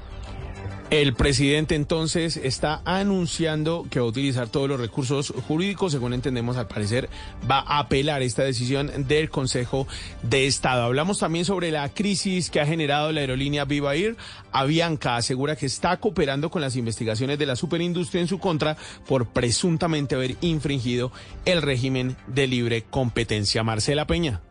[0.93, 6.59] El presidente entonces está anunciando que va a utilizar todos los recursos jurídicos, según entendemos
[6.59, 7.09] al parecer
[7.51, 9.88] va a apelar esta decisión del Consejo
[10.22, 10.82] de Estado.
[10.82, 14.18] Hablamos también sobre la crisis que ha generado la aerolínea Viva Air.
[14.53, 18.76] Avianca asegura que está cooperando con las investigaciones de la superindustria en su contra
[19.09, 21.11] por presuntamente haber infringido
[21.47, 23.62] el régimen de libre competencia.
[23.62, 24.43] Marcela Peña.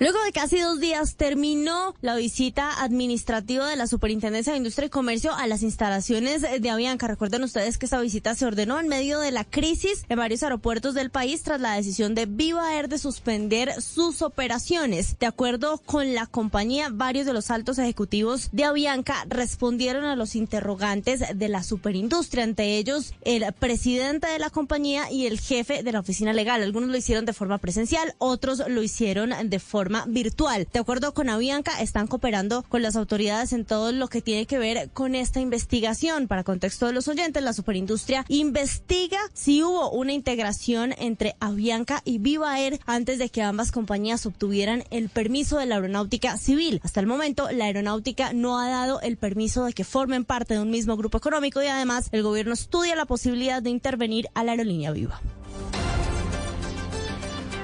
[0.00, 4.88] Luego de casi dos días terminó la visita administrativa de la Superintendencia de Industria y
[4.88, 7.06] Comercio a las instalaciones de Avianca.
[7.06, 10.94] Recuerden ustedes que esta visita se ordenó en medio de la crisis en varios aeropuertos
[10.94, 15.18] del país tras la decisión de Viva Air de suspender sus operaciones.
[15.18, 20.34] De acuerdo con la compañía, varios de los altos ejecutivos de Avianca respondieron a los
[20.34, 25.92] interrogantes de la superindustria, entre ellos el presidente de la compañía y el jefe de
[25.92, 26.62] la oficina legal.
[26.62, 30.66] Algunos lo hicieron de forma presencial, otros lo hicieron de forma virtual.
[30.72, 34.58] De acuerdo con Avianca, están cooperando con las autoridades en todo lo que tiene que
[34.58, 36.28] ver con esta investigación.
[36.28, 42.18] Para contexto de los oyentes, la superindustria investiga si hubo una integración entre Avianca y
[42.18, 46.80] Viva Air antes de que ambas compañías obtuvieran el permiso de la aeronáutica civil.
[46.82, 50.60] Hasta el momento, la aeronáutica no ha dado el permiso de que formen parte de
[50.60, 54.52] un mismo grupo económico y además el gobierno estudia la posibilidad de intervenir a la
[54.52, 55.20] aerolínea Viva.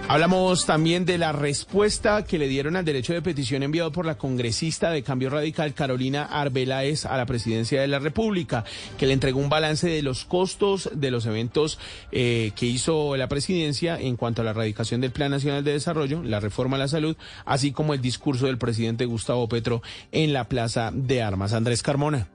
[0.08, 4.16] Hablamos también de la respuesta que le dieron al derecho de petición enviado por la
[4.16, 8.64] congresista de Cambio Radical Carolina Arbeláez a la presidencia de la República,
[8.98, 11.80] que le entregó un balance de los costos de los eventos
[12.12, 16.22] eh, que hizo la presidencia en cuanto a la erradicación del Plan Nacional de Desarrollo,
[16.22, 19.82] la reforma a la salud, así como el discurso del presidente Gustavo Petro
[20.12, 21.52] en la Plaza de Armas.
[21.52, 22.28] Andrés Carmona.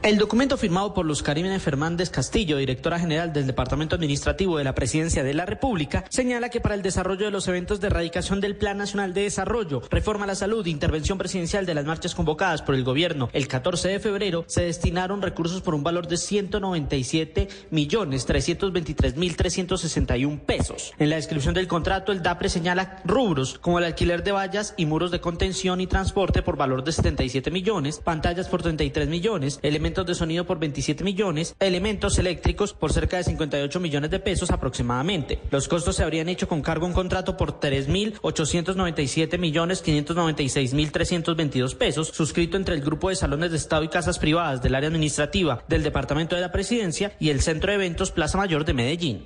[0.00, 4.72] El documento firmado por Luz Karina Fernández Castillo, directora general del Departamento Administrativo de la
[4.72, 8.54] Presidencia de la República, señala que para el desarrollo de los eventos de erradicación del
[8.54, 12.76] Plan Nacional de Desarrollo, reforma a la salud, intervención presidencial de las marchas convocadas por
[12.76, 18.24] el gobierno el 14 de febrero, se destinaron recursos por un valor de 197 millones
[18.24, 20.92] 323 mil 361 pesos.
[21.00, 24.86] En la descripción del contrato, el DAPRE señala rubros como el alquiler de vallas y
[24.86, 29.87] muros de contención y transporte por valor de 77 millones, pantallas por 33 millones, elementos
[29.88, 35.40] de sonido por 27 millones, elementos eléctricos por cerca de 58 millones de pesos aproximadamente.
[35.50, 40.92] Los costos se habrían hecho con cargo a un contrato por 3.897 millones 596 mil
[40.92, 44.88] 322 pesos, suscrito entre el Grupo de Salones de Estado y Casas Privadas del área
[44.88, 49.22] administrativa del Departamento de la Presidencia y el Centro de Eventos Plaza Mayor de Medellín.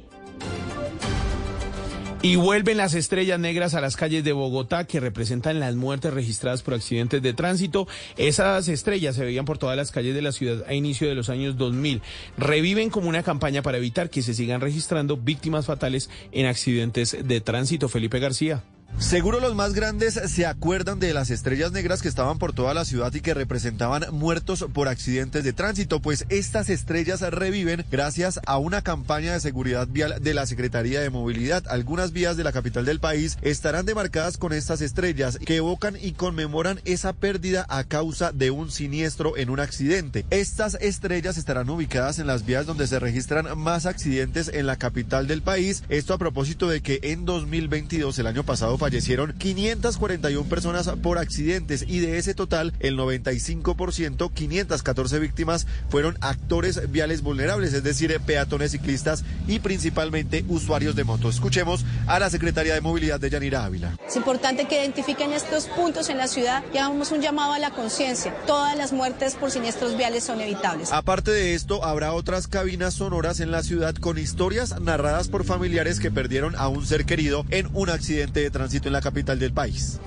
[2.24, 6.62] Y vuelven las estrellas negras a las calles de Bogotá que representan las muertes registradas
[6.62, 7.88] por accidentes de tránsito.
[8.16, 11.30] Esas estrellas se veían por todas las calles de la ciudad a inicio de los
[11.30, 12.00] años 2000.
[12.38, 17.40] Reviven como una campaña para evitar que se sigan registrando víctimas fatales en accidentes de
[17.40, 17.88] tránsito.
[17.88, 18.62] Felipe García.
[18.98, 22.84] Seguro los más grandes se acuerdan de las estrellas negras que estaban por toda la
[22.84, 28.58] ciudad y que representaban muertos por accidentes de tránsito, pues estas estrellas reviven gracias a
[28.58, 31.64] una campaña de seguridad vial de la Secretaría de Movilidad.
[31.68, 36.12] Algunas vías de la capital del país estarán demarcadas con estas estrellas que evocan y
[36.12, 40.24] conmemoran esa pérdida a causa de un siniestro en un accidente.
[40.30, 45.26] Estas estrellas estarán ubicadas en las vías donde se registran más accidentes en la capital
[45.26, 45.82] del país.
[45.88, 51.84] Esto a propósito de que en 2022, el año pasado, fallecieron 541 personas por accidentes
[51.86, 58.72] y de ese total el 95%, 514 víctimas fueron actores viales vulnerables, es decir, peatones,
[58.72, 61.28] ciclistas y principalmente usuarios de moto.
[61.28, 63.96] Escuchemos a la secretaria de Movilidad de Yanira Ávila.
[64.04, 67.70] Es importante que identifiquen estos puntos en la ciudad y hagamos un llamado a la
[67.70, 68.34] conciencia.
[68.48, 70.90] Todas las muertes por siniestros viales son evitables.
[70.90, 76.00] Aparte de esto, habrá otras cabinas sonoras en la ciudad con historias narradas por familiares
[76.00, 79.52] que perdieron a un ser querido en un accidente de tránsito en la capital del
[79.52, 80.00] país.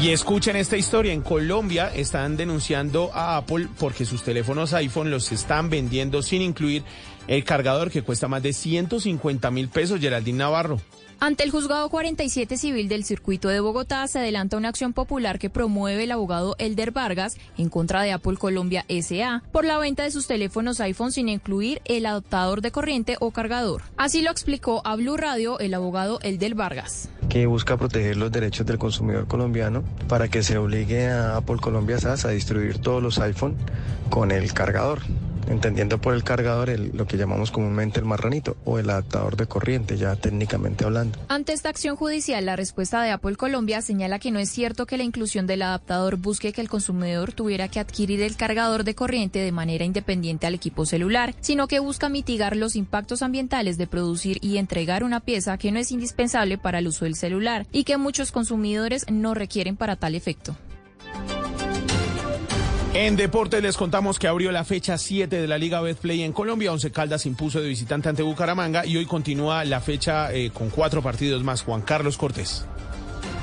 [0.00, 1.12] Y escuchen esta historia.
[1.12, 6.82] En Colombia están denunciando a Apple porque sus teléfonos iPhone los están vendiendo sin incluir
[7.26, 10.00] el cargador que cuesta más de 150 mil pesos.
[10.00, 10.80] Geraldine Navarro.
[11.22, 15.50] Ante el juzgado 47 civil del circuito de Bogotá se adelanta una acción popular que
[15.50, 20.12] promueve el abogado Elder Vargas en contra de Apple Colombia SA por la venta de
[20.12, 23.82] sus teléfonos iPhone sin incluir el adaptador de corriente o cargador.
[23.98, 28.66] Así lo explicó a Blue Radio el abogado Elder Vargas que busca proteger los derechos
[28.66, 33.18] del consumidor colombiano para que se obligue a Apple Colombia SAS a distribuir todos los
[33.18, 33.56] iPhone
[34.08, 35.00] con el cargador
[35.50, 39.96] entendiendo por el cargador lo que llamamos comúnmente el marranito o el adaptador de corriente,
[39.96, 41.18] ya técnicamente hablando.
[41.28, 44.96] Ante esta acción judicial, la respuesta de Apple Colombia señala que no es cierto que
[44.96, 49.40] la inclusión del adaptador busque que el consumidor tuviera que adquirir el cargador de corriente
[49.40, 54.38] de manera independiente al equipo celular, sino que busca mitigar los impactos ambientales de producir
[54.40, 57.96] y entregar una pieza que no es indispensable para el uso del celular y que
[57.96, 60.56] muchos consumidores no requieren para tal efecto.
[62.92, 66.72] En deportes les contamos que abrió la fecha 7 de la Liga Betplay en Colombia.
[66.72, 71.00] Once Caldas impuso de visitante ante Bucaramanga y hoy continúa la fecha eh, con cuatro
[71.00, 71.62] partidos más.
[71.62, 72.66] Juan Carlos Cortés.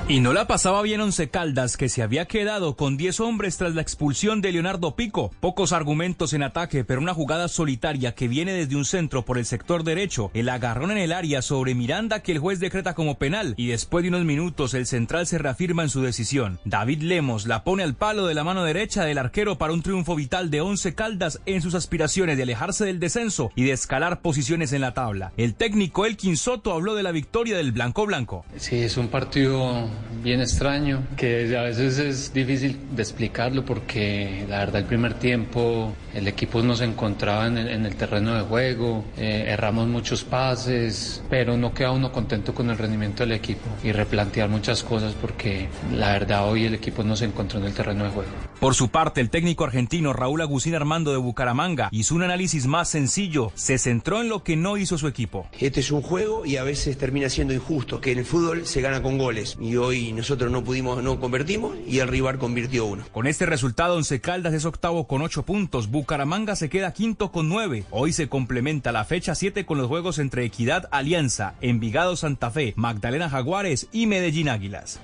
[0.10, 3.76] Y no la pasaba bien Once Caldas, que se había quedado con 10 hombres tras
[3.76, 5.32] la expulsión de Leonardo Pico.
[5.42, 9.46] Pocos argumentos en ataque, pero una jugada solitaria que viene desde un centro por el
[9.46, 10.32] sector derecho.
[10.34, 13.54] El agarrón en el área sobre Miranda que el juez decreta como penal.
[13.58, 16.58] Y después de unos minutos el central se reafirma en su decisión.
[16.64, 20.16] David Lemos la pone al palo de la mano derecha del arquero para un triunfo
[20.16, 24.72] vital de Once Caldas en sus aspiraciones de alejarse del descenso y de escalar posiciones
[24.72, 25.34] en la tabla.
[25.36, 28.46] El técnico Elkin Soto habló de la victoria del Blanco Blanco.
[28.56, 29.90] Sí, es un partido
[30.24, 35.94] bien extraño, que a veces es difícil de explicarlo porque la verdad el primer tiempo
[36.18, 41.58] el equipo no se encontraba en el, terreno de juego, eh, erramos muchos pases, pero
[41.58, 46.14] no queda uno contento con el rendimiento del equipo y replantear muchas cosas porque la
[46.14, 48.30] verdad hoy el equipo no se encontró en el terreno de juego.
[48.60, 52.90] Por su parte, el técnico argentino Raúl Agustín Armando de Bucaramanga hizo un análisis más
[52.90, 55.48] sencillo, se centró en lo que no hizo su equipo.
[55.60, 58.82] Este es un juego y a veces termina siendo injusto, que en el fútbol se
[58.82, 63.06] gana con goles y hoy nosotros no pudimos, no convertimos y el rival convirtió uno.
[63.12, 67.50] Con este resultado, Once Caldas es octavo con ocho puntos, Bucaramanga se queda quinto con
[67.50, 67.84] nueve.
[67.92, 72.72] Hoy se complementa la fecha 7 con los juegos entre Equidad Alianza, Envigado Santa Fe,
[72.78, 75.02] Magdalena Jaguares y Medellín Águilas.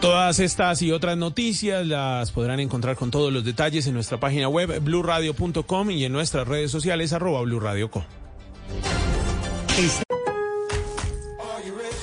[0.00, 4.48] Todas estas y otras noticias las podrán encontrar con todos los detalles en nuestra página
[4.48, 8.04] web blurradio.com y en nuestras redes sociales arroba blurradioco.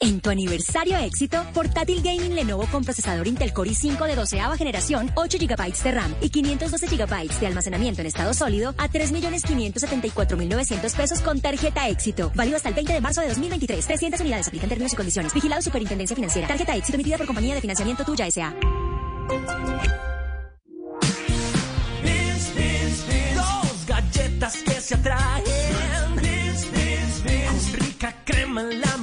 [0.00, 5.10] En tu aniversario éxito, portátil gaming Lenovo con procesador Intel Core i5 de 12 generación,
[5.14, 11.20] 8 GB de RAM y 512 GB de almacenamiento en estado sólido a 3.574.900 pesos
[11.20, 12.32] con tarjeta éxito.
[12.34, 13.86] Válido hasta el 20 de marzo de 2023.
[13.86, 14.48] 300 unidades.
[14.48, 15.32] Aplican términos y condiciones.
[15.32, 16.48] Vigilado Superintendencia Financiera.
[16.48, 18.54] Tarjeta éxito emitida por compañía de financiamiento tuya S.A.
[23.34, 25.44] Dos galletas que se atraen.
[27.54, 28.93] Con rica crema en la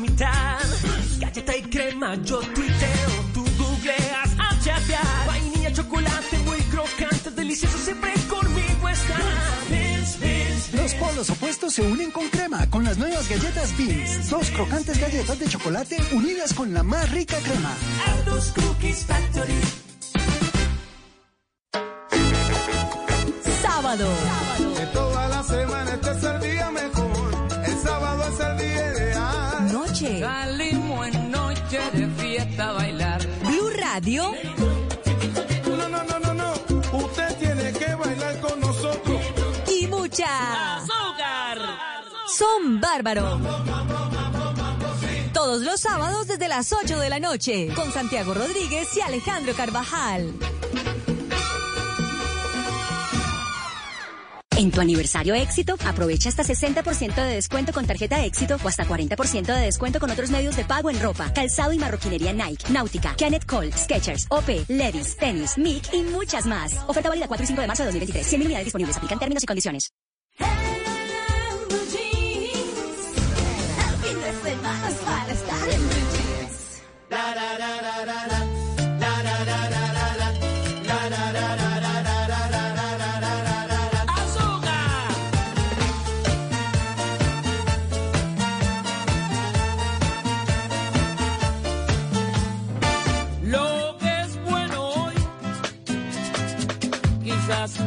[11.22, 14.28] Los opuestos se unen con crema con las nuevas galletas Beans.
[14.28, 17.78] Dos crocantes galletas de chocolate unidas con la más rica crema.
[18.08, 19.62] Aldos Cookies Factory.
[23.62, 24.10] Sábado.
[24.76, 27.50] De toda la semana este es el día mejor.
[27.68, 29.74] El sábado es el día ideal.
[29.74, 30.20] Noche.
[30.22, 33.28] Salimos en noche de fiesta a bailar.
[33.44, 34.34] Blue Radio.
[35.68, 36.98] No, no, no, no, no.
[36.98, 39.22] Usted tiene que bailar con nosotros.
[39.68, 40.82] Y mucha.
[42.42, 43.40] Son bárbaro.
[45.32, 47.70] Todos los sábados desde las 8 de la noche.
[47.76, 50.34] Con Santiago Rodríguez y Alejandro Carvajal.
[54.58, 59.46] En tu aniversario éxito, aprovecha hasta 60% de descuento con tarjeta éxito o hasta 40%
[59.46, 63.46] de descuento con otros medios de pago en ropa, calzado y marroquinería Nike, Náutica, Kenneth
[63.46, 66.76] Cole, Skechers, OP, Levi's, Tennis, Mic y muchas más.
[66.88, 68.26] Oferta válida 4 y 5 de marzo de 2023.
[68.26, 68.98] 100 unidades disponibles.
[68.98, 69.94] Aplican términos y condiciones.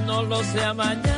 [0.06, 1.13] No lo sea mañana.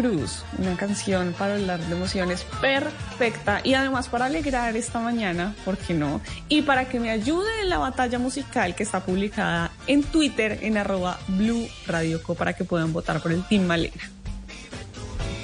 [0.00, 5.76] Cruz, una canción para hablar de emociones perfecta y además para alegrar esta mañana, ¿por
[5.76, 6.22] qué no?
[6.48, 10.78] Y para que me ayude en la batalla musical que está publicada en Twitter en
[10.78, 14.10] arroba Blue Radio Co para que puedan votar por el Team Malena.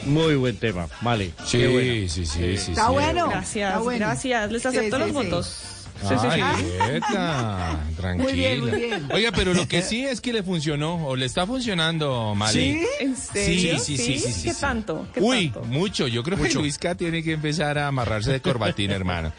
[0.07, 1.33] Muy buen tema, vale.
[1.45, 1.81] Sí, bueno.
[1.81, 2.71] sí, sí, sí, sí.
[2.71, 2.93] Está sí.
[2.93, 3.29] bueno.
[3.29, 4.07] Gracias, Está bueno.
[4.07, 4.53] gracias.
[4.53, 5.15] Les acepto sí, los sí.
[5.15, 5.76] votos.
[6.01, 6.65] Sí, sí, Ay, sí.
[6.91, 8.23] quieta, tranquila.
[8.29, 9.09] Muy bien, muy bien.
[9.13, 12.81] Oiga, pero lo que sí es que le funcionó, o le está funcionando, Mali.
[13.01, 13.79] ¿En serio?
[13.79, 14.61] Sí, sí, sí, sí, sí, ¿Qué sí.
[14.61, 15.07] tanto?
[15.15, 15.67] ¿Qué Uy, tanto?
[15.69, 16.07] mucho.
[16.07, 16.51] Yo creo Mucho.
[16.51, 19.33] que Luisca tiene que empezar a amarrarse de corbatín, hermano.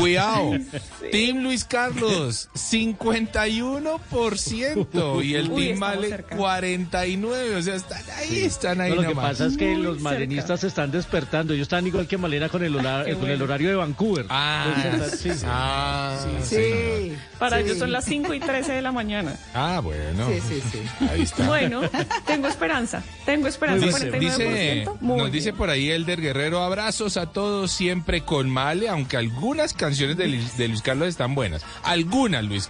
[0.00, 0.52] Cuidado.
[1.10, 5.24] Team Luis Carlos, 51%.
[5.24, 6.36] Y el Uy, Team Male, cerca.
[6.36, 7.56] 49%.
[7.58, 10.10] O sea, están ahí, están ahí No, lo que pasa es que Muy los cerca.
[10.10, 11.52] malenistas se están despertando.
[11.54, 13.44] Ellos están igual que Malena con el, hora- Qué con el bueno.
[13.44, 14.26] horario de Vancouver.
[14.28, 15.46] Ah, Entonces, sí.
[15.46, 17.12] ah, Sí.
[17.38, 17.64] Para sí.
[17.64, 19.36] ellos son las 5 y 13 de la mañana.
[19.54, 20.28] Ah, bueno.
[20.28, 20.78] Sí, sí, sí.
[21.10, 21.46] Ahí está.
[21.46, 21.80] Bueno,
[22.26, 23.02] tengo esperanza.
[23.24, 23.86] Tengo esperanza.
[23.86, 24.18] Dice, 49%.
[24.18, 25.32] dice- Muy nos bien.
[25.32, 30.28] dice por ahí Elder Guerrero, abrazos a todos siempre con Male, aunque algunas canciones de,
[30.28, 31.64] Luis- de Luis Carlos están buenas.
[31.82, 32.68] Algunas, Luis,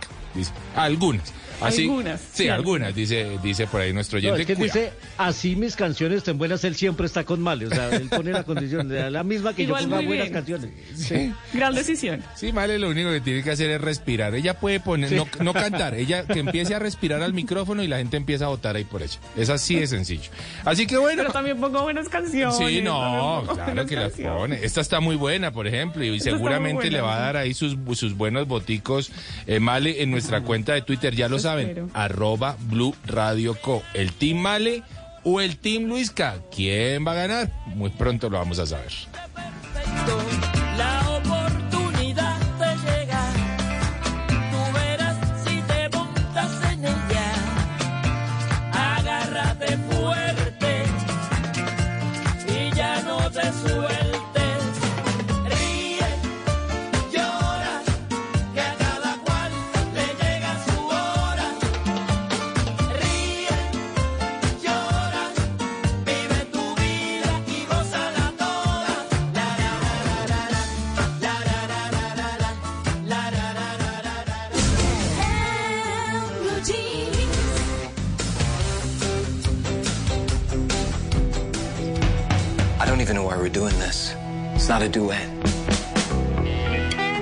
[0.76, 1.32] algunas.
[1.60, 2.48] Así, Algunas, Sí, sí.
[2.48, 4.52] algunas, dice, dice por ahí nuestro No, oyente.
[4.52, 7.66] es que dice, así mis canciones estén buenas, él siempre está con Male.
[7.66, 10.26] O sea, él pone la condición, de la misma que Igual yo ponga muy buenas
[10.26, 10.34] bien.
[10.34, 10.70] canciones.
[10.96, 11.32] Sí.
[11.52, 12.22] Gran decisión.
[12.36, 14.34] Sí, Male lo único que tiene que hacer es respirar.
[14.34, 17.98] Ella puede poner, no, no cantar, ella que empiece a respirar al micrófono y la
[17.98, 19.18] gente empieza a votar ahí por ella.
[19.36, 20.30] Es así de sencillo.
[20.64, 21.22] Así que bueno.
[21.22, 22.56] Pero también pongo buenas canciones.
[22.56, 24.58] Sí, no, claro que las pone.
[24.62, 27.76] Esta está muy buena, por ejemplo, y seguramente buena, le va a dar ahí sus,
[27.94, 29.10] sus buenos boticos.
[29.46, 33.82] eh, Male en nuestra cuenta de Twitter, ya lo Eso saben, arroba Blue Radio Co.
[33.94, 34.82] ¿El Team Male
[35.24, 36.36] o el Team Luisca?
[36.54, 37.52] ¿Quién va a ganar?
[37.66, 38.92] Muy pronto lo vamos a saber.
[84.78, 85.28] Not a duet.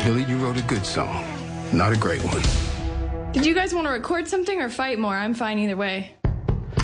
[0.04, 1.24] Billy, you wrote a good song,
[1.72, 3.32] not a great one.
[3.32, 5.14] Did you guys want to record something or fight more?
[5.14, 6.15] I'm fine either way.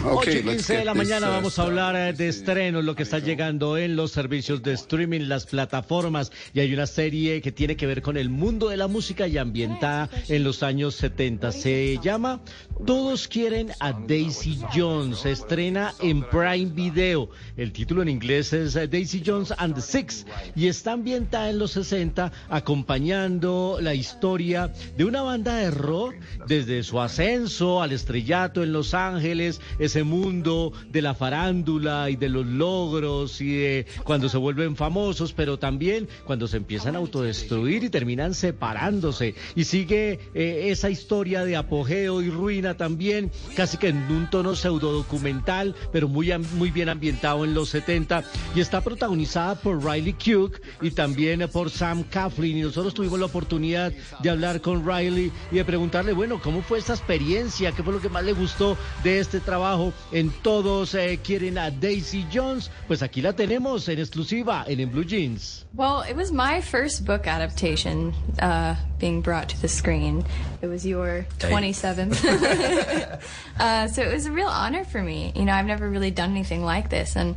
[0.05, 2.29] 8 y Okay, let's 15 de la this, mañana uh, vamos a hablar eh, de
[2.29, 6.33] estrenos, lo que está llegando en los servicios de streaming, las plataformas.
[6.53, 9.39] Y hay una serie que tiene que ver con el mundo de la música y
[9.39, 11.53] ambientada en los años 70.
[11.53, 12.41] Se llama
[12.87, 15.21] Todos quieren a Daisy Jones.
[15.21, 17.31] Se estrena en Prime Video.
[17.57, 20.27] El título en inglés es eh, Daisy Jones and the Six.
[20.57, 26.15] Y está ambientada en los 60, acompañando la historia de una banda de rock
[26.47, 29.61] desde su ascenso al estrellato en Los Ángeles,
[29.93, 35.35] ese mundo de la farándula y de los logros y de cuando se vuelven famosos,
[35.35, 39.35] pero también cuando se empiezan a autodestruir y terminan separándose.
[39.55, 44.57] Y sigue eh, esa historia de apogeo y ruina también, casi que en un tono
[44.57, 48.25] pseudo documental, pero muy, muy bien ambientado en los 70.
[48.55, 52.57] Y está protagonizada por Riley Cook y también por Sam Coughlin.
[52.57, 53.93] Y nosotros tuvimos la oportunidad
[54.23, 57.73] de hablar con Riley y de preguntarle, bueno, ¿cómo fue esta experiencia?
[57.73, 59.82] ¿Qué fue lo que más le gustó de este trabajo?
[60.13, 62.71] En Todos eh, quieren a Daisy Jones.
[62.87, 65.65] Pues aquí la tenemos en exclusiva en, en Blue Jeans.
[65.75, 70.25] Well, it was my first book adaptation uh, being brought to the screen.
[70.61, 72.23] It was your 27th.
[73.59, 75.33] uh, so it was a real honor for me.
[75.35, 77.17] You know, I've never really done anything like this.
[77.17, 77.37] And,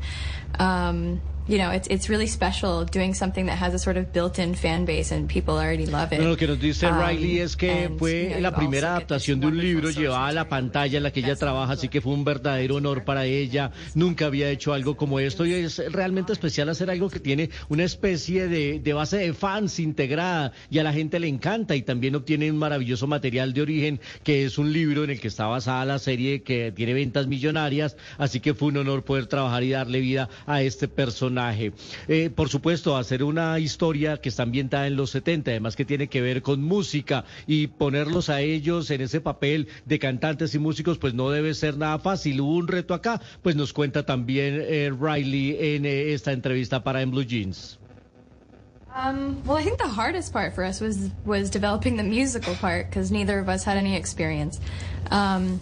[0.60, 4.40] um, you know, it's, it's really special doing something that has a sort of built
[4.40, 6.18] in fan base and people already love it.
[6.18, 9.40] Bueno, lo que nos dice Um, Riley es que fue you know, la primera adaptación
[9.40, 12.14] de un libro llevada a la pantalla en la que ella trabaja, así que fue
[12.14, 13.72] un verdadero honor para ella.
[13.94, 17.84] Nunca había hecho algo como esto y es realmente especial hacer algo que tiene una
[17.84, 22.16] especie de, de base de fans integrada y a la gente le encanta y también
[22.16, 25.86] obtiene un maravilloso material de origen que es un libro en el que está basada
[25.86, 30.00] la serie que tiene ventas millonarias, así que fue un honor poder trabajar y darle
[30.00, 31.35] vida a este personaje.
[32.08, 36.08] Eh, por supuesto, hacer una historia que está ambientada en los 70, además que tiene
[36.08, 40.98] que ver con música y ponerlos a ellos en ese papel de cantantes y músicos,
[40.98, 42.42] pues no debe ser nada fácil.
[42.42, 47.02] Hubo un reto acá, pues nos cuenta también eh, Riley en eh, esta entrevista para
[47.02, 47.80] En Blue Jeans.
[48.96, 52.90] Um, well, I think the hardest part for us was was developing the musical part
[52.90, 54.62] because neither of us had any experience.
[55.12, 55.60] Um,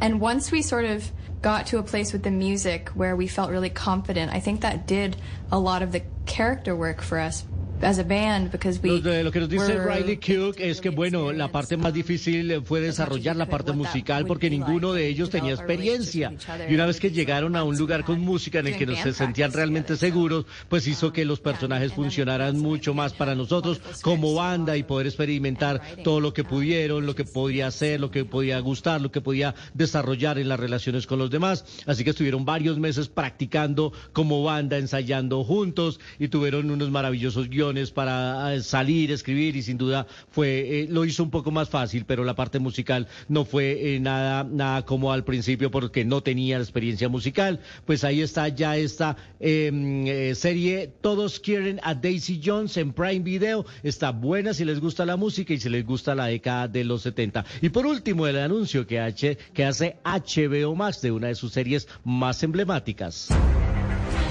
[0.00, 1.08] and once we sort of
[1.42, 4.86] got to a place with the music where we felt really confident, I think that
[4.86, 5.16] did
[5.50, 7.44] a lot of the character work for us
[7.82, 11.32] as a band because we Lo, lo que nos dice Riley Cook es que, bueno,
[11.32, 16.32] la parte más difícil fue desarrollar la parte musical porque ninguno de ellos tenía experiencia.
[16.68, 19.12] Y una vez que llegaron a un lugar con música en el que nos se
[19.12, 24.76] sentían realmente seguros, pues hizo que los personajes funcionaran mucho más para nosotros como banda
[24.76, 29.00] y poder experimentar todo lo que pudieron, lo que podía hacer, lo que podía gustar,
[29.00, 31.64] lo que podía desarrollar en las relaciones con los demás.
[31.86, 37.71] Así que estuvieron varios meses practicando como banda, ensayando juntos y tuvieron unos maravillosos guiones
[37.72, 41.70] canciones para eh, salir, escribir y sin duda fue eh, lo hizo un poco más
[41.70, 46.22] fácil, pero la parte musical no fue eh, nada nada como al principio porque no
[46.22, 47.60] tenía experiencia musical.
[47.86, 53.20] Pues ahí está ya esta em, eh, serie Todos quieren a Daisy Jones en Prime
[53.20, 53.64] Video.
[53.82, 57.02] Está buena si les gusta la música y si les gusta la década de los
[57.02, 57.44] 70.
[57.62, 62.42] Y por último el anuncio que hace HBO Max de una de sus series más
[62.42, 63.28] emblemáticas.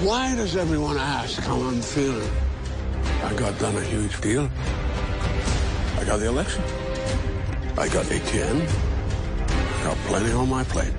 [0.02, 2.51] Why does everyone ask how I'm feeling?
[3.22, 4.48] I got done a huge deal.
[5.98, 6.62] I got the election.
[7.78, 8.60] I got ATM.
[9.48, 10.92] I got plenty on my plate.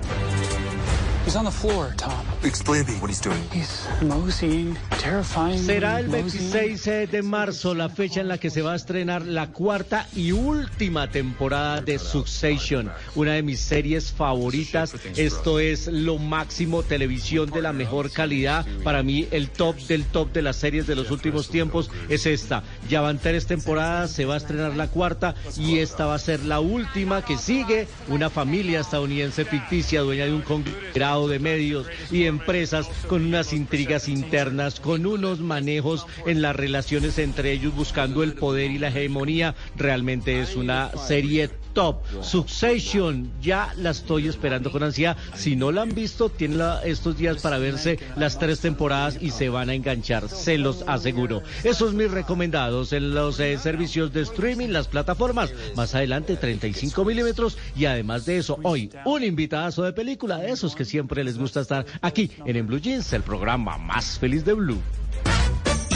[1.25, 2.11] He's on the floor, Tom.
[2.43, 3.41] Explain to me what he's doing.
[3.49, 5.57] He's moseying, terrifying.
[5.57, 6.51] Será el moseying.
[6.51, 10.33] 26 de marzo la fecha en la que se va a estrenar la cuarta y
[10.33, 14.95] última temporada de Succession, una de mis series favoritas.
[15.15, 18.65] Esto es lo máximo televisión de la mejor calidad.
[18.83, 22.63] Para mí el top del top de las series de los últimos tiempos es esta.
[22.89, 26.43] Ya van tres temporadas, se va a estrenar la cuarta y esta va a ser
[26.43, 32.25] la última que sigue una familia estadounidense ficticia dueña de un conglomerado de medios y
[32.25, 38.33] empresas con unas intrigas internas, con unos manejos en las relaciones entre ellos buscando el
[38.33, 39.55] poder y la hegemonía.
[39.75, 42.03] Realmente es una serie top.
[42.21, 45.17] Succession, ya la estoy esperando con ansiedad.
[45.35, 49.31] Si no la han visto, tienen la- estos días para verse las tres temporadas y
[49.31, 51.41] se van a enganchar, se los aseguro.
[51.63, 55.51] Esos mis recomendados en los eh, servicios de streaming, las plataformas.
[55.75, 57.57] Más adelante, 35 milímetros.
[57.75, 61.61] Y además de eso, hoy, un invitadazo de película, de esos que siempre les gusta
[61.61, 64.81] estar aquí en, en Blue Jeans, el programa más feliz de Blue.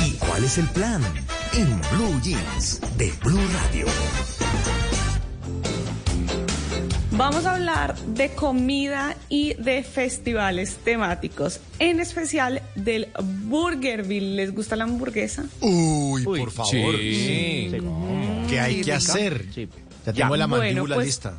[0.06, 1.02] ¿Y cuál es el plan?
[1.54, 3.86] En Blue Jeans de Blue Radio.
[7.12, 13.08] Vamos a hablar de comida y de festivales temáticos, en especial del
[13.46, 14.36] Burgerville.
[14.36, 15.46] ¿Les gusta la hamburguesa?
[15.62, 16.96] Uy, por favor.
[16.98, 17.72] Sí.
[18.50, 18.98] ¿Qué hay que rica.
[18.98, 19.46] hacer?
[19.54, 19.68] Sí.
[20.06, 21.38] Ya tengo la Bueno, mandíbula pues- lista.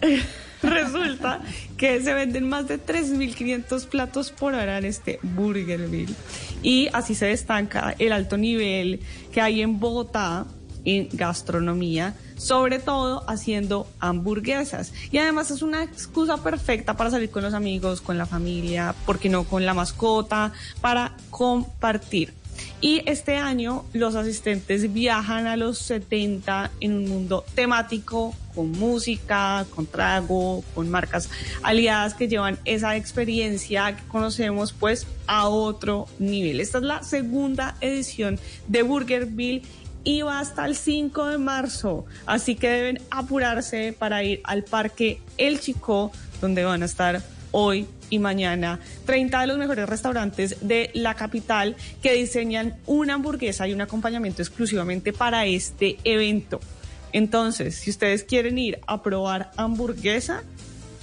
[0.62, 1.42] Resulta
[1.76, 6.14] que se venden más de 3.500 platos por hora en este Burgerville.
[6.62, 9.00] Y así se destaca el alto nivel
[9.32, 10.46] que hay en Bogotá
[10.84, 14.92] en gastronomía, sobre todo haciendo hamburguesas.
[15.10, 19.28] Y además es una excusa perfecta para salir con los amigos, con la familia, porque
[19.28, 22.32] no con la mascota, para compartir.
[22.80, 29.66] Y este año los asistentes viajan a los 70 en un mundo temático, con música,
[29.74, 31.28] con trago, con marcas
[31.62, 36.60] aliadas que llevan esa experiencia que conocemos pues a otro nivel.
[36.60, 38.38] Esta es la segunda edición
[38.68, 39.62] de Burgerville
[40.04, 42.04] y va hasta el 5 de marzo.
[42.26, 47.86] Así que deben apurarse para ir al parque El Chico, donde van a estar hoy
[48.10, 53.72] y mañana 30 de los mejores restaurantes de la capital que diseñan una hamburguesa y
[53.72, 56.60] un acompañamiento exclusivamente para este evento.
[57.12, 60.42] Entonces, si ustedes quieren ir a probar hamburguesa,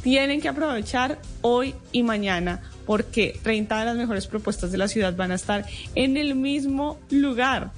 [0.03, 5.15] tienen que aprovechar hoy y mañana porque 30 de las mejores propuestas de la ciudad
[5.15, 5.65] van a estar
[5.95, 7.71] en el mismo lugar.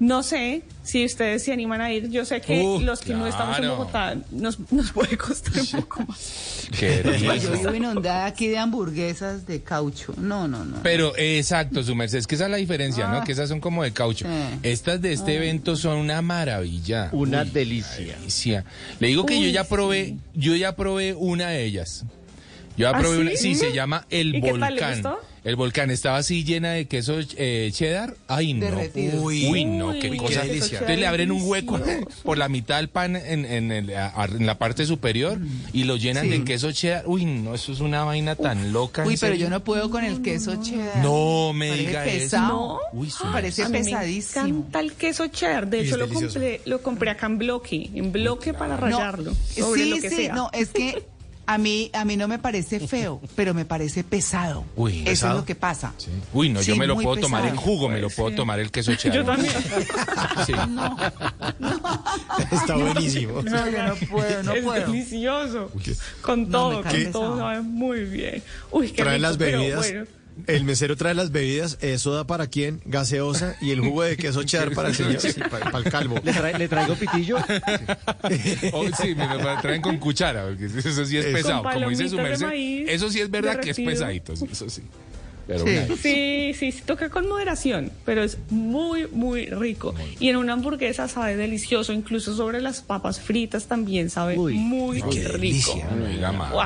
[0.00, 2.10] No sé si ustedes se animan a ir.
[2.10, 3.68] Yo sé que Uh, los que no estamos en.
[3.68, 6.68] Bogotá nos, nos puede costar un poco más.
[6.78, 7.02] Qué.
[7.40, 10.12] Yo vivo inundada aquí de hamburguesas de caucho.
[10.16, 10.78] No, no, no.
[10.82, 13.18] Pero exacto, su merced, es que esa es la diferencia, ¿no?
[13.18, 13.24] Ah.
[13.24, 14.26] Que esas son como de caucho.
[14.26, 14.58] Sí.
[14.64, 15.36] Estas de este Ay.
[15.36, 17.08] evento son una maravilla.
[17.12, 18.16] Una Uy, delicia.
[18.16, 18.64] delicia.
[18.98, 20.18] Le digo que yo ya probé, sí.
[20.34, 22.04] yo ya probé una de ellas.
[22.76, 23.20] Yo ya ¿Ah, probé sí?
[23.22, 24.92] una, sí, se llama el ¿Y qué tal, le volcán.
[24.94, 25.18] gustó?
[25.44, 28.14] El volcán estaba así llena de queso eh, cheddar.
[28.28, 28.66] Ay, no.
[28.66, 29.22] Derretido.
[29.22, 30.42] Uy, Uy, no, qué Uy, cosa.
[30.42, 30.78] qué delicia.
[30.78, 31.80] Entonces le abren un hueco
[32.22, 35.38] por la mitad del pan en, en el- a- en la parte superior
[35.72, 36.30] y lo llenan Sí.
[36.30, 37.02] de queso cheddar.
[37.08, 39.02] Uy, no, eso es una vaina tan loca.
[39.04, 39.46] Uy, ¿en pero serio?
[39.46, 41.02] yo no puedo con el queso cheddar.
[41.02, 42.18] No me Parece diga eso.
[42.20, 42.80] pesado.
[42.92, 44.46] Uy, su Parece A mí me pesadísimo.
[44.46, 45.66] encanta el queso cheddar.
[45.66, 49.34] De hecho, lo compré, lo compré acá en bloque, en bloque para rayarlo.
[49.56, 50.34] sobre sí, lo que sí, sea.
[50.34, 51.02] no, es que
[51.46, 54.64] a mí, a mí no me parece feo, pero me parece pesado.
[54.76, 55.32] Uy, Eso ¿pesado?
[55.34, 55.92] es lo que pasa.
[56.32, 58.70] Uy, no, yo Sí, me lo puedo tomar en jugo, me lo puedo tomar el
[58.70, 59.16] queso cheddar.
[59.18, 59.52] Yo también.
[60.46, 60.52] Sí.
[60.70, 60.96] No,
[62.50, 63.42] Está buenísimo.
[63.42, 64.86] no, yo no puedo, no es puedo.
[64.86, 65.70] delicioso.
[66.22, 68.42] Con No, todo, con todo sabe muy bien.
[68.70, 69.78] Uy, qué Trae rico, las pero bebidas.
[69.80, 70.04] bueno.
[70.46, 74.42] El mesero trae las bebidas, eh, soda para quién, gaseosa y el jugo de queso
[74.42, 76.16] cheddar para el señor, sí, para, para el calvo.
[76.24, 77.36] ¿Le, trae- le traigo pitillo?
[78.72, 81.62] Oh, sí, me lo traen con cuchara, porque eso sí es pesado.
[81.62, 84.82] Como dice su merced, maíz eso sí es verdad que es pesadito, sí, eso sí.
[85.46, 85.76] Pero Sí.
[86.00, 89.92] Sí, sí, sí, toca con moderación, pero es muy, muy rico.
[90.20, 95.02] Y en una hamburguesa sabe delicioso, incluso sobre las papas fritas también sabe Uy, muy
[95.02, 95.32] qué rico.
[95.32, 95.88] delicia.
[95.96, 96.52] no diga más.
[96.52, 96.62] Wow.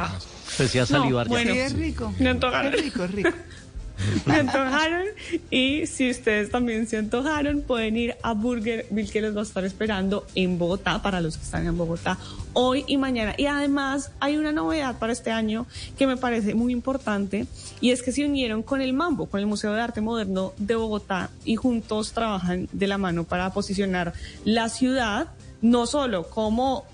[0.59, 1.45] Empecé a salivar No, ya.
[1.45, 1.53] bueno.
[1.53, 2.15] Sí, es rico.
[2.19, 2.69] Me antoja.
[2.69, 3.31] Es rico, es rico.
[4.27, 5.05] me antojaron.
[5.51, 9.45] Y si ustedes también se antojaron, pueden ir a Burger Bill que les va a
[9.45, 12.19] estar esperando en Bogotá, para los que están en Bogotá,
[12.53, 13.35] hoy y mañana.
[13.37, 15.67] Y además hay una novedad para este año
[15.99, 17.47] que me parece muy importante
[17.81, 20.75] y es que se unieron con el Mambo, con el Museo de Arte Moderno de
[20.75, 24.13] Bogotá y juntos trabajan de la mano para posicionar
[24.45, 25.29] la ciudad
[25.63, 26.85] no solo como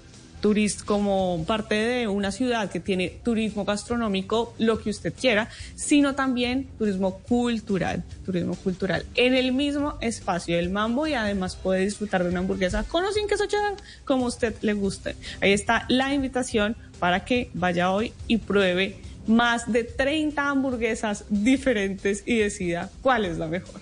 [0.43, 6.14] turist, como parte de una ciudad que tiene turismo gastronómico, lo que usted quiera, sino
[6.14, 12.24] también turismo cultural, turismo cultural en el mismo espacio del Mambo y además puede disfrutar
[12.24, 15.16] de una hamburguesa con o sin queso cheddar, como usted le guste.
[15.40, 18.97] Ahí está la invitación para que vaya hoy y pruebe
[19.27, 23.81] más de 30 hamburguesas diferentes y decida cuál es la mejor.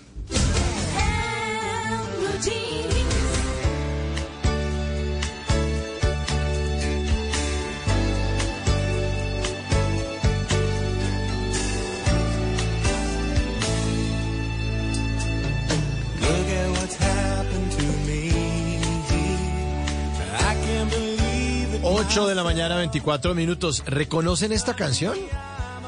[21.93, 23.83] 8 de la mañana, 24 minutos.
[23.85, 25.15] ¿Reconocen esta canción?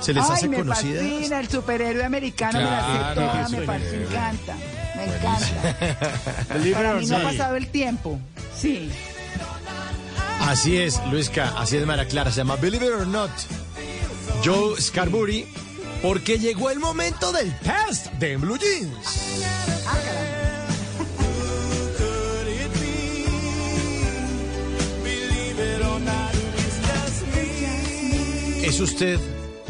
[0.02, 1.00] ¿Se les Ay, hace me conocida?
[1.02, 4.06] fascina el superhéroe americano de la Claro, me parece, me superhéroe.
[4.08, 4.56] encanta,
[4.96, 6.74] me encanta.
[6.74, 8.20] Para mí no ha pasado el tiempo.
[8.60, 8.90] Sí.
[10.42, 12.32] Así es, Luisca, así es, Mara Clara.
[12.32, 13.32] Se llama Believe It or Not.
[14.44, 15.46] Joe Scarbury,
[16.02, 18.92] porque llegó el momento del test de Blue Jeans.
[28.64, 29.20] ¿Es usted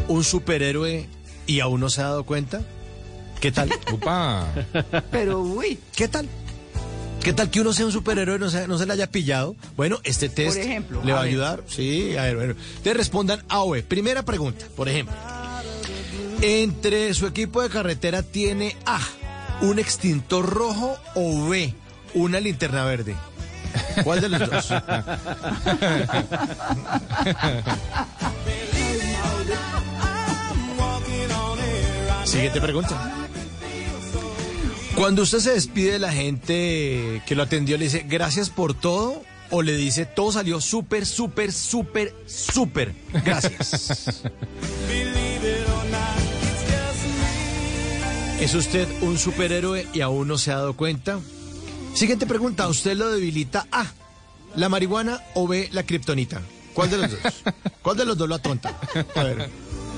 [0.08, 1.06] un superhéroe
[1.46, 2.62] y aún no se ha dado cuenta?
[3.40, 3.70] ¿Qué tal?
[3.92, 4.48] Upa.
[5.10, 6.26] Pero uy, ¿Qué tal?
[7.22, 9.56] ¿Qué tal que uno sea un superhéroe y no se, no se le haya pillado?
[9.76, 11.30] Bueno, este test Por ejemplo, le va a a ver.
[11.32, 11.62] ayudar.
[11.68, 12.54] Sí, a ver, bueno.
[12.82, 13.82] Te respondan A o B.
[13.82, 15.14] Primera pregunta, por ejemplo.
[16.42, 19.00] Entre su equipo de carretera tiene A,
[19.62, 21.72] un extintor rojo o B,
[22.12, 23.14] una linterna verde.
[24.04, 24.68] ¿Cuál de los dos?
[32.24, 33.26] Siguiente pregunta.
[34.96, 39.22] Cuando usted se despide de la gente que lo atendió, le dice gracias por todo
[39.50, 42.94] o le dice todo salió súper, súper, súper, súper.
[43.24, 44.22] Gracias.
[48.40, 51.20] ¿Es usted un superhéroe y aún no se ha dado cuenta?
[51.94, 52.64] Siguiente pregunta.
[52.64, 53.86] ¿A ¿Usted lo debilita A,
[54.56, 56.40] la marihuana o B, la kriptonita?
[56.72, 57.20] ¿Cuál de los dos?
[57.82, 58.78] ¿Cuál de los dos lo atonta?
[59.14, 59.48] A ver,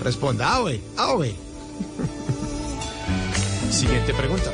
[0.02, 0.52] responda.
[0.52, 0.68] A o.
[0.96, 1.24] A o.
[3.70, 4.50] Siguiente pregunta.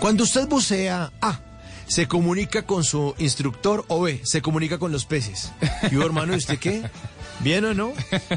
[0.00, 1.40] Cuando usted bucea, A,
[1.86, 5.52] se comunica con su instructor o B, se comunica con los peces.
[5.90, 6.90] Y yo, hermano, ¿y usted qué?
[7.40, 7.92] ¿Bien o no?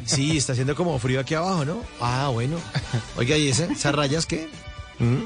[0.06, 1.82] Sí, está haciendo como frío aquí abajo, ¿no?
[2.00, 2.58] Ah, bueno.
[3.18, 3.72] Oiga, ¿y ese?
[3.72, 4.50] ¿Esas rayas qué?
[5.00, 5.24] ¿Mm?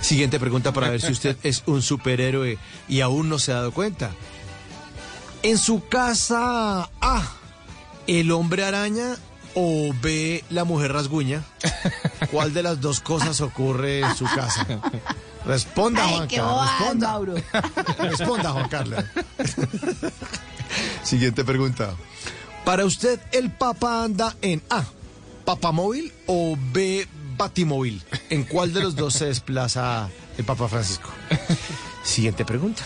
[0.00, 2.58] Siguiente pregunta para ver si usted es un superhéroe
[2.88, 4.10] y aún no se ha dado cuenta.
[5.42, 7.32] En su casa, A,
[8.06, 9.16] el hombre araña
[9.54, 11.42] o B, la mujer rasguña.
[12.34, 14.66] ¿Cuál de las dos cosas ocurre en su casa?
[15.46, 16.68] Responda, Ay, Juan Carlos.
[16.68, 17.06] Responda.
[17.06, 17.34] Mauro.
[17.98, 19.04] Responda, Juan Carlos.
[21.04, 21.94] Siguiente pregunta.
[22.64, 24.82] Para usted, ¿el Papa anda en A,
[25.44, 27.06] papamóvil o B,
[27.36, 28.02] batimóvil?
[28.30, 31.10] ¿En cuál de los dos se desplaza el Papa Francisco?
[32.02, 32.82] Siguiente pregunta.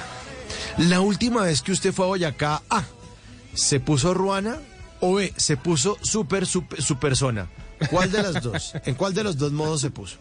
[0.77, 2.85] La última vez que usted fue a Boyacá, A,
[3.55, 4.59] ¿se puso ruana
[5.01, 7.49] o B, se puso super, super, su persona?
[7.91, 8.73] ¿Cuál de las dos?
[8.85, 10.17] ¿En cuál de los dos modos se puso?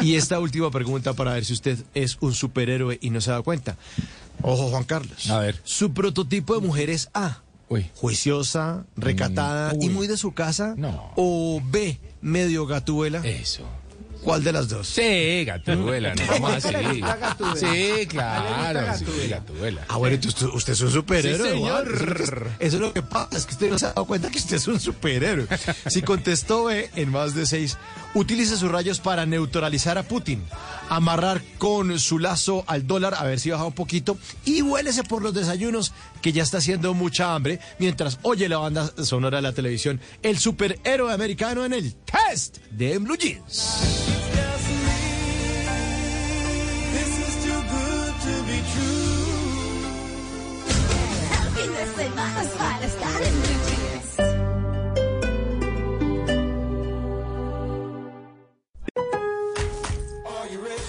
[0.00, 3.42] Y esta última pregunta para ver si usted es un superhéroe y no se da
[3.42, 3.76] cuenta.
[4.42, 5.30] Ojo, Juan Carlos.
[5.30, 5.60] A ver.
[5.64, 7.40] Su prototipo de mujer es A.
[7.68, 7.90] Uy.
[7.96, 9.94] Juiciosa, recatada Mm, y uy.
[9.94, 10.74] muy de su casa.
[10.76, 11.12] No.
[11.16, 13.26] O B, medio gatuela.
[13.26, 13.62] Eso.
[14.26, 14.88] ¿Cuál de las dos?
[14.88, 16.74] Sí, Gatúbela, no vamos así.
[17.56, 19.84] Sí, claro, sí, Gatúbela.
[19.86, 21.48] Ah, bueno, entonces usted- es un superhéroe.
[21.48, 22.50] Sí, señor.
[22.58, 24.56] Eso, es lo que, pasa, es que usted no se ha dado cuenta que usted
[24.56, 25.46] es un superhéroe.
[25.86, 27.78] Si contestó B en más de seis,
[28.14, 30.42] utilice sus rayos para neutralizar a Putin,
[30.88, 35.22] amarrar con su lazo al dólar, a ver si baja un poquito, y vuélese por
[35.22, 39.52] los desayunos, que ya está haciendo mucha hambre, mientras oye la banda sonora de la
[39.52, 44.06] televisión, el superhéroe americano en el test de Blue Jeans.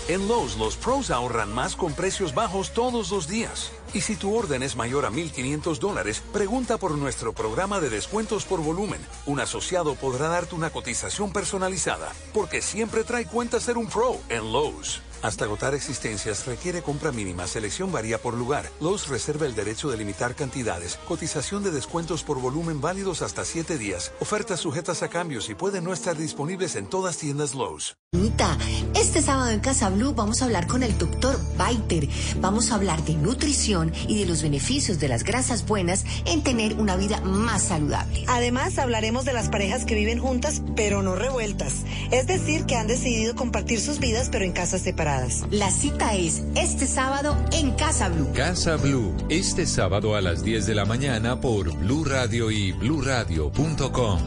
[0.09, 3.73] En Lowe's, los pros ahorran más con precios bajos todos los días.
[3.93, 8.45] Y si tu orden es mayor a 1.500 dólares, pregunta por nuestro programa de descuentos
[8.45, 9.05] por volumen.
[9.25, 14.49] Un asociado podrá darte una cotización personalizada, porque siempre trae cuenta ser un pro en
[14.53, 15.01] Lowe's.
[15.21, 18.69] Hasta agotar existencias requiere compra mínima, selección varía por lugar.
[18.79, 23.77] Lowe's reserva el derecho de limitar cantidades, cotización de descuentos por volumen válidos hasta 7
[23.77, 27.97] días, ofertas sujetas a cambios y pueden no estar disponibles en todas tiendas Lowe's.
[28.13, 28.57] Anita,
[28.95, 32.07] este sábado en Casa Blue vamos a hablar con el doctor Baiter.
[32.39, 36.75] Vamos a hablar de nutrición y de los beneficios de las grasas buenas en tener
[36.75, 38.23] una vida más saludable.
[38.27, 41.83] Además, hablaremos de las parejas que viven juntas pero no revueltas.
[42.11, 45.06] Es decir, que han decidido compartir sus vidas pero en casas separadas.
[45.51, 48.29] La cita es este sábado en Casa Blue.
[48.33, 54.19] Casa Blue, este sábado a las 10 de la mañana por Blue Radio y bluradio.com.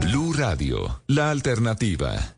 [0.00, 2.37] Blue Radio, la alternativa.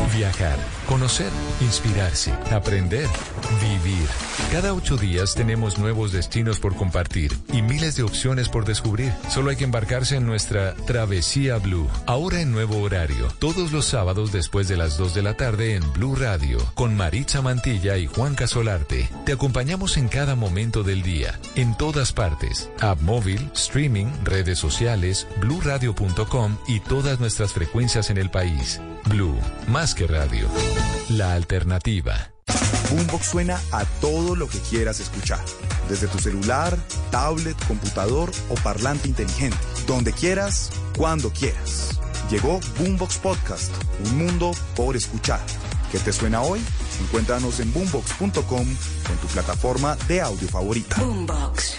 [0.13, 0.57] Viajar,
[0.87, 1.29] conocer,
[1.61, 3.07] inspirarse, aprender,
[3.61, 4.07] vivir.
[4.51, 9.13] Cada ocho días tenemos nuevos destinos por compartir y miles de opciones por descubrir.
[9.29, 11.87] Solo hay que embarcarse en nuestra Travesía Blue.
[12.07, 15.93] Ahora en nuevo horario, todos los sábados después de las 2 de la tarde en
[15.93, 19.09] Blue Radio, con Maritza Mantilla y Juan Casolarte.
[19.25, 22.69] Te acompañamos en cada momento del día, en todas partes.
[22.81, 28.81] App móvil, streaming, redes sociales, bluradio.com y todas nuestras frecuencias en el país.
[29.05, 29.35] Blue,
[29.67, 30.47] más que radio.
[31.09, 32.31] La alternativa.
[32.89, 35.43] Boombox suena a todo lo que quieras escuchar.
[35.87, 36.77] Desde tu celular,
[37.09, 39.57] tablet, computador o parlante inteligente.
[39.87, 41.99] Donde quieras, cuando quieras.
[42.29, 43.73] Llegó Boombox Podcast,
[44.05, 45.41] un mundo por escuchar.
[45.91, 46.61] ¿Qué te suena hoy?
[47.01, 50.95] Encuéntranos en boombox.com con tu plataforma de audio favorita.
[51.01, 51.77] Boombox.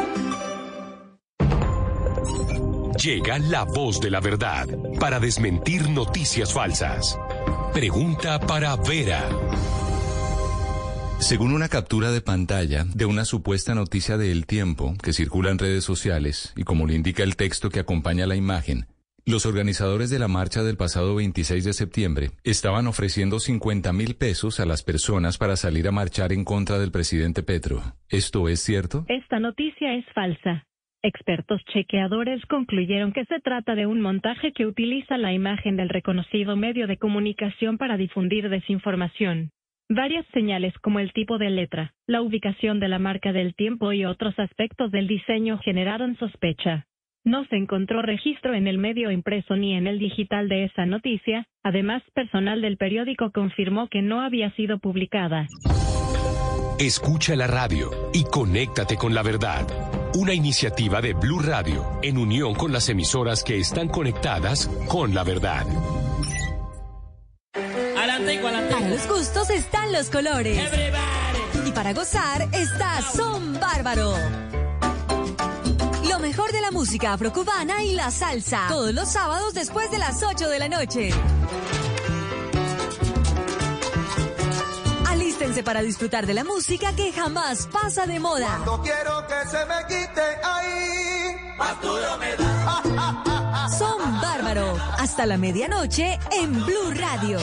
[3.03, 4.69] Llega la voz de la verdad
[5.01, 7.19] para desmentir noticias falsas.
[7.73, 9.31] Pregunta para Vera.
[11.19, 15.59] Según una captura de pantalla de una supuesta noticia de El Tiempo que circula en
[15.59, 18.89] redes sociales y como lo indica el texto que acompaña la imagen,
[19.25, 24.61] los organizadores de la marcha del pasado 26 de septiembre estaban ofreciendo 50 mil pesos
[24.61, 27.83] a las personas para salir a marchar en contra del presidente Petro.
[28.11, 29.07] ¿Esto es cierto?
[29.09, 30.67] Esta noticia es falsa.
[31.05, 36.55] Expertos chequeadores concluyeron que se trata de un montaje que utiliza la imagen del reconocido
[36.55, 39.51] medio de comunicación para difundir desinformación.
[39.89, 44.05] Varias señales como el tipo de letra, la ubicación de la marca del tiempo y
[44.05, 46.87] otros aspectos del diseño generaron sospecha.
[47.25, 51.47] No se encontró registro en el medio impreso ni en el digital de esa noticia.
[51.65, 55.49] Además, personal del periódico confirmó que no había sido publicada.
[56.79, 59.67] Escucha la radio y conéctate con la verdad.
[60.15, 65.25] Una iniciativa de Blue Radio en unión con las emisoras que están conectadas con la
[65.25, 65.67] verdad.
[68.71, 70.61] Para los gustos están los colores.
[71.67, 74.15] Y para gozar está Son Bárbaro.
[76.07, 78.67] Lo mejor de la música afrocubana y la salsa.
[78.69, 81.11] Todos los sábados después de las 8 de la noche.
[85.43, 88.61] Alístense para disfrutar de la música que jamás pasa de moda.
[88.65, 91.37] No quiero que se me quite ahí.
[91.59, 93.69] Más duro me da.
[93.77, 94.79] Son Bárbaro.
[95.01, 97.41] Hasta la medianoche en Blue Radio.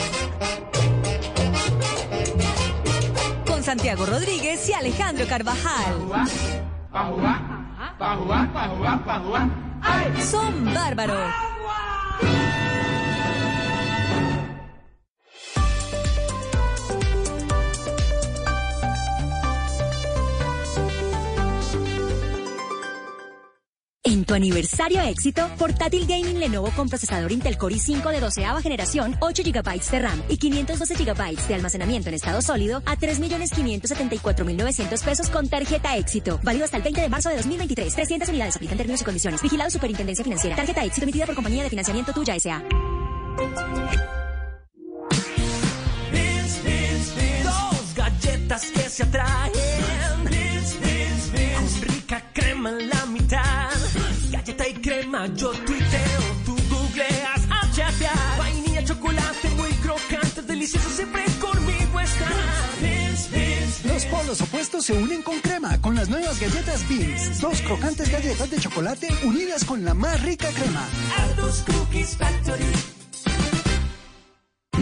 [3.46, 6.26] Con Santiago Rodríguez y Alejandro Carvajal.
[10.22, 11.20] Son Bárbaro.
[24.30, 29.42] Tu aniversario éxito, portátil gaming Lenovo con procesador Intel Core i5 de 12 generación, 8
[29.42, 35.48] GB de RAM y 512 GB de almacenamiento en estado sólido a 3.574.900 pesos con
[35.48, 36.38] tarjeta éxito.
[36.44, 37.92] Válido hasta el 20 de marzo de 2023.
[37.92, 39.42] 300 unidades aplican términos y condiciones.
[39.42, 40.54] Vigilado Superintendencia Financiera.
[40.54, 42.62] Tarjeta éxito emitida por compañía de financiamiento tuya S.A.
[47.42, 48.62] Dos galletas.
[64.82, 67.40] Se unen con crema con las nuevas galletas Beans.
[67.40, 70.88] Dos crocantes galletas de chocolate unidas con la más rica crema.
[71.66, 72.99] Cookies Factory.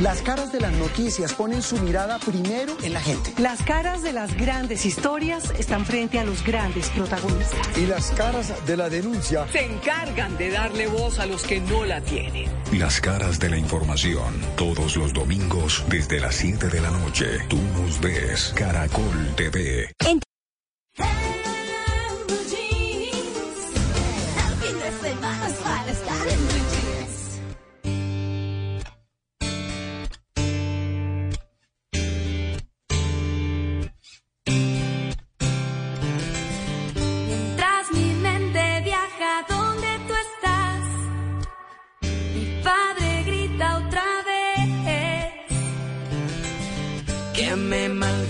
[0.02, 3.34] Las caras de las noticias ponen su mirada primero en la gente.
[3.38, 7.76] Las caras de las grandes historias están frente a los grandes protagonistas.
[7.76, 11.84] Y las caras de la denuncia Se encargan de darle voz a los que no
[11.84, 12.48] la tienen.
[12.72, 17.26] Las caras de la información, todos los domingos desde las 7 de la noche.
[17.48, 19.90] Tú nos ves, Caracol TV.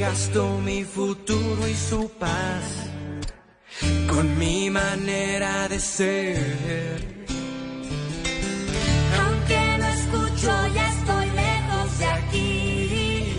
[0.09, 2.65] Malgastó mi futuro y su paz
[4.09, 7.27] con mi manera de ser.
[9.21, 13.33] Aunque no escucho, ya estoy lejos de aquí.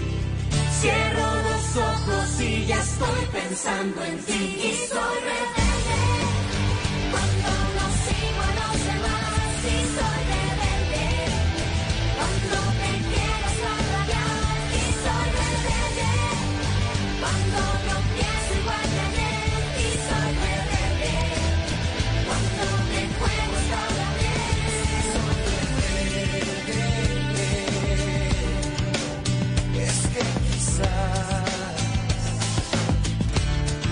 [0.80, 4.60] Cierro los ojos y ya estoy pensando en ti.
[4.70, 5.59] Y soy rebelde.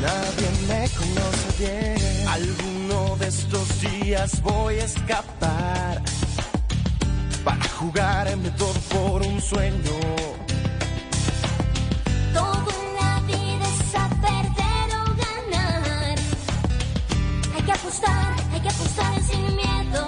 [0.08, 2.28] Nadie me conoce bien.
[2.38, 6.02] Alguno de estos días voy a escapar
[7.44, 9.98] para jugarme todo por un sueño.
[12.34, 16.16] Todo en la vida es a perder o ganar.
[17.56, 20.04] Hay que apostar, hay que apostar sin miedo.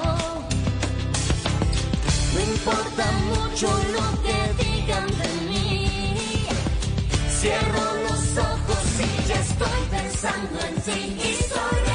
[2.33, 6.45] No importa mucho lo que digan de mí.
[7.39, 7.98] Cierro
[9.59, 11.17] estoy pensando en ti.
[11.21, 11.88] Y soy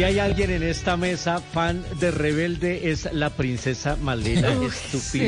[0.00, 4.48] Si hay alguien en esta mesa fan de Rebelde es la princesa Malena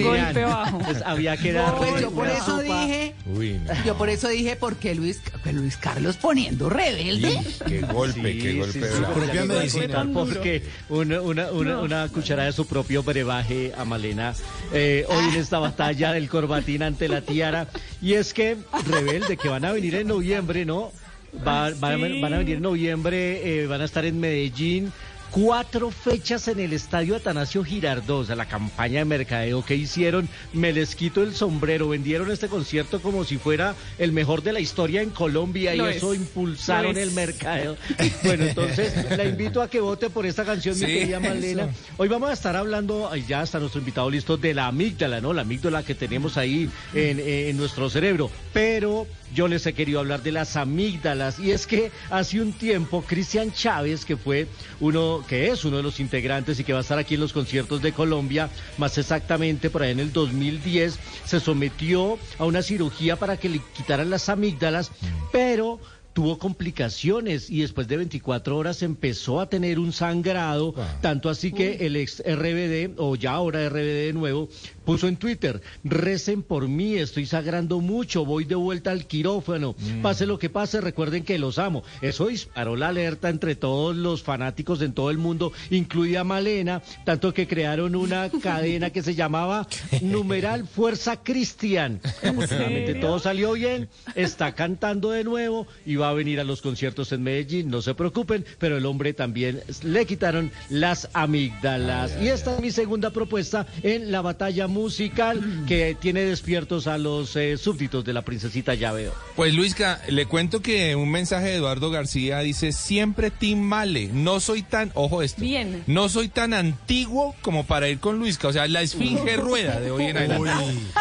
[0.02, 0.78] golpe bajo.
[0.78, 2.62] Pues había que dar Pues yo por eso sopa.
[2.86, 3.84] dije, Uy, no.
[3.84, 5.20] yo por eso dije, ¿por qué Luis,
[5.52, 7.38] Luis Carlos poniendo rebelde?
[7.68, 8.78] Qué golpe, qué golpe.
[8.78, 10.08] de la- propia medicina.
[10.10, 14.32] Porque una, una, una, una cucharada de su propio brebaje a Malena
[14.72, 17.68] eh, hoy en esta batalla del corbatín ante la tiara.
[18.00, 20.92] Y es que Rebelde, que van a venir en noviembre, ¿no?
[21.36, 22.20] Va- van, a- Sí.
[22.20, 24.92] van a venir en noviembre, eh, van a estar en Medellín.
[25.30, 30.28] Cuatro fechas en el estadio Atanasio Girardot, o sea, la campaña de mercadeo que hicieron,
[30.52, 34.60] me les quito el sombrero, vendieron este concierto como si fuera el mejor de la
[34.60, 36.20] historia en Colombia Lo y eso es.
[36.20, 37.02] impulsaron es.
[37.04, 37.78] el mercadeo.
[38.24, 41.62] Bueno, entonces la invito a que vote por esta canción, mi Sí, querida Malena.
[41.62, 41.72] eso.
[41.96, 45.32] Hoy vamos a estar hablando, ay, ya está nuestro invitado listo, de la amígdala, ¿no?
[45.32, 48.30] La amígdala que tenemos ahí en, en nuestro cerebro.
[48.52, 51.38] Pero yo les he querido hablar de las amígdalas.
[51.38, 54.46] Y es que hace un tiempo, Cristian Chávez, que fue
[54.80, 57.32] uno, que es uno de los integrantes y que va a estar aquí en los
[57.32, 63.16] conciertos de Colombia, más exactamente por ahí en el 2010, se sometió a una cirugía
[63.16, 64.90] para que le quitaran las amígdalas,
[65.32, 65.80] pero
[66.12, 71.86] tuvo complicaciones y después de 24 horas empezó a tener un sangrado, tanto así que
[71.86, 74.48] el ex RBD, o ya ahora RBD de nuevo,
[74.84, 80.26] puso en Twitter, recen por mí, estoy sangrando mucho, voy de vuelta al quirófano, pase
[80.26, 81.82] lo que pase, recuerden que los amo.
[82.00, 87.32] Eso disparó la alerta entre todos los fanáticos en todo el mundo, incluida Malena, tanto
[87.32, 89.66] que crearon una cadena que se llamaba
[90.00, 92.00] Numeral Fuerza Cristian.
[92.22, 97.12] Afortunadamente todo salió bien, está cantando de nuevo y va a venir a los conciertos
[97.12, 102.16] en Medellín, no se preocupen, pero el hombre también le quitaron las amígdalas.
[102.20, 107.36] y esta es mi segunda propuesta en la batalla musical que tiene despiertos a los
[107.36, 109.12] eh, súbditos de la princesita ya veo.
[109.36, 114.40] Pues Luisca, le cuento que un mensaje de Eduardo García dice, siempre Team Male, no
[114.40, 115.84] soy tan, ojo esto, Bien.
[115.86, 119.90] no soy tan antiguo como para ir con Luisca, o sea, la esfinge rueda de
[119.90, 120.50] hoy en adelante.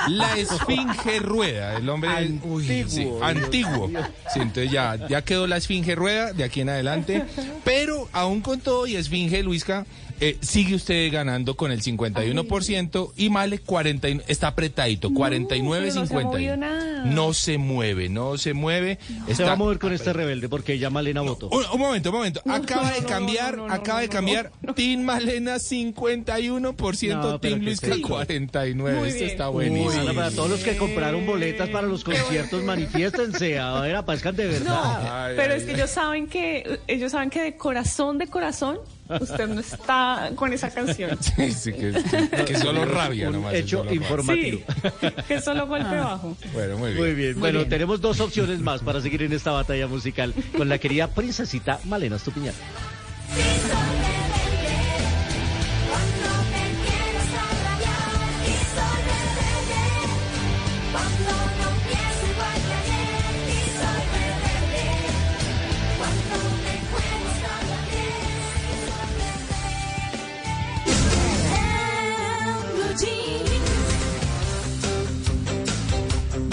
[0.09, 2.61] La esfinge rueda, el hombre Antiguo.
[2.61, 3.89] sí, antiguo.
[4.33, 7.23] Sí, entonces ya, ya quedó la esfinge rueda de aquí en adelante,
[7.63, 9.85] pero aún con todo y esfinge, Luisca,
[10.21, 15.99] eh, sigue usted ganando con el 51% y Male 40, y- está apretadito, 49, pero
[16.01, 16.29] no se ha 50.
[16.31, 17.05] movido nada.
[17.05, 18.99] No se mueve, no se mueve.
[19.33, 21.49] Se va a mover con este rebelde porque ya Malena votó.
[21.49, 22.41] Un, un momento, un momento.
[22.47, 24.51] Acaba de cambiar, no, no, acaba no, de no, cambiar.
[24.75, 28.07] Team Malena 51%, No, pero Team ¿qué Luisca es esto?
[28.07, 28.99] 49.
[28.99, 30.01] Muy Esto está Uy, buenísimo.
[30.01, 33.59] Ana, para todos los que compraron boletas para los conciertos, manifiéstense.
[33.59, 35.29] A ver, aparezcan de verdad.
[35.31, 38.79] No, pero es que ellos saben que ellos saben que de corazón de corazón
[39.19, 41.17] usted no está con esa canción.
[41.35, 43.53] Sí, sí, que, que- que solo rabia Un nomás.
[43.53, 44.59] hecho solo informativo.
[45.01, 46.35] Sí, que solo golpe bajo.
[46.53, 47.01] Bueno, muy bien.
[47.03, 47.33] Muy bien.
[47.33, 47.69] Muy bueno, bien.
[47.69, 52.15] tenemos dos opciones más para seguir en esta batalla musical con la querida princesita Malena
[52.17, 52.53] Estupiñán.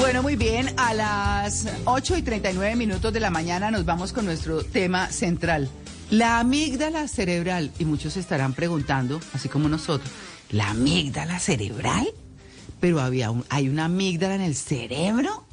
[0.09, 0.70] Bueno, muy bien.
[0.78, 5.68] A las 8 y 39 minutos de la mañana nos vamos con nuestro tema central.
[6.09, 7.70] La amígdala cerebral.
[7.78, 10.10] Y muchos estarán preguntando, así como nosotros,
[10.51, 12.09] ¿la amígdala cerebral?
[12.80, 15.44] Pero había un- hay una amígdala en el cerebro.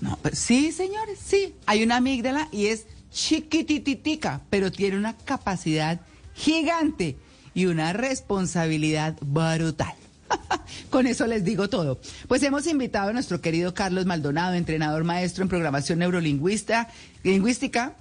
[0.00, 1.54] No, pues, sí, señores, sí.
[1.66, 6.00] Hay una amígdala y es chiquitititica, pero tiene una capacidad
[6.34, 7.16] gigante
[7.54, 9.94] y una responsabilidad brutal.
[10.90, 12.00] Con eso les digo todo.
[12.28, 16.88] Pues hemos invitado a nuestro querido Carlos Maldonado, entrenador maestro en programación neurolingüista,
[17.22, 17.94] lingüística,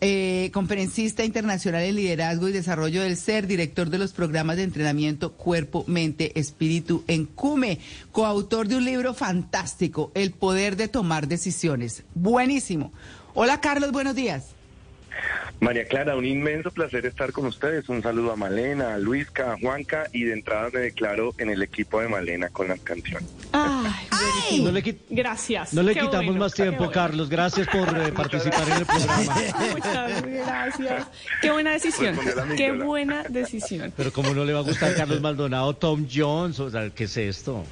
[0.00, 5.32] eh, conferencista internacional en liderazgo y desarrollo del ser, director de los programas de entrenamiento
[5.32, 7.78] Cuerpo, Mente, Espíritu en CUME,
[8.12, 12.02] coautor de un libro fantástico, El poder de tomar decisiones.
[12.14, 12.92] Buenísimo.
[13.34, 14.54] Hola Carlos, buenos días.
[15.60, 17.88] María Clara, un inmenso placer estar con ustedes.
[17.88, 21.62] Un saludo a Malena, a Luisca, a Juanca y de entrada me declaro en el
[21.62, 23.28] equipo de Malena con las canciones.
[23.52, 24.60] Ay.
[24.62, 25.72] No le Gracias.
[25.72, 26.92] No le Qué quitamos bueno, más tiempo, bueno.
[26.92, 27.28] Carlos.
[27.28, 29.36] Gracias por eh, participar en el programa.
[29.72, 31.06] Muchas gracias.
[31.40, 32.18] Qué buena decisión.
[32.56, 33.92] Qué buena decisión.
[33.96, 37.16] Pero como no le va a gustar Carlos Maldonado, Tom Jones, o sea, ¿qué es
[37.16, 37.64] esto?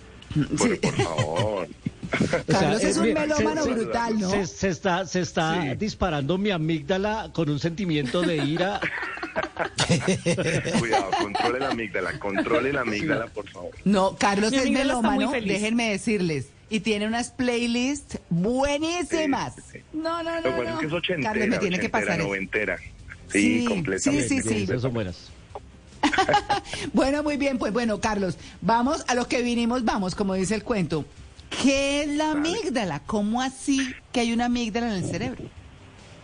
[0.57, 1.69] Por, por favor.
[2.47, 4.31] Carlos es un melómano brutal, ¿no?
[4.31, 8.81] Se, se está, se está disparando mi amígdala con un sentimiento de ira.
[10.79, 13.71] Cuidado, controle la amígdala, controle la amígdala, por favor.
[13.85, 16.47] No, Carlos es melómano, déjenme decirles.
[16.71, 19.55] Y tiene unas playlists buenísimas.
[19.93, 20.79] No, no, Lo que no, es no.
[20.79, 22.79] que es ochentera, Carlos me tiene que pasar noventera.
[23.31, 24.29] Sí, Sí, completamente.
[24.29, 24.79] sí, sí, sí.
[24.81, 25.31] Son buenas.
[26.93, 30.63] Bueno, muy bien, pues bueno, Carlos, vamos a lo que vinimos, vamos, como dice el
[30.65, 31.05] cuento.
[31.61, 33.01] ¿Qué es la amígdala?
[33.07, 35.43] ¿Cómo así que hay una amígdala en el cerebro?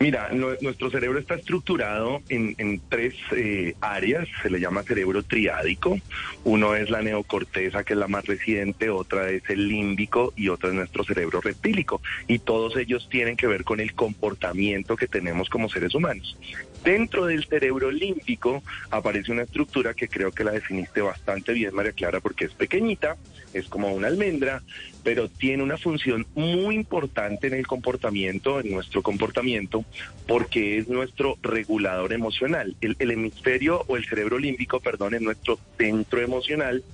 [0.00, 5.24] Mira, nu- nuestro cerebro está estructurado en, en tres eh, áreas, se le llama cerebro
[5.24, 5.98] triádico.
[6.44, 10.68] Uno es la neocorteza, que es la más reciente, otra es el límbico y otra
[10.68, 12.00] es nuestro cerebro reptílico.
[12.28, 16.36] Y todos ellos tienen que ver con el comportamiento que tenemos como seres humanos.
[16.84, 21.92] Dentro del cerebro límbico aparece una estructura que creo que la definiste bastante bien, María
[21.92, 23.16] Clara, porque es pequeñita,
[23.52, 24.62] es como una almendra,
[25.02, 29.84] pero tiene una función muy importante en el comportamiento, en nuestro comportamiento,
[30.26, 32.76] porque es nuestro regulador emocional.
[32.80, 36.84] El, hemisferio o el cerebro límbico, perdón, es nuestro centro emocional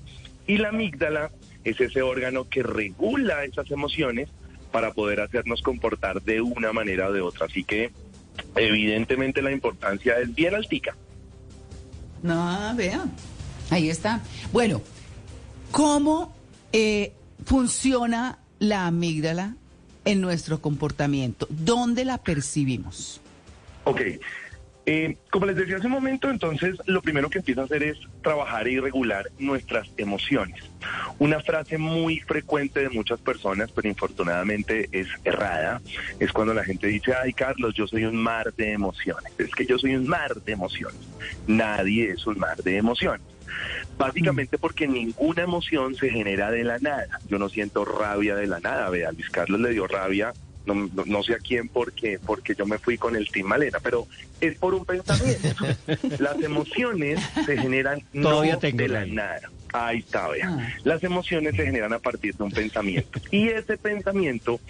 [0.46, 1.30] y la amígdala
[1.64, 4.28] es ese órgano que regula esas emociones
[4.70, 7.46] para poder hacernos comportar de una manera o de otra.
[7.46, 7.90] Así que
[8.56, 10.96] evidentemente la importancia es bien altica.
[12.22, 13.12] No, vean.
[13.70, 14.20] Ahí está.
[14.52, 14.80] Bueno,
[15.70, 16.34] ¿cómo
[16.72, 17.12] eh,
[17.44, 19.56] funciona la amígdala
[20.04, 21.46] en nuestro comportamiento?
[21.50, 23.20] ¿Dónde la percibimos?
[23.84, 24.00] Ok.
[24.86, 27.98] Eh, como les decía hace un momento, entonces lo primero que empieza a hacer es
[28.22, 30.62] trabajar y regular nuestras emociones.
[31.18, 35.80] Una frase muy frecuente de muchas personas, pero infortunadamente es errada,
[36.18, 39.32] es cuando la gente dice, ay Carlos, yo soy un mar de emociones.
[39.38, 41.00] Es que yo soy un mar de emociones.
[41.46, 43.22] Nadie es un mar de emociones.
[43.96, 47.20] Básicamente porque ninguna emoción se genera de la nada.
[47.28, 48.90] Yo no siento rabia de la nada.
[48.90, 50.32] Vea, Luis Carlos le dio rabia,
[50.66, 53.78] no, no- no sé a quién porque, porque yo me fui con el Team Malena,
[53.82, 54.06] pero
[54.40, 55.48] es por un pensamiento.
[56.18, 59.50] Las emociones se generan no tengo de la nada.
[59.72, 60.48] Ahí está, vea.
[60.84, 63.18] Las emociones se generan a partir de un pensamiento.
[63.32, 64.60] Y ese pensamiento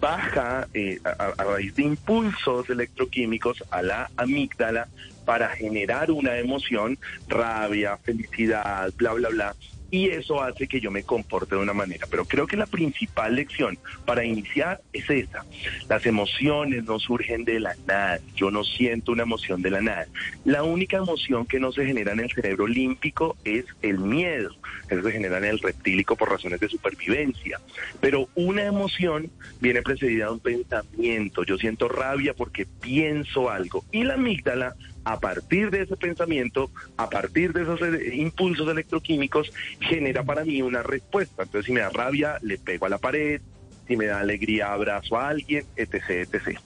[0.00, 4.88] baja eh, a, a raíz de impulsos electroquímicos a la amígdala
[5.24, 6.98] para generar una emoción,
[7.28, 9.56] rabia, felicidad, bla, bla, bla.
[9.90, 12.06] Y eso hace que yo me comporte de una manera.
[12.10, 15.44] Pero creo que la principal lección para iniciar es esa.
[15.88, 18.20] Las emociones no surgen de la nada.
[18.34, 20.06] Yo no siento una emoción de la nada.
[20.44, 24.50] La única emoción que no se genera en el cerebro límpico es el miedo.
[24.88, 27.60] Eso se genera en el reptílico por razones de supervivencia.
[28.00, 29.30] Pero una emoción
[29.60, 31.44] viene precedida de un pensamiento.
[31.44, 33.84] Yo siento rabia porque pienso algo.
[33.92, 34.74] Y la amígdala
[35.06, 40.60] a partir de ese pensamiento, a partir de esos eh, impulsos electroquímicos, genera para mí
[40.62, 41.44] una respuesta.
[41.44, 43.40] Entonces, si me da rabia, le pego a la pared,
[43.86, 46.58] si me da alegría, abrazo a alguien, etc., etc.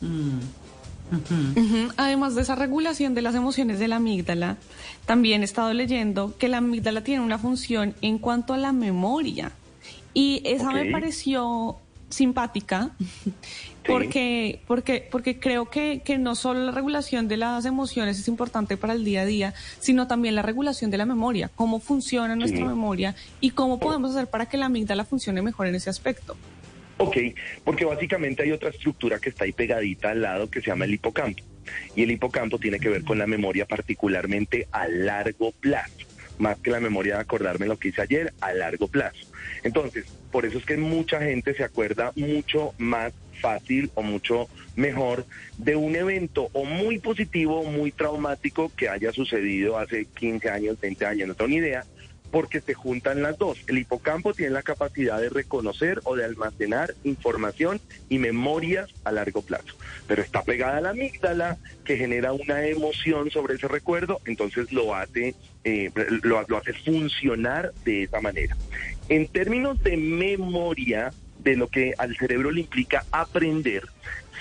[1.12, 1.92] Ujú.
[1.98, 4.56] Además de esa regulación de las emociones de la amígdala,
[5.04, 9.52] también he estado leyendo que la amígdala tiene una función en cuanto a la memoria.
[10.14, 11.76] Y esa me pareció
[12.10, 12.90] simpática
[13.86, 18.76] porque, porque, porque creo que, que no solo la regulación de las emociones es importante
[18.76, 22.58] para el día a día, sino también la regulación de la memoria, cómo funciona nuestra
[22.60, 22.64] Sí.
[22.64, 26.36] memoria y cómo podemos hacer para que la amígdala funcione mejor en ese aspecto.
[26.98, 27.16] Ok,
[27.64, 30.92] porque básicamente hay otra estructura que está ahí pegadita al lado que se llama el
[30.94, 31.42] hipocampo.
[31.96, 35.94] Y el hipocampo tiene que ver con la memoria particularmente a largo plazo,
[36.38, 39.26] más que la memoria de acordarme lo que hice ayer a largo plazo.
[39.62, 45.24] Entonces, por eso es que mucha gente se acuerda mucho más fácil o mucho mejor
[45.58, 50.80] de un evento o muy positivo o muy traumático que haya sucedido hace 15 años,
[50.80, 51.84] 20 años, no tengo ni idea,
[52.30, 53.58] porque se juntan las dos.
[53.66, 59.42] El hipocampo tiene la capacidad de reconocer o de almacenar información y memorias a largo
[59.42, 59.74] plazo,
[60.06, 64.94] pero está pegada a la amígdala que genera una emoción sobre ese recuerdo, entonces lo
[64.94, 65.34] hace,
[65.64, 65.90] eh,
[66.22, 68.56] lo, lo hace funcionar de esa manera.
[69.10, 73.82] En términos de memoria, de lo que al cerebro le implica aprender,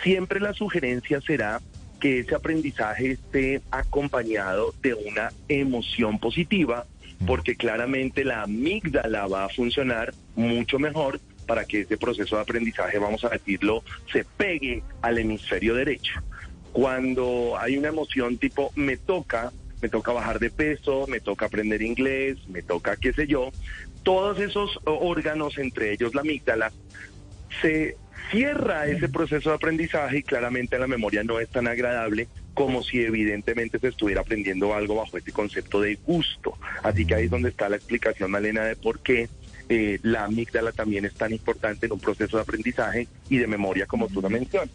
[0.04, 1.60] siempre la sugerencia será
[2.00, 6.86] que ese aprendizaje esté acompañado de una emoción positiva,
[7.26, 13.00] porque claramente la amígdala va a funcionar mucho mejor para que ese proceso de aprendizaje,
[13.00, 13.84] vamos a decirlo,
[14.14, 16.22] se pegue al hemisferio derecho.
[16.74, 19.52] Cuando hay una emoción tipo me toca,
[19.82, 23.50] me toca bajar de peso, me toca aprender inglés, me toca qué sé yo,
[24.10, 26.72] todos esos órganos, entre ellos la amígdala,
[27.62, 27.96] se
[28.32, 33.02] cierra ese proceso de aprendizaje y claramente la memoria no es tan agradable como si
[33.02, 36.58] evidentemente se estuviera aprendiendo algo bajo este concepto de gusto.
[36.82, 39.30] Así que ahí es donde está la explicación, Malena, de por qué
[39.70, 43.86] eh, la amígdala también es tan importante en un proceso de aprendizaje y de memoria
[43.86, 44.72] como tú lo mencionas.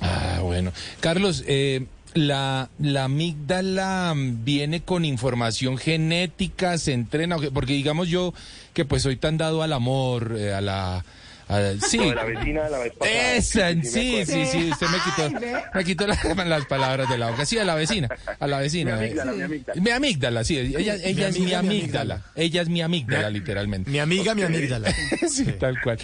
[0.00, 0.72] Ah, bueno.
[1.00, 1.84] Carlos, eh,
[2.18, 8.34] la, la amígdala viene con información genética, se entrena, porque digamos yo
[8.74, 11.04] que pues soy tan dado al amor, eh, a la...
[11.48, 11.98] a- sí.
[11.98, 13.34] De la vecina de la vez pasada.
[13.34, 15.40] Esa, sí, sí, sí, usted me quitó,
[15.74, 17.46] me quitó la- las palabras de la boca.
[17.46, 18.08] Sí, a la vecina,
[18.38, 18.96] a la vecina.
[18.96, 19.80] Mi amígdala, eh, mi amígdala.
[19.80, 22.14] Mi amígdala, sí, ella, Mi ella es mi amiga, mi amígdala.
[22.14, 22.22] amígdala.
[22.36, 23.90] Ella es mi amígdala, literalmente.
[23.90, 24.92] Mi amiga, mi amígdala.
[25.28, 25.98] sí, tal cual.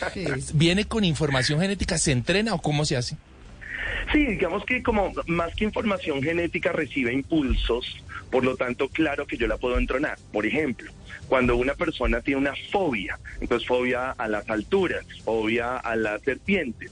[0.55, 1.99] ¿Viene con información genética?
[1.99, 3.17] ¿Se entrena o cómo se hace?
[4.13, 9.37] Sí, digamos que como más que información genética recibe impulsos, por lo tanto, claro que
[9.37, 10.19] yo la puedo entrenar.
[10.33, 10.91] Por ejemplo,
[11.29, 16.91] cuando una persona tiene una fobia, entonces fobia a las alturas, fobia a las serpientes,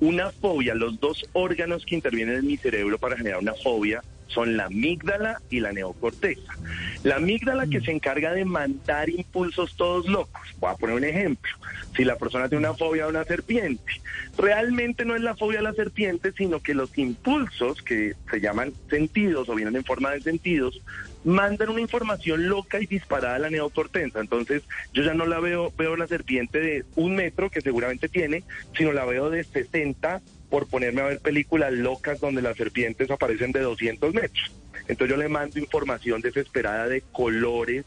[0.00, 4.56] una fobia, los dos órganos que intervienen en mi cerebro para generar una fobia son
[4.56, 6.52] la amígdala y la neocorteza.
[7.02, 10.42] La amígdala que se encarga de mandar impulsos todos locos.
[10.58, 11.50] Voy a poner un ejemplo.
[11.96, 14.00] Si la persona tiene una fobia a una serpiente,
[14.36, 18.72] realmente no es la fobia a la serpiente, sino que los impulsos que se llaman
[18.88, 20.80] sentidos o vienen en forma de sentidos,
[21.24, 24.20] mandan una información loca y disparada a la neocorteza.
[24.20, 28.44] Entonces, yo ya no la veo, veo la serpiente de un metro que seguramente tiene,
[28.76, 33.52] sino la veo de 60 por ponerme a ver películas locas donde las serpientes aparecen
[33.52, 34.52] de 200 metros.
[34.88, 37.84] Entonces yo le mando información desesperada de colores,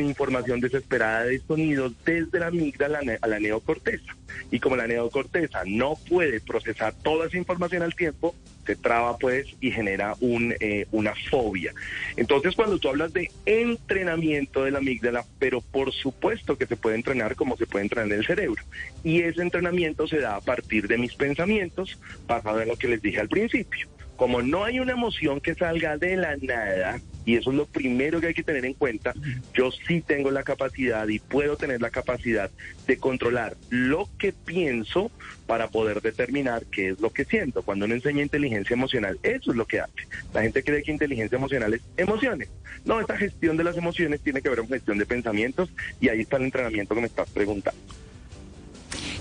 [0.00, 4.16] información desesperada de sonidos desde la amígdala a la neocorteza.
[4.50, 8.34] Y como la neocorteza no puede procesar toda esa información al tiempo,
[8.66, 11.72] se traba pues y genera un, eh, una fobia.
[12.16, 16.96] Entonces cuando tú hablas de entrenamiento de la amígdala, pero por supuesto que se puede
[16.96, 18.62] entrenar como se puede entrenar el cerebro.
[19.02, 23.02] Y ese entrenamiento se da a partir de mis pensamientos, basado en lo que les
[23.02, 23.88] dije al principio.
[24.16, 27.00] Como no hay una emoción que salga de la nada,
[27.30, 29.14] y eso es lo primero que hay que tener en cuenta.
[29.54, 32.50] Yo sí tengo la capacidad y puedo tener la capacidad
[32.88, 35.12] de controlar lo que pienso
[35.46, 37.62] para poder determinar qué es lo que siento.
[37.62, 40.08] Cuando uno enseña inteligencia emocional, eso es lo que hace.
[40.34, 42.48] La gente cree que inteligencia emocional es emociones.
[42.84, 45.70] No, esta gestión de las emociones tiene que ver con gestión de pensamientos
[46.00, 47.80] y ahí está el entrenamiento que me estás preguntando.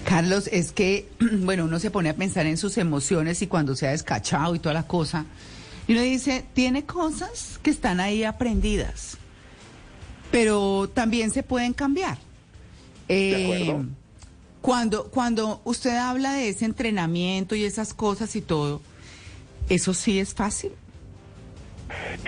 [0.04, 3.86] Carlos, es que, bueno, uno se pone a pensar en sus emociones y cuando se
[3.86, 5.28] ha descachado y toda la cosa,
[5.90, 9.18] y uno dice, tiene cosas que están ahí aprendidas,
[10.30, 12.20] pero también se pueden cambiar.
[13.08, 13.76] Eh,
[14.62, 18.84] cuando, cuando usted habla de ese entrenamiento y esas cosas y todo,
[19.68, 20.74] ¿eso sí es fácil?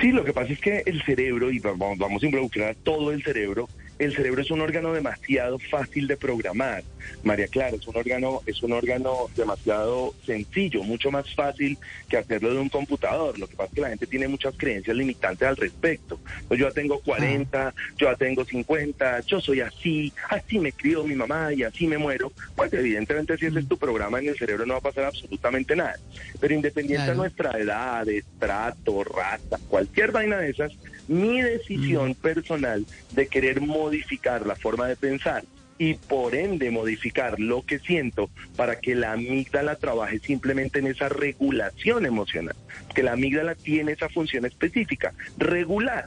[0.01, 3.21] Sí, lo que pasa es que el cerebro, y vamos, vamos a involucrar todo el
[3.23, 3.69] cerebro,
[4.05, 6.83] el cerebro es un órgano demasiado fácil de programar.
[7.23, 11.77] María Clara, es un órgano, es un órgano demasiado sencillo, mucho más fácil
[12.09, 13.37] que hacerlo de un computador.
[13.37, 16.19] Lo que pasa es que la gente tiene muchas creencias limitantes al respecto.
[16.47, 21.03] Pues yo ya tengo 40, yo ya tengo 50, yo soy así, así me crió
[21.03, 22.31] mi mamá y así me muero.
[22.55, 25.75] Pues evidentemente si ese es tu programa en el cerebro no va a pasar absolutamente
[25.75, 25.97] nada.
[26.39, 30.71] Pero independiente de nuestra edad, estrato, raza, cualquier vaina de esas,
[31.11, 35.43] mi decisión personal de querer modificar la forma de pensar
[35.77, 41.09] y por ende modificar lo que siento para que la amígdala trabaje simplemente en esa
[41.09, 42.55] regulación emocional,
[42.95, 46.05] que la amígdala tiene esa función específica, regular.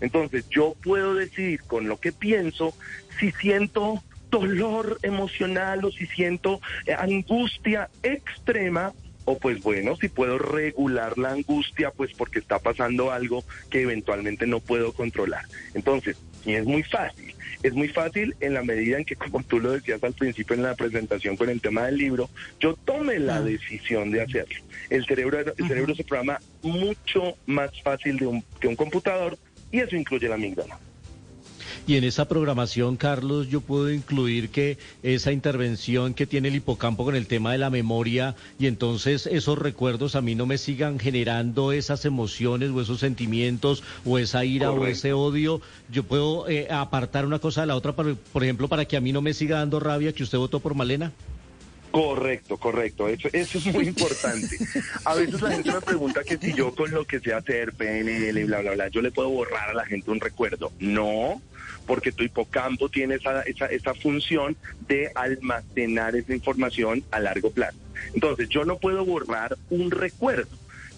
[0.00, 2.76] Entonces yo puedo decidir con lo que pienso
[3.18, 8.92] si siento dolor emocional o si siento eh, angustia extrema
[9.24, 14.46] o pues bueno, si puedo regular la angustia, pues porque está pasando algo que eventualmente
[14.46, 15.44] no puedo controlar.
[15.74, 19.60] Entonces, y es muy fácil, es muy fácil en la medida en que, como tú
[19.60, 22.28] lo decías al principio en la presentación con el tema del libro,
[22.60, 24.56] yo tome la decisión de hacerlo.
[24.90, 29.38] El cerebro, el cerebro se programa mucho más fácil de un, que un computador
[29.72, 30.78] y eso incluye la amígdala.
[31.86, 37.04] Y en esa programación, Carlos, yo puedo incluir que esa intervención que tiene el hipocampo
[37.04, 40.98] con el tema de la memoria y entonces esos recuerdos a mí no me sigan
[40.98, 45.60] generando esas emociones o esos sentimientos o esa ira o ese odio.
[45.90, 49.02] Yo puedo eh, apartar una cosa de la otra, por, por ejemplo, para que a
[49.02, 51.12] mí no me siga dando rabia que usted votó por Malena.
[51.94, 53.06] Correcto, correcto.
[53.06, 54.58] Eso, eso es muy importante.
[55.04, 58.36] A veces la gente me pregunta que si yo con lo que sé hacer, PNL
[58.36, 60.72] y bla, bla, bla, yo le puedo borrar a la gente un recuerdo.
[60.80, 61.40] No,
[61.86, 64.56] porque tu hipocampo tiene esa, esa, esa función
[64.88, 67.78] de almacenar esa información a largo plazo.
[68.14, 70.48] Entonces, yo no puedo borrar un recuerdo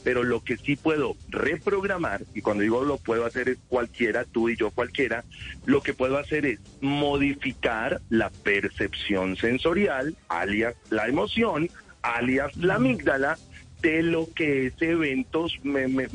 [0.04, 4.48] pero lo que sí puedo reprogramar, y cuando digo lo puedo hacer es cualquiera, tú
[4.48, 5.24] y yo cualquiera,
[5.64, 11.68] lo que puedo hacer es modificar la percepción sensorial, alias la emoción,
[12.02, 13.36] alias la amígdala,
[13.82, 16.08] de lo que ese evento me, me-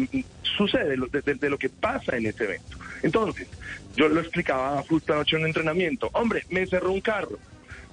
[0.58, 2.78] sucede, de, de- de lo que pasa en ese evento.
[3.04, 3.48] Entonces,
[3.96, 7.38] yo lo explicaba justo anoche en un entrenamiento, hombre, me cerró un carro.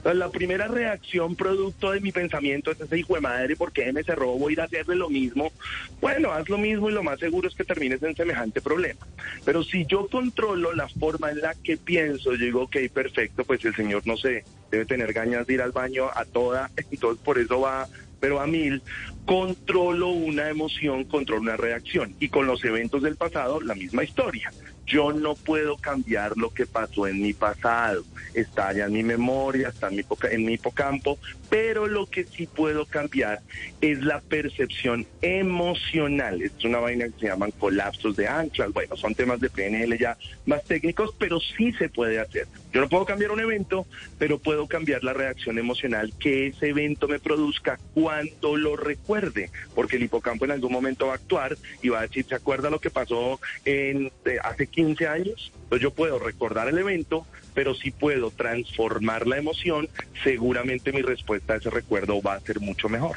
[0.04, 4.04] La primera reacción producto de mi pensamiento es ese hijo de madre, ¿por qué me
[4.04, 4.28] cerró?
[4.38, 5.52] Voy a ir a hacerle lo mismo.
[6.00, 9.06] Bueno, haz lo mismo y lo más seguro es que termines en semejante problema.
[9.44, 13.74] Pero si yo controlo la forma en la que pienso, digo, ok, perfecto, pues el
[13.74, 17.60] señor, no sé, debe tener ganas de ir al baño a toda, entonces por eso
[17.60, 17.88] va,
[18.20, 18.80] pero a mil,
[19.26, 22.14] controlo una emoción, controlo una reacción.
[22.20, 24.50] Y con los eventos del pasado, la misma historia.
[24.88, 28.04] Yo no puedo cambiar lo que pasó en mi pasado.
[28.32, 31.18] Está ya en mi memoria, está en mi, en mi hipocampo,
[31.50, 33.40] pero lo que sí puedo cambiar
[33.80, 36.40] es la percepción emocional.
[36.40, 38.72] Es una vaina que se llaman colapsos de anclas.
[38.72, 40.16] Bueno, son temas de PNL ya
[40.46, 42.46] más técnicos, pero sí se puede hacer.
[42.72, 43.86] Yo no puedo cambiar un evento,
[44.18, 49.96] pero puedo cambiar la reacción emocional que ese evento me produzca cuando lo recuerde, porque
[49.96, 52.80] el hipocampo en algún momento va a actuar y va a decir, ¿se acuerda lo
[52.80, 55.50] que pasó en, eh, hace 15 años?
[55.64, 59.88] Entonces yo puedo recordar el evento, pero si puedo transformar la emoción,
[60.22, 63.16] seguramente mi respuesta a ese recuerdo va a ser mucho mejor.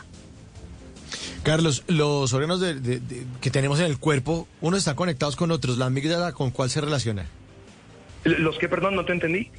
[1.43, 5.51] Carlos, los órganos de- de- de- que tenemos en el cuerpo, unos están conectados con
[5.51, 5.77] otros.
[5.77, 7.25] ¿La amígdala con cuál se relaciona?
[8.23, 9.51] Los que, perdón, no te entendí.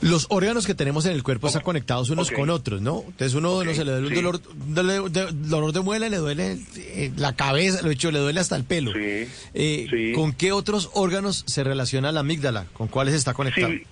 [0.00, 3.04] Los órganos que tenemos en el cuerpo están conectados unos con otros, ¿no?
[3.06, 4.22] Entonces uno no se le duele un sí.
[4.68, 8.56] dolor, de, dolor de muela, le duele eh, la cabeza, lo hecho, le duele hasta
[8.56, 8.92] el pelo.
[8.96, 12.66] Eh, ¿Con qué otros órganos se relaciona la amígdala?
[12.72, 13.68] ¿Con cuáles está conectado?
[13.68, 13.84] Sí,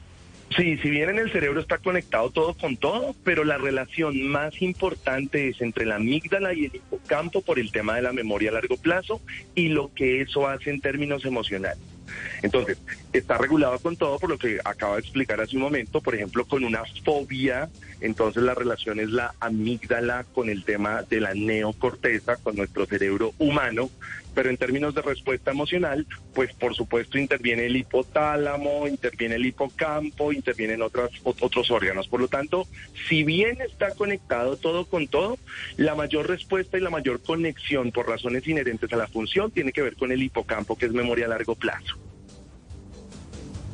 [0.57, 4.63] sí, si bien en el cerebro está conectado todo con todo, pero la relación más
[4.63, 8.55] importante es entre la amígdala y el hipocampo por el tema de la memoria a
[8.55, 9.21] largo plazo
[9.55, 11.98] y lo que eso hace en términos emocionales.
[12.43, 12.79] Entonces,
[13.13, 16.45] está regulado con todo por lo que acabo de explicar hace un momento, por ejemplo,
[16.45, 17.69] con una fobia,
[18.01, 23.33] entonces la relación es la amígdala con el tema de la neocorteza, con nuestro cerebro
[23.39, 23.91] humano,
[24.39, 30.32] pero en términos de respuesta emocional, pues por supuesto interviene el hipotálamo, interviene el hipocampo,
[30.32, 32.06] intervienen otras, otros órganos.
[32.06, 32.69] Por lo tanto,
[33.09, 35.39] si bien está conectado todo con todo,
[35.77, 39.82] la mayor respuesta y la mayor conexión por razones inherentes a la función tiene que
[39.82, 41.98] ver con el hipocampo, que es memoria a largo plazo.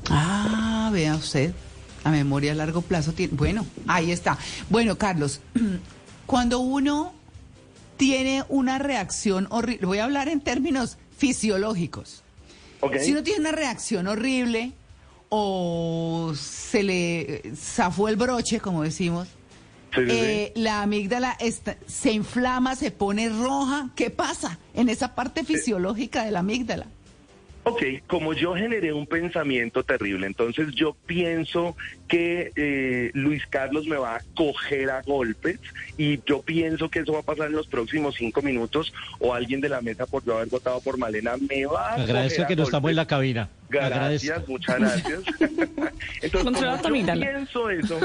[0.08, 1.52] Ah, vea usted,
[2.04, 3.12] a memoria a largo plazo.
[3.12, 4.38] Tiene, bueno, ahí está.
[4.70, 5.42] Bueno, Carlos,
[6.24, 7.12] cuando uno
[7.96, 12.22] tiene una reacción horrible, voy a hablar en términos fisiológicos.
[13.02, 14.72] Si uno tiene una reacción horrible
[15.30, 19.28] o se le zafó el broche, como decimos,
[19.96, 23.90] eh, la amígdala está- se inflama, se pone roja.
[23.94, 26.86] ¿Qué pasa en esa parte fisiológica de la amígdala?
[27.66, 31.74] Ok, como yo generé un pensamiento terrible, entonces yo pienso
[32.08, 35.58] que eh, Luis Carlos me va a coger a golpes
[35.96, 39.62] y yo pienso que eso va a pasar en los próximos cinco minutos o alguien
[39.62, 42.48] de la mesa por yo haber votado por Malena me va a Agradezco coger a
[42.48, 43.48] que no estamos en la cabina.
[43.74, 45.22] Gracias, muchas gracias.
[46.22, 48.00] Entonces, como yo pienso eso,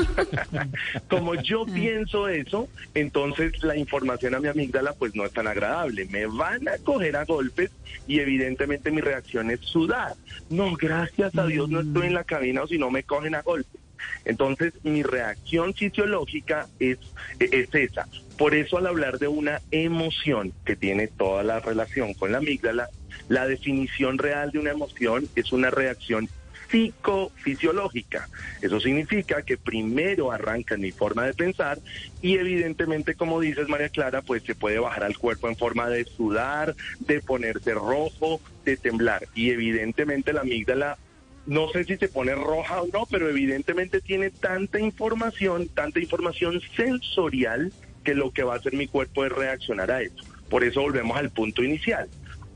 [1.09, 6.05] como yo pienso eso, entonces la información a mi amígdala pues no es tan agradable.
[6.05, 7.71] Me van a coger a golpes
[8.07, 10.13] y evidentemente mi reacción es sudar.
[10.49, 13.41] No, gracias a Dios no estoy en la cabina o si no me cogen a
[13.41, 13.81] golpes.
[14.25, 16.97] Entonces mi reacción fisiológica es,
[17.39, 18.07] es esa.
[18.37, 22.89] Por eso al hablar de una emoción que tiene toda la relación con la amígdala,
[23.27, 26.29] la definición real de una emoción es una reacción
[26.69, 28.29] psicofisiológica.
[28.61, 31.79] Eso significa que primero arranca en mi forma de pensar
[32.21, 36.05] y evidentemente, como dices María Clara, pues se puede bajar al cuerpo en forma de
[36.05, 39.27] sudar, de ponerse rojo, de temblar.
[39.33, 40.97] Y evidentemente la amígdala
[41.45, 46.61] no sé si se pone roja o no, pero evidentemente tiene tanta información, tanta información
[46.75, 47.73] sensorial
[48.03, 50.23] que lo que va a hacer mi cuerpo es reaccionar a eso.
[50.49, 52.07] Por eso volvemos al punto inicial.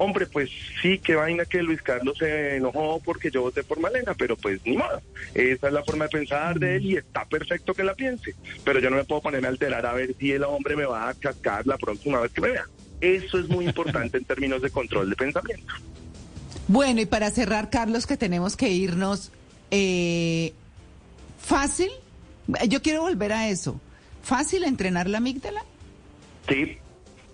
[0.03, 0.49] Hombre, pues
[0.81, 4.59] sí, qué vaina que Luis Carlos se enojó porque yo voté por Malena, pero pues
[4.65, 5.01] ni modo.
[5.33, 8.35] Esa es la forma de pensar de él y está perfecto que la piense.
[8.65, 11.07] Pero yo no me puedo poner a alterar a ver si el hombre me va
[11.07, 12.65] a cascar la próxima vez que me vea.
[12.99, 15.73] Eso es muy importante en términos de control de pensamiento.
[16.67, 19.31] Bueno, y para cerrar, Carlos, que tenemos que irnos,
[19.71, 20.51] eh,
[21.39, 21.91] ¿fácil?
[22.67, 23.79] Yo quiero volver a eso.
[24.21, 25.63] ¿Fácil entrenar la amígdala?
[26.49, 26.77] Sí,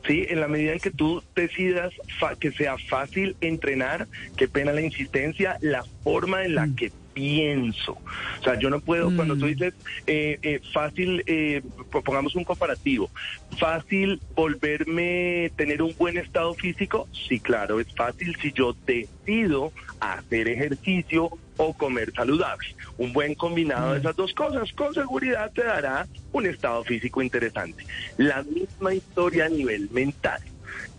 [0.06, 4.72] sí, en la medida en que tú decidas fa- que sea fácil entrenar, qué pena
[4.74, 7.94] la insistencia, la forma en la que pienso.
[7.94, 9.74] O sea, yo no puedo, cuando tú dices
[10.08, 11.62] eh, eh, fácil, eh,
[11.92, 13.12] po- pongamos un comparativo,
[13.58, 20.48] fácil volverme, tener un buen estado físico, sí, claro, es fácil si yo decido hacer
[20.48, 21.30] ejercicio
[21.62, 22.68] o comer saludable.
[22.98, 27.84] Un buen combinado de esas dos cosas con seguridad te dará un estado físico interesante.
[28.18, 30.40] La misma historia a nivel mental.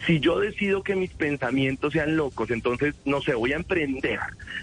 [0.06, 4.18] Si yo decido que mis pensamientos sean locos, entonces, no sé, voy a emprender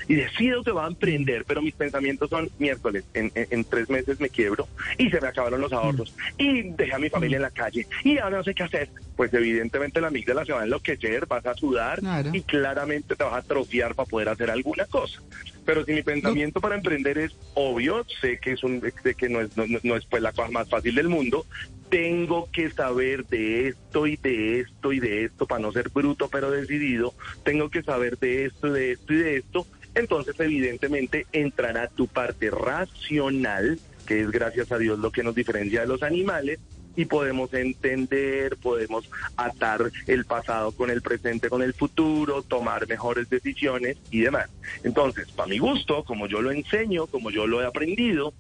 [0.08, 3.90] y decido que va a emprender, pero mis pensamientos son miércoles, en, en- en tres
[3.90, 4.68] meses me quiebro
[4.98, 8.18] y se me acabaron los ahorros y dejé a mi familia en la calle y
[8.20, 8.90] ahora no sé qué hacer.
[9.16, 12.04] Pues evidentemente la amígdala se va a enloquecer, vas a sudar
[12.36, 15.22] y claramente te vas a atrofiar para poder hacer alguna cosa.
[15.68, 19.42] Pero si mi pensamiento para emprender es obvio, sé que es un, sé que no
[19.42, 21.46] es, no, no- no es pues la cosa más fácil del mundo,
[21.90, 26.30] tengo que saber de esto y de esto y de esto para no ser bruto
[26.30, 27.14] pero decidido,
[27.44, 32.50] tengo que saber de esto, de esto y de esto, entonces evidentemente entrará tu parte
[32.50, 36.60] racional, que es gracias a Dios lo que nos diferencia de los animales,
[36.98, 43.30] y podemos entender, podemos atar el pasado con el presente, con el futuro, tomar mejores
[43.30, 44.50] decisiones y demás.
[44.84, 48.34] Entonces, para mi gusto, como yo lo enseño, como yo lo he aprendido,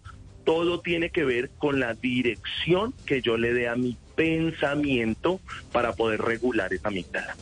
[0.43, 5.39] todo tiene que ver con la dirección que yo le dé a mi pensamiento
[5.71, 7.35] para poder regular esa amígdala.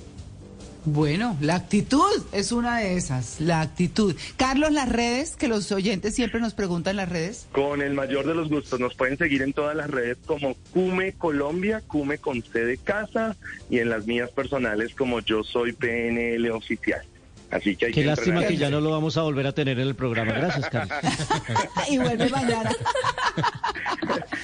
[0.85, 4.15] Bueno, la actitud es una de esas, la actitud.
[4.37, 7.47] Carlos, las redes, que los oyentes siempre nos preguntan en las redes.
[7.51, 11.13] Con el mayor de los gustos, nos pueden seguir en todas las redes como Cume
[11.13, 13.35] Colombia, Cume con C de casa,
[13.69, 17.01] y en las mías personales como yo soy PNL oficial.
[17.51, 18.51] Así que hay Qué que lástima entrenar.
[18.51, 20.33] que ya no lo vamos a volver a tener en el programa.
[20.33, 20.97] Gracias, Carlos.
[21.89, 22.71] y vuelve mañana.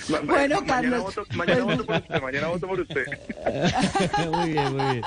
[0.09, 3.05] Ma- ma- Bueno, mañana Carlos, voto, mañana voto por usted, mañana voto por usted.
[4.31, 5.01] muy bien, muy bien.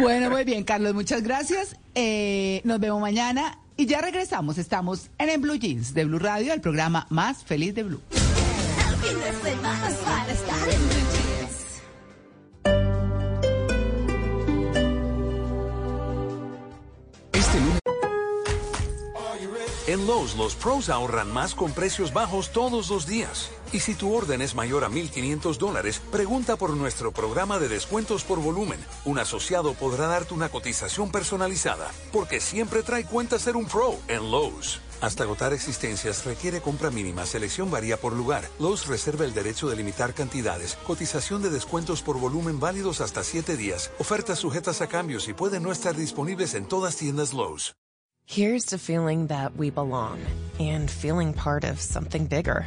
[0.00, 1.76] Bueno, muy bien, Carlos, muchas gracias.
[1.94, 4.58] Eh, nos vemos mañana y ya regresamos.
[4.58, 8.00] Estamos en Blue Jeans de Blue Radio, el programa más feliz de Blue.
[8.10, 11.82] fin de semana es para estar en Blue Jeans.
[17.32, 17.80] Este lunes.
[19.88, 23.50] En Lowe's, los pros ahorran más con precios bajos todos los días.
[23.72, 28.22] Y si tu orden es mayor a 1.500 dólares, pregunta por nuestro programa de descuentos
[28.22, 28.78] por volumen.
[29.06, 34.30] Un asociado podrá darte una cotización personalizada, porque siempre trae cuenta ser un pro en
[34.30, 34.80] Lowe's.
[35.00, 38.44] Hasta agotar existencias requiere compra mínima, selección varía por lugar.
[38.60, 43.56] Lowe's reserva el derecho de limitar cantidades, cotización de descuentos por volumen válidos hasta 7
[43.56, 47.72] días, ofertas sujetas a cambios y pueden no estar disponibles en todas tiendas Lowe's.
[48.26, 50.18] Here's to feeling that we belong
[50.60, 52.66] and feeling part of something bigger.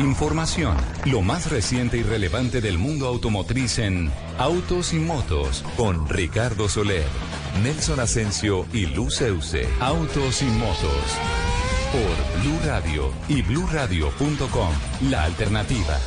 [0.00, 6.68] información, lo más reciente y relevante del mundo automotriz en Autos y Motos con Ricardo
[6.68, 7.06] Soler,
[7.62, 9.68] Nelson Asensio y Luz Euse.
[9.80, 11.04] Autos y Motos
[11.92, 14.70] por Blue Radio y bluradio.com.
[15.10, 15.98] La alternativa.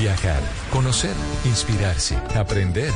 [0.00, 0.40] Viajar,
[0.70, 1.14] conocer,
[1.44, 2.90] inspirarse, aprender,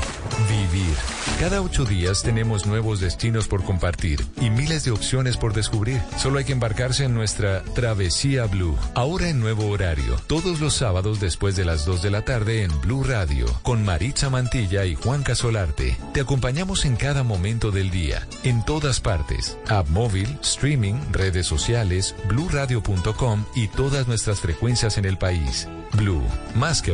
[0.48, 0.94] vivir.
[1.38, 6.00] Cada ocho días tenemos nuevos destinos por compartir y miles de opciones por descubrir.
[6.16, 8.74] Solo hay que embarcarse en nuestra Travesía Blue.
[8.94, 12.80] Ahora en nuevo horario, todos los sábados después de las 2 de la tarde en
[12.80, 15.98] Blue Radio, con Maritza Mantilla y Juan Casolarte.
[16.14, 19.58] Te acompañamos en cada momento del día, en todas partes.
[19.68, 25.68] App móvil, streaming, redes sociales, bluradio.com y todas nuestras frecuencias en el país.
[25.92, 26.22] Blue,
[26.54, 26.93] más que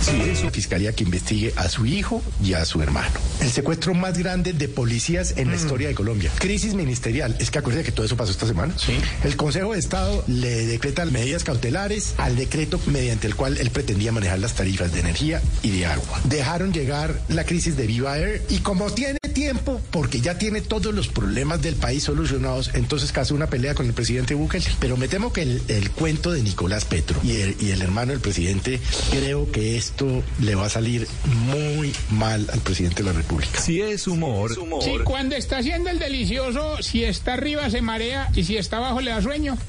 [0.00, 3.10] Si es su fiscalía que investigue a su hijo y a su hermano.
[3.40, 6.30] El secuestro más grande de policías en la historia de Colombia.
[6.38, 7.36] Crisis ministerial.
[7.38, 8.74] Es que acuérdense que todo eso pasó esta semana.
[8.78, 8.98] Sí.
[9.24, 14.12] El Consejo de Estado le decreta medidas cautelares al decreto mediante el cual él pretendía
[14.12, 16.20] manejar las tarifas de energía y de agua.
[16.24, 20.92] Dejaron llegar la crisis de Viva Air y como tiene tiempo, porque ya tiene todos
[20.92, 24.66] los problemas del país solucionados, entonces casó una pelea con el presidente Bukele.
[24.80, 28.12] Pero me temo que el, el cuento de Nicolás Petro y el, y el hermano
[28.12, 28.80] del presidente,
[29.10, 31.08] creo que esto le va a salir
[31.46, 33.58] muy mal al presidente de la República.
[33.58, 34.52] Si es humor,
[34.82, 39.00] Si cuando está haciendo el delicioso, si está arriba se marea y si está abajo
[39.00, 39.56] le da sueño.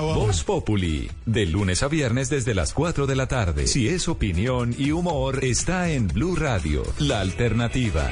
[0.00, 3.66] Voz Populi, de lunes a viernes desde las 4 de la tarde.
[3.68, 8.10] Si es opinión y humor, está en Blue Radio, la alternativa.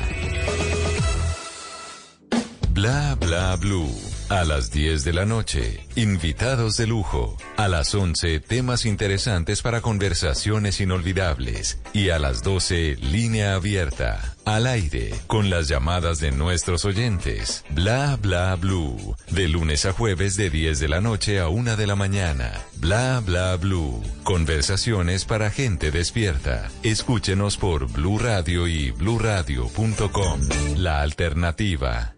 [2.81, 3.93] Bla bla blue.
[4.29, 7.37] A las 10 de la noche, invitados de lujo.
[7.57, 11.81] A las 11, temas interesantes para conversaciones inolvidables.
[11.93, 14.37] Y a las 12, línea abierta.
[14.45, 17.65] Al aire, con las llamadas de nuestros oyentes.
[17.71, 19.17] Bla bla blue.
[19.33, 22.53] De lunes a jueves de 10 de la noche a 1 de la mañana.
[22.77, 24.01] Bla bla blue.
[24.23, 26.71] Conversaciones para gente despierta.
[26.85, 30.41] Escúchenos por Blue Radio y bluradio.com.
[30.77, 32.15] La alternativa.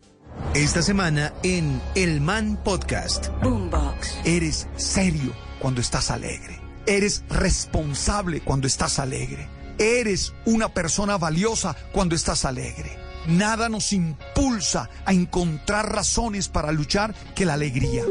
[0.55, 3.29] Esta semana en El Man Podcast.
[3.43, 4.17] Boombox.
[4.25, 6.61] Eres serio cuando estás alegre.
[6.87, 9.49] Eres responsable cuando estás alegre.
[9.79, 12.99] Eres una persona valiosa cuando estás alegre.
[13.29, 18.03] Nada nos impulsa a encontrar razones para luchar que la alegría.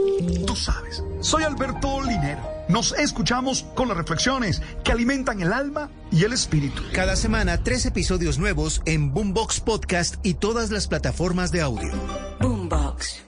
[0.47, 1.03] Tú sabes.
[1.21, 2.41] Soy Alberto Linero.
[2.69, 6.81] Nos escuchamos con las reflexiones que alimentan el alma y el espíritu.
[6.93, 11.91] Cada semana tres episodios nuevos en Boombox Podcast y todas las plataformas de audio.
[12.39, 13.23] Boombox.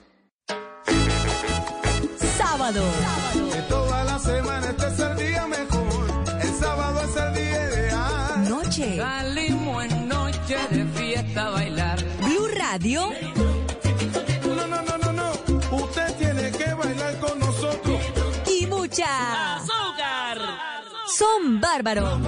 [2.38, 2.82] Sábado.
[3.52, 6.06] De toda la semana este es el día mejor.
[6.40, 8.48] El sábado es el día ideal.
[8.48, 8.96] Noche.
[8.96, 12.04] Salimos en noche de fiesta a bailar.
[12.22, 13.31] Blue Radio.
[18.92, 19.56] Mucha.
[19.56, 20.38] ¡Azúcar!
[21.06, 22.20] Son bárbaro.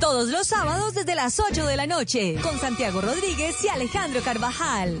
[0.00, 2.36] Todos los sábados desde las 8 de la noche.
[2.42, 5.00] Con Santiago Rodríguez y Alejandro Carvajal.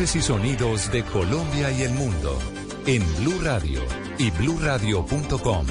[0.00, 2.38] Y sonidos de Colombia y el mundo
[2.86, 3.82] en Blue Radio
[4.16, 5.66] y bluradio.com,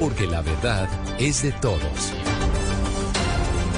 [0.00, 0.88] porque la verdad
[1.18, 2.14] es de todos.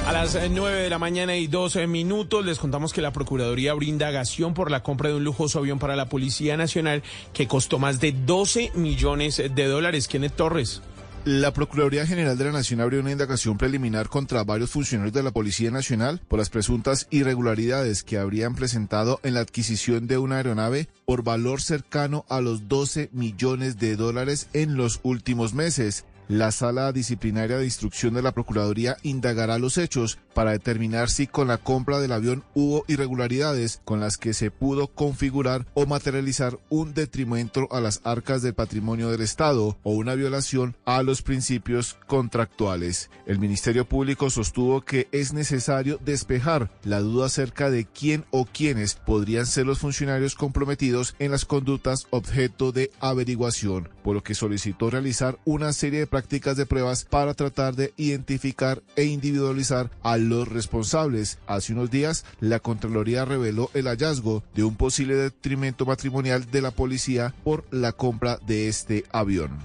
[0.07, 3.75] A las eh, 9 de la mañana y 12 minutos les contamos que la Procuraduría
[3.75, 7.03] brinda indagación por la compra de un lujoso avión para la Policía Nacional
[7.33, 10.07] que costó más de 12 millones de dólares.
[10.07, 10.83] Kenneth Torres.
[11.25, 15.31] La Procuraduría General de la Nación abrió una indagación preliminar contra varios funcionarios de la
[15.31, 20.87] Policía Nacional por las presuntas irregularidades que habrían presentado en la adquisición de una aeronave
[21.07, 26.05] por valor cercano a los 12 millones de dólares en los últimos meses.
[26.29, 31.49] La Sala Disciplinaria de Instrucción de la Procuraduría indagará los hechos para determinar si con
[31.49, 36.95] la compra del avión hubo irregularidades con las que se pudo configurar o materializar un
[36.95, 43.11] detrimento a las arcas del patrimonio del Estado o una violación a los principios contractuales.
[43.27, 48.95] El Ministerio Público sostuvo que es necesario despejar la duda acerca de quién o quiénes
[48.95, 54.89] podrían ser los funcionarios comprometidos en las conductas objeto de averiguación, por lo que solicitó
[54.89, 60.47] realizar una serie de prácticas de pruebas para tratar de identificar e individualizar a los
[60.47, 61.39] responsables.
[61.49, 66.71] Hace unos días, la Contraloría reveló el hallazgo de un posible detrimento patrimonial de la
[66.71, 69.59] policía por la compra de este avión.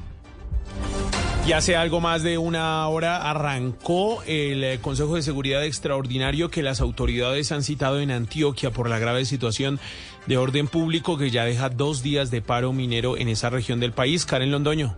[1.46, 6.64] Y hace algo más de una hora arrancó el eh, Consejo de Seguridad Extraordinario que
[6.64, 9.80] las autoridades han citado en Antioquia por la grave situación
[10.26, 13.92] de orden público que ya deja dos días de paro minero en esa región del
[13.92, 14.26] país.
[14.26, 14.98] Karen Londoño.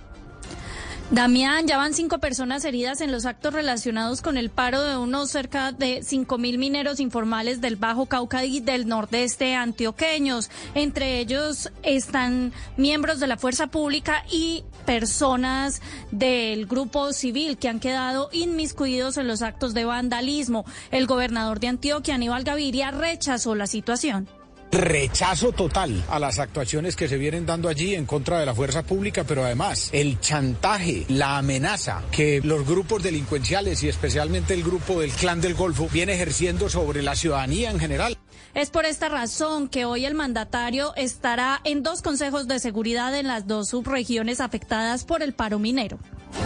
[1.11, 5.29] Damián, ya van cinco personas heridas en los actos relacionados con el paro de unos
[5.29, 10.49] cerca de cinco mil mineros informales del Bajo Cauca y del Nordeste antioqueños.
[10.73, 15.81] Entre ellos están miembros de la Fuerza Pública y personas
[16.11, 20.63] del grupo civil que han quedado inmiscuidos en los actos de vandalismo.
[20.91, 24.29] El gobernador de Antioquia, Aníbal Gaviria, rechazó la situación.
[24.72, 28.84] Rechazo total a las actuaciones que se vienen dando allí en contra de la fuerza
[28.84, 35.02] pública, pero además el chantaje, la amenaza que los grupos delincuenciales y especialmente el grupo
[35.02, 38.18] del Clan del Golfo viene ejerciendo sobre la ciudadanía en general.
[38.53, 43.27] Es por esta razón que hoy el mandatario estará en dos consejos de seguridad en
[43.27, 45.99] las dos subregiones afectadas por el paro minero.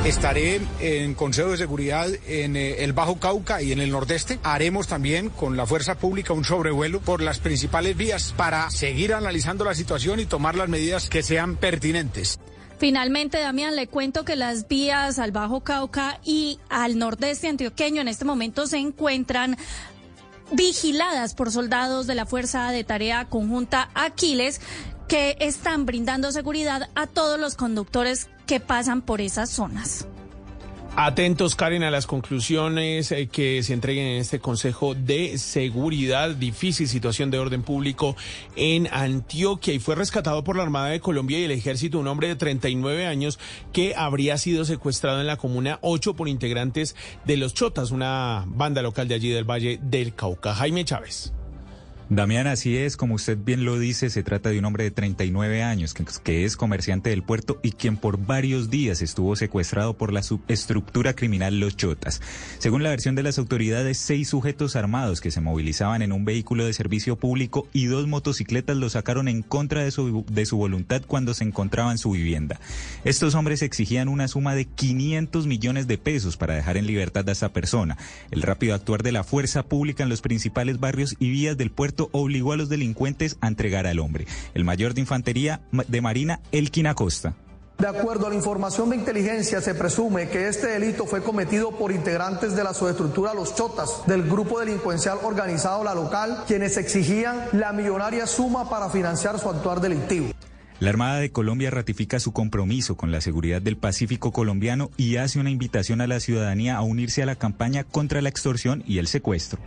[0.03, 4.39] Estaré en Consejo de Seguridad en eh, el Bajo Cauca y en el Nordeste.
[4.43, 9.65] Haremos también con la Fuerza Pública un sobrevuelo por las principales vías para seguir analizando
[9.65, 12.39] la situación y tomar las medidas que sean pertinentes.
[12.77, 18.09] Finalmente, Damián, le cuento que las vías al Bajo Cauca y al Nordeste antioqueño en
[18.09, 19.57] este momento se encuentran
[20.51, 24.61] vigiladas por soldados de la Fuerza de Tarea Conjunta Aquiles
[25.07, 30.07] que están brindando seguridad a todos los conductores que pasan por esas zonas.
[30.97, 36.29] Atentos, Karen, a las conclusiones eh, que se entreguen en este Consejo de Seguridad.
[36.29, 38.15] Difícil situación de orden público
[38.55, 42.29] en Antioquia y fue rescatado por la Armada de Colombia y el Ejército un hombre
[42.29, 43.39] de 39 años
[43.73, 46.95] que habría sido secuestrado en la Comuna 8 por integrantes
[47.25, 50.55] de los Chotas, una banda local de allí del Valle del Cauca.
[50.55, 51.33] Jaime Chávez.
[52.07, 55.63] Damián, así es, como usted bien lo dice, se trata de un hombre de 39
[55.63, 60.21] años que, es comerciante del puerto y quien por varios días estuvo secuestrado por la
[60.21, 62.21] subestructura criminal Los Chotas.
[62.59, 66.65] Según la versión de las autoridades, seis sujetos armados que se movilizaban en un vehículo
[66.65, 71.01] de servicio público y dos motocicletas lo sacaron en contra de su, de su voluntad
[71.07, 72.59] cuando se encontraba en su vivienda.
[73.03, 77.31] Estos hombres exigían una suma de 500 millones de pesos para dejar en libertad a
[77.31, 77.97] esa persona.
[78.29, 81.94] El rápido actuar de la fuerza pública en los principales barrios y vías del puerto
[82.11, 84.25] obligó a los delincuentes a entregar al hombre.
[84.53, 87.35] El mayor de infantería de Marina, Elkin Acosta.
[87.77, 91.91] De acuerdo a la información de inteligencia, se presume que este delito fue cometido por
[91.91, 97.73] integrantes de la subestructura Los Chotas, del grupo delincuencial organizado La Local, quienes exigían la
[97.73, 100.31] millonaria suma para financiar su actuar delictivo.
[100.79, 105.39] La Armada de Colombia ratifica su compromiso con la seguridad del Pacífico colombiano y hace
[105.39, 109.07] una invitación a la ciudadanía a unirse a la campaña contra la extorsión y el
[109.07, 109.59] secuestro.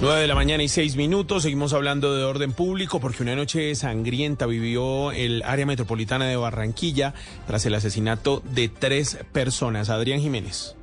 [0.00, 1.42] 9 de la mañana y 6 minutos.
[1.42, 7.14] Seguimos hablando de orden público porque una noche sangrienta vivió el área metropolitana de Barranquilla
[7.48, 9.90] tras el asesinato de tres personas.
[9.90, 10.76] Adrián Jiménez.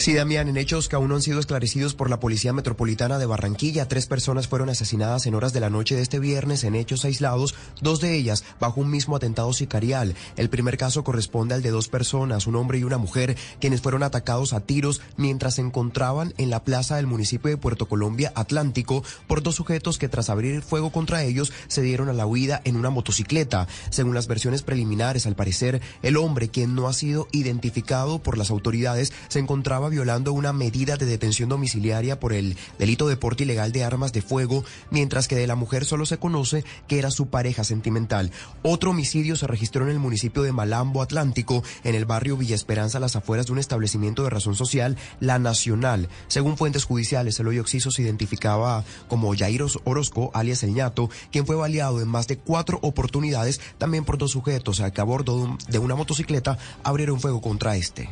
[0.00, 3.26] Sí, Damián, en hechos que aún no han sido esclarecidos por la Policía Metropolitana de
[3.26, 7.04] Barranquilla, tres personas fueron asesinadas en horas de la noche de este viernes en hechos
[7.04, 10.14] aislados, dos de ellas bajo un mismo atentado sicarial.
[10.38, 14.02] El primer caso corresponde al de dos personas, un hombre y una mujer, quienes fueron
[14.02, 19.04] atacados a tiros mientras se encontraban en la plaza del municipio de Puerto Colombia Atlántico
[19.26, 22.76] por dos sujetos que tras abrir fuego contra ellos se dieron a la huida en
[22.76, 23.68] una motocicleta.
[23.90, 28.48] Según las versiones preliminares, al parecer, el hombre, quien no ha sido identificado por las
[28.48, 33.72] autoridades, se encontraba violando una medida de detención domiciliaria por el delito de porte ilegal
[33.72, 37.26] de armas de fuego, mientras que de la mujer solo se conoce que era su
[37.26, 38.32] pareja sentimental.
[38.62, 42.98] Otro homicidio se registró en el municipio de Malambo Atlántico, en el barrio Villa Esperanza,
[42.98, 46.08] a las afueras de un establecimiento de razón social, La Nacional.
[46.28, 51.44] Según fuentes judiciales, el hoyo oxiso se identificaba como Jairos Orozco, alias El Ñato, quien
[51.44, 55.78] fue baleado en más de cuatro oportunidades, también por dos sujetos que a bordo de
[55.78, 58.08] una motocicleta abrieron fuego contra este.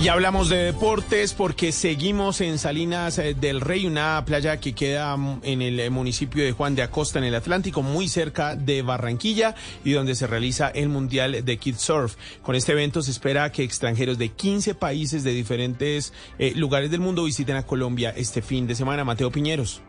[0.00, 5.16] Y hablamos de deportes porque seguimos en Salinas eh, del Rey, una playa que queda
[5.16, 8.82] mm, en el eh, municipio de Juan de Acosta, en el Atlántico, muy cerca de
[8.82, 12.14] Barranquilla y donde se realiza el Mundial de Surf.
[12.42, 17.00] Con este evento se espera que extranjeros de 15 países de diferentes eh, lugares del
[17.00, 19.02] mundo visiten a Colombia este fin de semana.
[19.02, 19.82] Mateo Piñeros.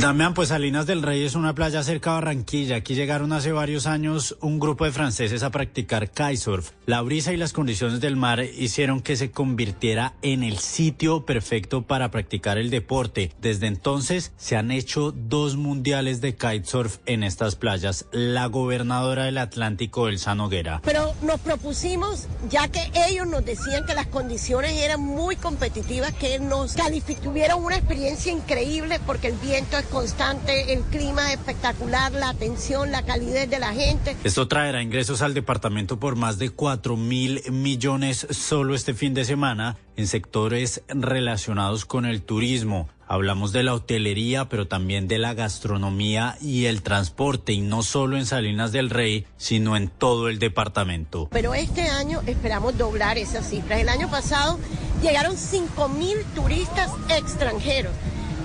[0.00, 2.76] Damián, pues Salinas del Rey es una playa cerca de Barranquilla.
[2.76, 6.72] Aquí llegaron hace varios años un grupo de franceses a practicar kitesurf.
[6.84, 11.82] La brisa y las condiciones del mar hicieron que se convirtiera en el sitio perfecto
[11.82, 13.32] para practicar el deporte.
[13.40, 18.06] Desde entonces se han hecho dos mundiales de kitesurf en estas playas.
[18.10, 20.82] La gobernadora del Atlántico, Elsa Noguera.
[20.84, 26.40] Pero nos propusimos, ya que ellos nos decían que las condiciones eran muy competitivas, que
[26.40, 32.90] nos calificaron una experiencia increíble porque el viento constante, el clima es espectacular, la atención,
[32.90, 34.16] la calidez de la gente.
[34.24, 39.24] Esto traerá ingresos al departamento por más de 4 mil millones solo este fin de
[39.24, 42.88] semana en sectores relacionados con el turismo.
[43.06, 48.16] Hablamos de la hotelería, pero también de la gastronomía y el transporte, y no solo
[48.16, 51.28] en Salinas del Rey, sino en todo el departamento.
[51.30, 53.80] Pero este año esperamos doblar esas cifras.
[53.80, 54.58] El año pasado
[55.02, 57.92] llegaron 5 mil turistas extranjeros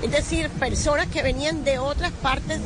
[0.01, 2.59] es decir, personas que venían de otras partes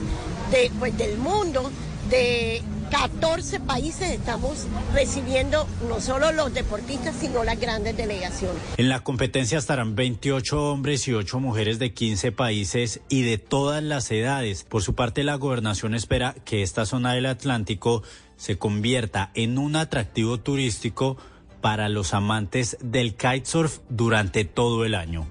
[0.80, 1.72] pues, del mundo,
[2.10, 2.62] de
[2.92, 8.62] 14 países estamos recibiendo no solo los deportistas, sino las grandes delegaciones.
[8.78, 13.82] En la competencia estarán 28 hombres y 8 mujeres de 15 países y de todas
[13.82, 14.64] las edades.
[14.64, 18.04] Por su parte, la gobernación espera que esta zona del Atlántico
[18.38, 21.18] se convierta en un atractivo turístico
[21.62, 25.28] para los amantes del kitesurf durante todo el año.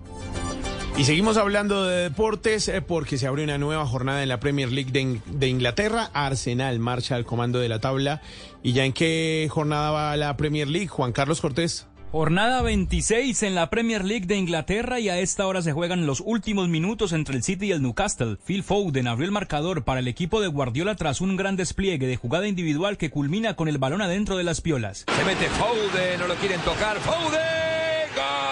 [0.96, 4.70] Y seguimos hablando de deportes eh, porque se abre una nueva jornada en la Premier
[4.70, 6.10] League de, Inglaterra.
[6.12, 8.20] Arsenal marcha al comando de la tabla.
[8.62, 10.88] ¿Y ya en qué jornada va la Premier League?
[10.88, 11.88] Juan Carlos Cortés.
[12.12, 16.20] Jornada 26 en la Premier League de Inglaterra y a esta hora se juegan los
[16.20, 18.36] últimos minutos entre el City y el Newcastle.
[18.44, 22.16] Phil Foden abrió el marcador para el equipo de Guardiola tras un gran despliegue de
[22.16, 25.06] jugada individual que culmina con el balón adentro de las piolas.
[25.16, 26.98] Se mete Foden, no lo quieren tocar.
[26.98, 27.40] Foden,
[28.14, 28.51] gol.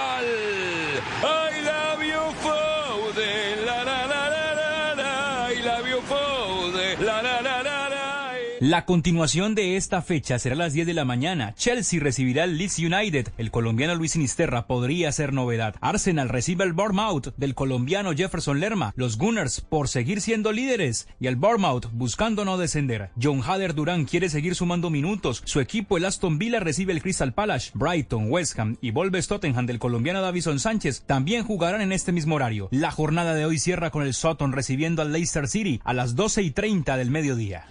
[8.71, 11.55] La continuación de esta fecha será a las 10 de la mañana.
[11.57, 13.33] Chelsea recibirá al Leeds United.
[13.37, 15.75] El colombiano Luis Sinisterra podría ser novedad.
[15.81, 18.93] Arsenal recibe al Bournemouth del colombiano Jefferson Lerma.
[18.95, 23.11] Los Gunners por seguir siendo líderes y el Bournemouth buscando no descender.
[23.21, 25.43] John Hader Durán quiere seguir sumando minutos.
[25.47, 27.73] Su equipo, el Aston Villa, recibe el Crystal Palace.
[27.75, 32.37] Brighton, West Ham y Volves Tottenham del colombiano Davison Sánchez también jugarán en este mismo
[32.37, 32.69] horario.
[32.71, 36.43] La jornada de hoy cierra con el Sutton recibiendo al Leicester City a las 12
[36.43, 37.67] y 30 del mediodía.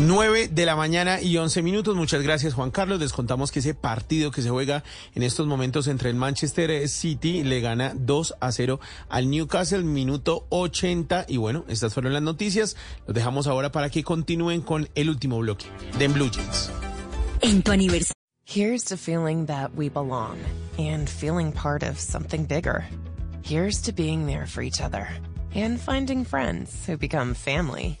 [0.00, 1.94] 9 de la mañana y 11 minutos.
[1.94, 2.98] Muchas gracias, Juan Carlos.
[3.00, 4.82] Les contamos que ese partido que se juega
[5.14, 10.46] en estos momentos entre el Manchester City le gana 2 a 0 al Newcastle, minuto
[10.48, 11.26] 80.
[11.28, 12.76] Y bueno, estas fueron las noticias.
[13.06, 15.66] Los dejamos ahora para que continúen con el último bloque
[15.98, 16.70] de Blue Jeans.
[17.42, 18.14] En tu aniversario.
[18.46, 20.38] Here's to feeling that we belong
[20.78, 22.86] and feeling part of something bigger.
[23.44, 25.06] Here's to being there for each other
[25.54, 28.00] and finding friends who become family.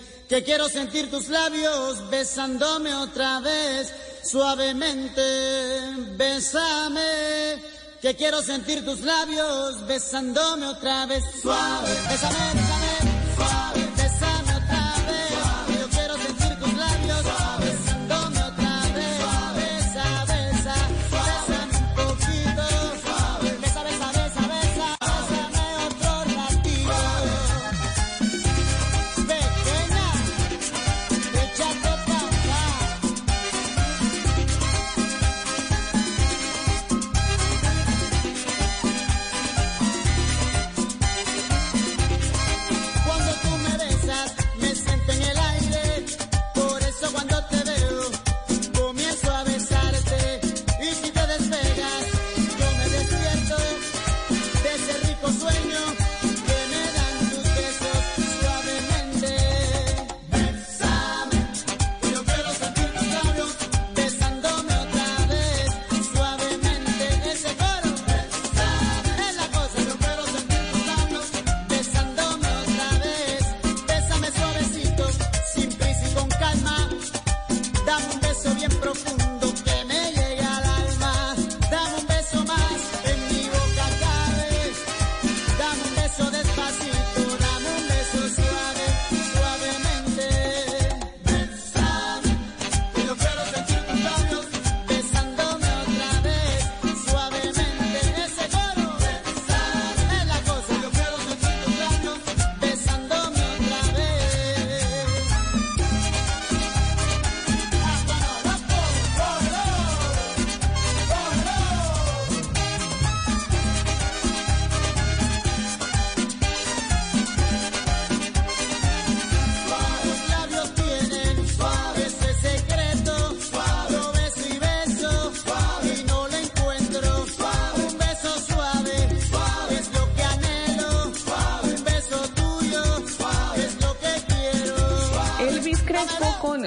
[0.31, 3.93] que quiero sentir tus labios besándome otra vez.
[4.23, 5.21] Suavemente,
[6.15, 7.61] bésame,
[8.01, 11.21] que quiero sentir tus labios besándome otra vez.
[11.41, 13.90] Suave, bésame, bésame, suave,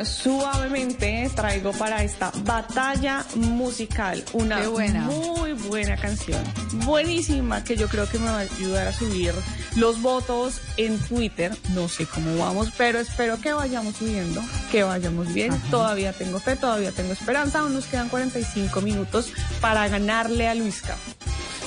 [0.03, 5.01] Suavemente traigo para esta batalla musical una Qué buena.
[5.03, 6.43] muy buena canción,
[6.85, 9.33] buenísima que yo creo que me va a ayudar a subir
[9.77, 11.57] los votos en Twitter.
[11.75, 15.53] No sé cómo vamos, pero espero que vayamos subiendo, que vayamos bien.
[15.71, 17.61] Todavía tengo fe, todavía tengo esperanza.
[17.61, 20.97] Aún nos quedan 45 minutos para ganarle a Luisca.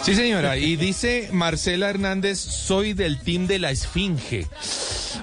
[0.03, 0.57] Sí, señora.
[0.57, 4.47] Y dice Marcela Hernández, soy del team de la Esfinge.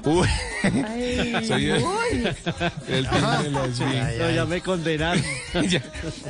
[0.04, 0.28] Uy.
[1.46, 1.84] Soy el,
[2.88, 4.18] el team de la Esfinge.
[4.18, 5.22] No, ya me condenaron.
[5.68, 5.82] Ya-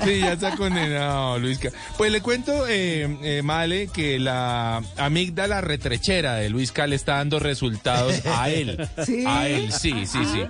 [0.04, 1.70] sí, ya está condenado, Luisca.
[1.96, 7.38] Pues le cuento, eh, eh, Male, que la amígdala retrechera de Luisca le está dando
[7.38, 8.88] resultados a él.
[9.06, 9.24] ¿Sí?
[9.26, 10.44] A él, sí, sí, sí.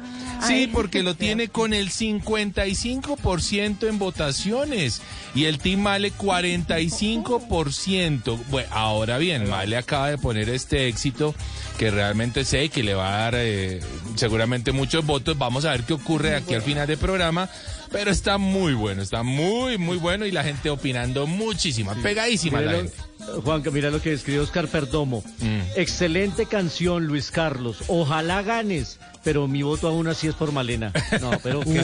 [0.46, 5.00] Sí, porque lo tiene con el 55% en votaciones
[5.34, 8.38] y el Team Male 45%.
[8.50, 11.34] Bueno, ahora bien, Male acaba de poner este éxito
[11.78, 13.80] que realmente sé que le va a dar eh,
[14.16, 15.36] seguramente muchos votos.
[15.38, 17.48] Vamos a ver qué ocurre aquí al final del programa.
[17.94, 22.72] Pero está muy bueno, está muy, muy bueno y la gente opinando muchísima, pegadísima la
[22.72, 22.96] Mira gente.
[22.98, 25.22] lo- Juanca, mira lo que escribió Oscar Perdomo.
[25.38, 25.60] Mm.
[25.76, 27.78] Excelente canción, Luis Carlos.
[27.86, 30.92] Ojalá ganes, pero mi voto aún así es por Malena.
[31.20, 31.68] No, pero qué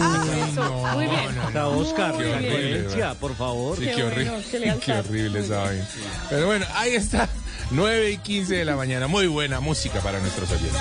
[0.95, 1.39] muy bien.
[1.39, 2.53] O sea, Oscar, la bien.
[2.53, 3.79] coherencia, por favor.
[3.79, 4.31] Sí, qué, Qué horrible.
[4.31, 4.75] bueno, qué.
[4.85, 5.87] Qué horrible vaina.
[6.29, 7.29] Pero bueno, ahí está.
[7.71, 9.07] 9 y 15 de la mañana.
[9.07, 10.81] Muy buena música para nuestros oyentes.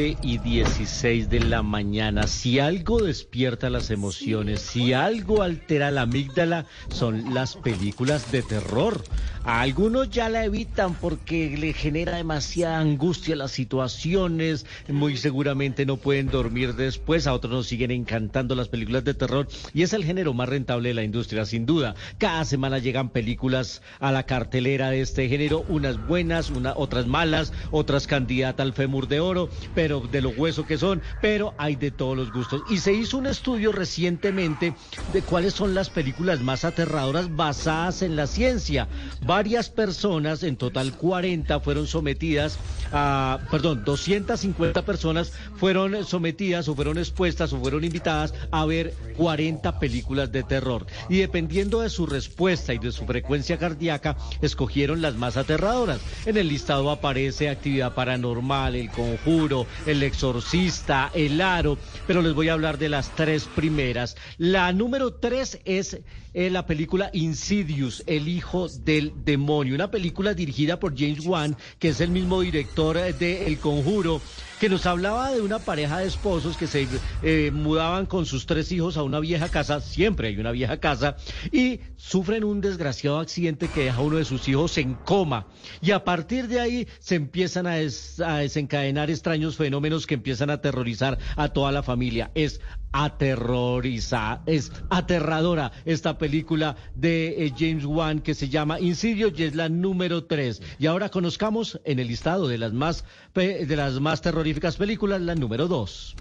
[0.00, 2.26] 9 y 16 de la mañana.
[2.26, 9.02] Si algo despierta las emociones, si algo altera la amígdala, son las películas de terror.
[9.44, 15.96] A algunos ya la evitan porque le genera demasiada angustia las situaciones, muy seguramente no
[15.96, 20.04] pueden dormir después, a otros nos siguen encantando las películas de terror y es el
[20.04, 21.94] género más rentable de la industria, sin duda.
[22.18, 27.54] Cada semana llegan películas a la cartelera de este género, unas buenas, una, otras malas,
[27.70, 31.90] otras candidatas al fémur de oro, pero de lo hueso que son, pero hay de
[31.90, 32.62] todos los gustos.
[32.70, 34.74] Y se hizo un estudio recientemente
[35.12, 38.86] de cuáles son las películas más aterradoras basadas en la ciencia.
[39.26, 42.58] Varias personas, en total 40, fueron sometidas
[42.92, 49.78] a, perdón, 250 personas fueron sometidas o fueron expuestas o fueron invitadas a ver 40
[49.78, 50.86] películas de terror.
[51.08, 56.00] Y dependiendo de su respuesta y de su frecuencia cardíaca, escogieron las más aterradoras.
[56.26, 62.48] En el listado aparece actividad paranormal, el conjuro, el exorcista, el aro, pero les voy
[62.48, 64.16] a hablar de las tres primeras.
[64.38, 66.00] La número tres es
[66.34, 71.88] eh, la película Insidious, El Hijo del Demonio, una película dirigida por James Wan, que
[71.88, 74.20] es el mismo director eh, de El Conjuro
[74.60, 76.86] que nos hablaba de una pareja de esposos que se
[77.22, 81.16] eh, mudaban con sus tres hijos a una vieja casa, siempre hay una vieja casa,
[81.50, 85.46] y sufren un desgraciado accidente que deja a uno de sus hijos en coma.
[85.80, 90.54] Y a partir de ahí se empiezan a, a desencadenar extraños fenómenos que empiezan a
[90.54, 92.30] aterrorizar a toda la familia.
[92.34, 92.60] Es
[92.92, 99.54] aterroriza, es aterradora esta película de eh, James Wan que se llama Insidious y es
[99.54, 100.60] la número 3.
[100.78, 103.04] Y ahora conozcamos en el listado de las más
[103.34, 106.16] de las más terroríficas películas la número 2.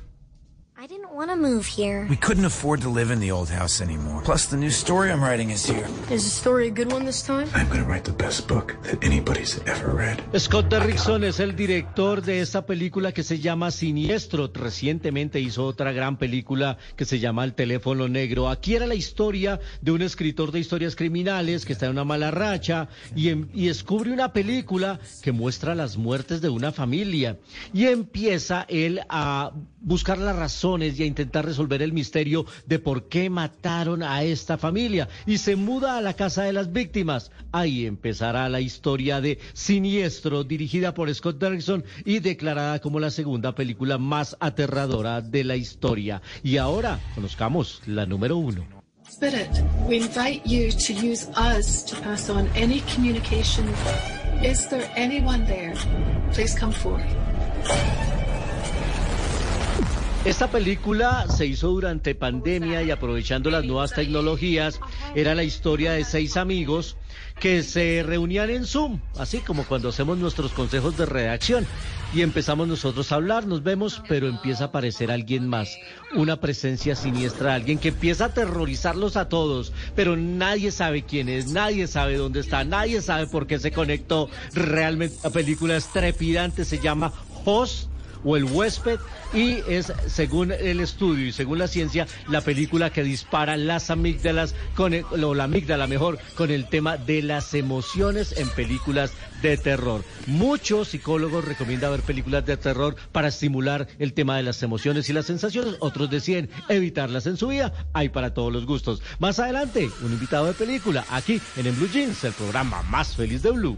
[1.20, 2.08] I didn't want to move here.
[2.10, 4.22] We couldn't afford to live in the old house anymore.
[4.24, 5.86] Plus, the new story I'm writing is here.
[6.10, 7.50] Is the story a good one this time?
[7.54, 10.22] I'm going to write the best book that anybody's ever read.
[10.40, 14.50] Scott Derrickson es el director de esta película que se llama Siniestro.
[14.54, 18.48] Recientemente hizo otra gran película que se llama El teléfono negro.
[18.48, 22.32] Aquí era la historia de un escritor de historias criminales que está en una mala
[22.32, 27.38] racha y, en, y descubre una película que muestra las muertes de una familia.
[27.74, 33.10] Y empieza él a buscar la razón y a intentar resolver el misterio de por
[33.10, 37.32] qué mataron a esta familia y se muda a la casa de las víctimas.
[37.52, 43.54] Ahí empezará la historia de Siniestro, dirigida por Scott Derrickson y declarada como la segunda
[43.54, 46.22] película más aterradora de la historia.
[46.44, 48.80] Y ahora conozcamos la número uno.
[49.10, 49.50] Spirit,
[49.88, 53.68] we invite you to use us to pass on any communication.
[54.44, 55.74] Is there anyone there?
[56.32, 57.10] Please come forward.
[60.30, 64.80] Esta película se hizo durante pandemia y aprovechando las nuevas tecnologías,
[65.16, 66.98] era la historia de seis amigos
[67.40, 71.66] que se reunían en Zoom, así como cuando hacemos nuestros consejos de redacción.
[72.14, 75.80] Y empezamos nosotros a hablar, nos vemos, pero empieza a aparecer alguien más,
[76.16, 81.48] una presencia siniestra, alguien que empieza a aterrorizarlos a todos, pero nadie sabe quién es,
[81.48, 84.30] nadie sabe dónde está, nadie sabe por qué se conectó.
[84.54, 87.12] Realmente la película es trepidante, se llama
[87.46, 87.90] Host
[88.24, 89.00] o El huésped
[89.34, 94.56] y es, según el estudio y según la ciencia, la película que dispara las amígdalas,
[94.76, 99.58] con el, o la amígdala mejor, con el tema de las emociones en películas de
[99.58, 100.04] terror.
[100.28, 105.14] Muchos psicólogos recomiendan ver películas de terror para estimular el tema de las emociones y
[105.14, 109.02] las sensaciones, otros deciden evitarlas en su vida, hay para todos los gustos.
[109.20, 113.42] Más adelante, un invitado de película, aquí en, en Blue Jeans, el programa más feliz
[113.42, 113.78] de Blue.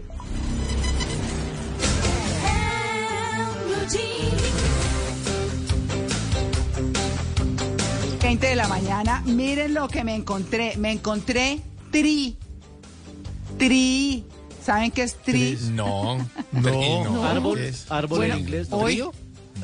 [8.22, 9.22] 20 de la mañana.
[9.26, 10.76] Miren lo que me encontré.
[10.76, 12.36] Me encontré tri.
[13.58, 14.24] Tri.
[14.64, 15.58] ¿Saben qué es tri?
[15.72, 16.18] No,
[16.52, 17.04] no.
[17.04, 17.24] no.
[17.26, 18.68] Árbol, árbol Bueno, en inglés.
[18.70, 19.02] hoy-.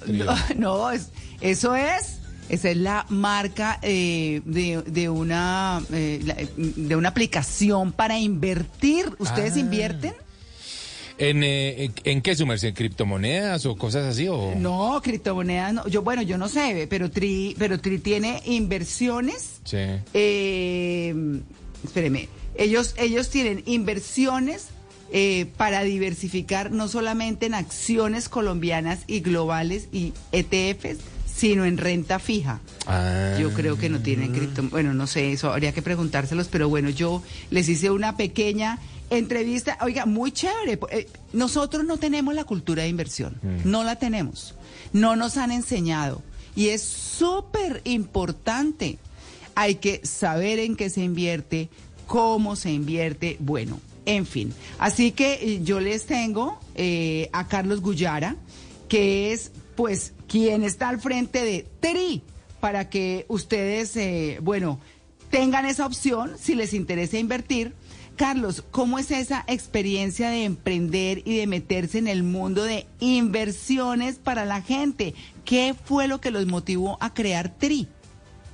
[0.07, 1.09] No, no, es-
[1.41, 2.17] eso es.
[2.49, 9.15] Esa es la marca eh, de, de una eh, de una aplicación para invertir.
[9.19, 9.59] ¿Ustedes Ah.
[9.59, 10.15] invierten?
[11.19, 12.69] ¿En, eh, en, qué sumerse?
[12.69, 14.29] ¿En criptomonedas o cosas así?
[14.29, 14.55] O...
[14.57, 15.89] No, criptomonedas no.
[15.89, 19.61] Yo, bueno, yo no sé, pero Tri, pero Tri tiene inversiones.
[19.65, 19.79] Sí.
[20.15, 21.15] Eh,
[21.85, 24.69] espéreme, ellos, ellos tienen inversiones
[25.11, 32.19] eh, para diversificar no solamente en acciones colombianas y globales y ETFs, sino en renta
[32.19, 32.61] fija.
[32.87, 33.37] Ah.
[33.41, 36.91] Yo creo que no tienen cripto, bueno, no sé, eso habría que preguntárselos, pero bueno,
[36.91, 38.81] yo les hice una pequeña
[39.11, 40.79] entrevista, oiga, muy chévere.
[40.91, 44.55] eh, nosotros no tenemos la cultura de inversión, no la tenemos,
[44.93, 46.23] no nos han enseñado
[46.59, 48.99] y es súper importante.
[49.55, 51.69] Hay que saber en qué se invierte,
[52.09, 54.53] cómo se invierte, bueno, en fin.
[54.81, 58.35] Así que eh, yo les tengo eh, a Carlos Gullara,
[58.89, 62.23] que es pues, quien está al frente de TRI,
[62.59, 64.81] para que ustedes, eh, bueno,
[65.31, 67.73] tengan esa opción si les interesa invertir.
[68.19, 74.17] Carlos, ¿cómo es esa experiencia de emprender y de meterse en el mundo de inversiones
[74.17, 75.15] para la gente?
[75.45, 77.87] ¿Qué fue lo que los motivó a crear TRI?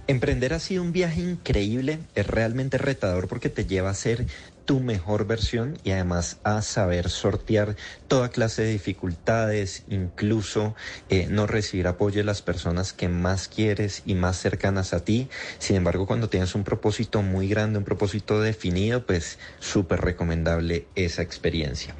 [0.07, 4.27] Emprender ha sido un viaje increíble, es realmente retador porque te lleva a ser
[4.65, 7.77] tu mejor versión y además a saber sortear
[8.09, 10.75] toda clase de dificultades, incluso
[11.09, 15.29] eh, no recibir apoyo de las personas que más quieres y más cercanas a ti.
[15.59, 21.23] Sin embargo, cuando tienes un propósito muy grande, un propósito definido, pues súper recomendable esa
[21.23, 21.95] experiencia.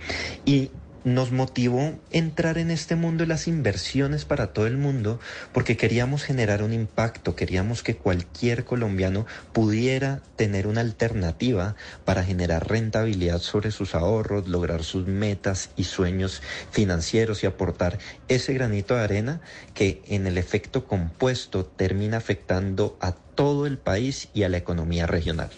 [0.45, 0.71] Y
[1.05, 5.21] nos motivó entrar en este mundo de las inversiones para todo el mundo
[5.53, 12.69] porque queríamos generar un impacto, queríamos que cualquier colombiano pudiera tener una alternativa para generar
[12.69, 19.03] rentabilidad sobre sus ahorros, lograr sus metas y sueños financieros y aportar ese granito de
[19.03, 19.41] arena
[19.75, 25.07] que en el efecto compuesto termina afectando a todo el país y a la economía
[25.07, 25.51] regional.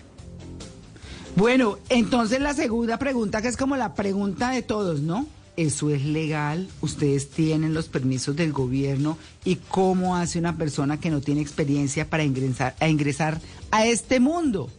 [1.36, 5.26] Bueno, entonces la segunda pregunta, que es como la pregunta de todos, ¿no?
[5.58, 6.66] ¿Eso es legal?
[6.80, 9.18] ¿Ustedes tienen los permisos del gobierno?
[9.44, 13.38] ¿Y cómo hace una persona que no tiene experiencia para ingresar a, ingresar
[13.70, 14.70] a este mundo?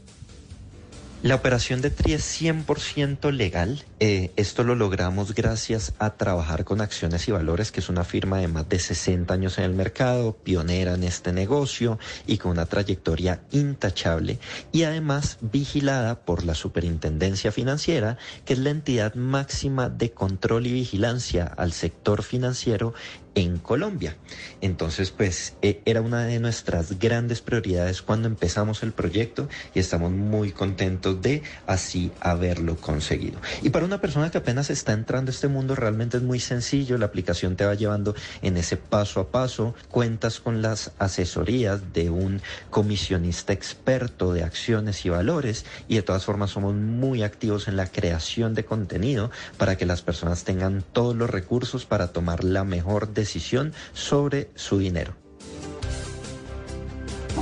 [1.24, 3.84] La operación de TRI es 100% legal.
[4.00, 8.38] Eh, esto lo logramos gracias a trabajar con Acciones y Valores, que es una firma
[8.38, 11.98] de más de 60 años en el mercado, pionera en este negocio
[12.28, 14.38] y con una trayectoria intachable
[14.72, 20.74] y además vigilada por la Superintendencia Financiera, que es la entidad máxima de control y
[20.74, 22.94] vigilancia al sector financiero
[23.38, 24.18] en Colombia.
[24.62, 30.12] Entonces, pues eh, era una de nuestras grandes prioridades cuando empezamos el proyecto y estamos
[30.12, 33.40] muy contentos de así haberlo conseguido.
[33.62, 36.98] Y para una persona que apenas está entrando a este mundo realmente es muy sencillo,
[36.98, 42.10] la aplicación te va llevando en ese paso a paso, cuentas con las asesorías de
[42.10, 42.42] un
[42.72, 47.86] comisionista experto de acciones y valores y de todas formas somos muy activos en la
[47.86, 53.14] creación de contenido para que las personas tengan todos los recursos para tomar la mejor
[53.14, 55.14] decisión decisión sobre su dinero.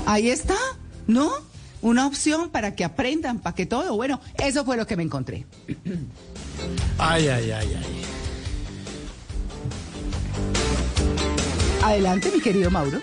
[0.06, 0.58] Ahí está,
[1.08, 1.32] ¿no?
[1.82, 3.96] Una opción para que aprendan, para que todo.
[3.96, 5.46] Bueno, eso fue lo que me encontré.
[6.98, 8.06] Ay, ay, ay, ay.
[11.84, 13.02] Adelante, mi querido Mauro.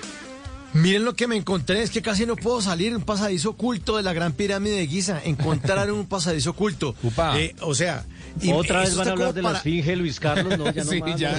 [0.73, 3.99] Miren lo que me encontré, es que casi no puedo salir en un pasadizo oculto
[3.99, 5.21] de la Gran Pirámide de Giza.
[5.23, 6.95] Encontrar un pasadizo oculto.
[7.37, 8.07] Eh, o sea,
[8.41, 11.01] y Otra vez van a hablar de la esfinge, Luis Carlos, no, ya no Sí,
[11.01, 11.33] más, ya,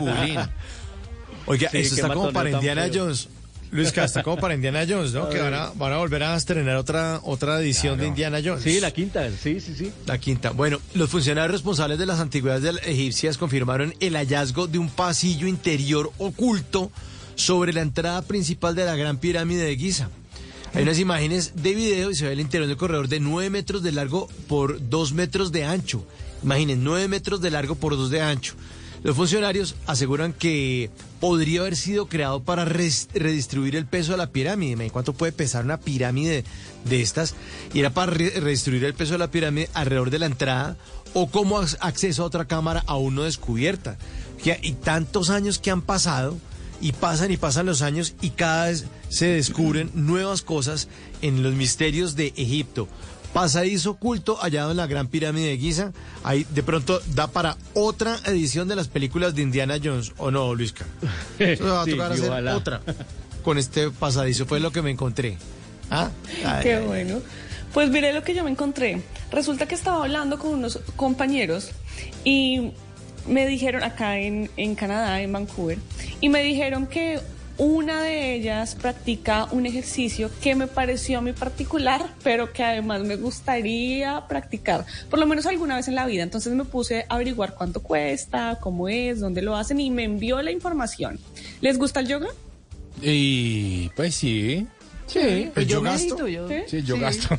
[0.00, 0.50] no, ya.
[1.46, 2.88] Oiga, Sí, eso está como para Indiana.
[2.92, 3.28] Jones.
[3.72, 5.24] Luis, está como para Indiana Jones, ¿no?
[5.26, 8.62] A Que van a, van a volver a estrenar otra, otra edición de Indiana Jones.
[8.62, 9.92] Sí, la quinta, sí, sí, sí.
[10.06, 10.50] La quinta.
[10.50, 16.10] Bueno, los funcionarios responsables de las antigüedades egipcias confirmaron el hallazgo de un pasillo interior
[16.18, 16.90] oculto
[17.36, 20.10] sobre la entrada principal de la Gran Pirámide de Giza.
[20.72, 23.82] Hay unas imágenes de video y se ve el interior del corredor de 9 metros
[23.82, 26.04] de largo por 2 metros de ancho.
[26.44, 28.54] Imaginen, 9 metros de largo por 2 de ancho.
[29.02, 30.90] Los funcionarios aseguran que
[31.20, 34.90] podría haber sido creado para redistribuir el peso de la pirámide.
[34.90, 36.44] ¿Cuánto puede pesar una pirámide
[36.84, 37.34] de estas?
[37.72, 40.76] Y era para re- redistribuir el peso de la pirámide alrededor de la entrada
[41.14, 43.96] o como ac- acceso a otra cámara aún no descubierta.
[44.62, 46.36] Y tantos años que han pasado
[46.80, 50.88] y pasan y pasan los años y cada vez se descubren nuevas cosas
[51.22, 52.88] en los misterios de Egipto.
[53.32, 55.92] Pasadizo oculto hallado en la Gran Pirámide de Giza.
[56.24, 60.52] Ahí de pronto da para otra edición de las películas de Indiana Jones, ¿o no,
[60.54, 60.84] Luisca?
[61.38, 62.56] Eso va a tocar hacer ojalá.
[62.56, 62.80] otra
[63.42, 65.36] con este pasadizo, fue lo que me encontré.
[65.90, 66.10] ¿Ah?
[66.44, 67.20] Ay, Qué bueno.
[67.72, 69.02] Pues mire lo que yo me encontré.
[69.30, 71.70] Resulta que estaba hablando con unos compañeros
[72.24, 72.72] y
[73.26, 75.78] me dijeron acá en, en Canadá, en Vancouver,
[76.20, 77.20] y me dijeron que
[77.60, 83.02] una de ellas practica un ejercicio que me pareció a mí particular, pero que además
[83.02, 86.22] me gustaría practicar, por lo menos alguna vez en la vida.
[86.22, 90.40] Entonces me puse a averiguar cuánto cuesta, cómo es, dónde lo hacen y me envió
[90.40, 91.18] la información.
[91.60, 92.28] ¿Les gusta el yoga?
[93.02, 94.66] Y pues sí.
[95.12, 96.28] Sí, pues yo medito, gasto.
[96.28, 97.00] yo- Sí, yo Sí.
[97.02, 97.38] gasto.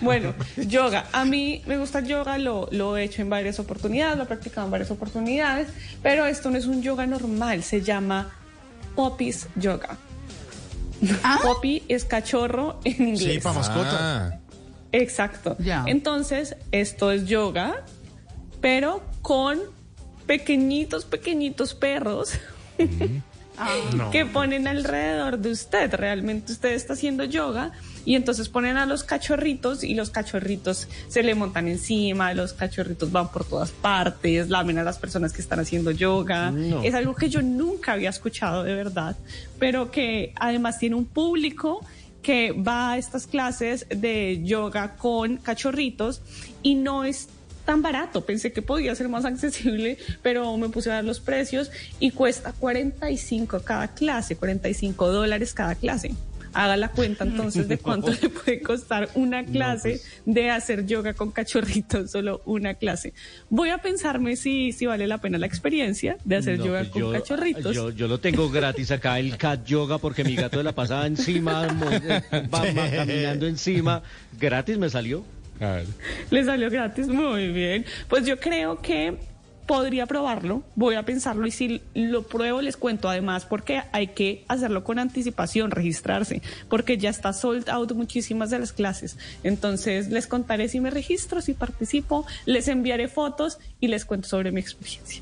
[0.00, 1.06] Bueno, yoga.
[1.12, 4.26] A mí me gusta el yoga, lo, lo he hecho en varias oportunidades, lo he
[4.26, 5.68] practicado en varias oportunidades,
[6.02, 8.30] pero esto no es un yoga normal, se llama
[8.94, 9.96] Poppies Yoga.
[11.42, 13.34] Poppy es cachorro en inglés.
[13.34, 14.26] Sí, para mascota.
[14.28, 14.38] Ah,
[14.92, 15.56] Exacto.
[15.58, 15.84] Ya.
[15.86, 17.84] Entonces, esto es yoga,
[18.62, 19.60] pero con
[20.26, 22.30] pequeñitos, pequeñitos perros
[23.94, 24.10] No.
[24.10, 25.94] que ponen alrededor de usted.
[25.94, 27.72] Realmente usted está haciendo yoga
[28.04, 33.10] Y entonces ponen a los cachorritos y los cachorritos se le montan encima, los cachorritos
[33.10, 36.50] van por todas partes, lamen a las personas que están haciendo yoga.
[36.50, 36.82] No.
[36.82, 39.16] Es algo que yo nunca había escuchado de verdad,
[39.58, 41.84] pero que además tiene un público
[42.22, 46.22] que va a estas clases de yoga con cachorritos
[46.62, 47.28] y no es
[47.66, 48.24] tan barato.
[48.24, 51.70] Pensé que podía ser más accesible, pero me puse a ver los precios
[52.00, 56.14] y cuesta 45 cada clase, 45 dólares cada clase.
[56.54, 61.30] Haga la cuenta entonces de cuánto le puede costar una clase de hacer yoga con
[61.30, 63.12] cachorritos, solo una clase.
[63.50, 66.88] Voy a pensarme si, si vale la pena la experiencia de hacer No, yoga pues
[66.92, 67.74] con yo- cachorritos.
[67.76, 71.06] Yo, yo lo tengo gratis acá, el cat yoga, porque mi gato de la pasada
[71.06, 74.02] encima, eh, va va caminando encima.
[74.40, 75.24] Gratis me salió.
[76.30, 77.84] Le salió gratis, muy bien.
[78.08, 79.16] Pues yo creo que
[79.66, 84.44] podría probarlo, voy a pensarlo y si lo pruebo les cuento además porque hay que
[84.48, 89.18] hacerlo con anticipación, registrarse, porque ya está sold out muchísimas de las clases.
[89.42, 94.52] Entonces les contaré si me registro, si participo, les enviaré fotos y les cuento sobre
[94.52, 95.20] mi experiencia.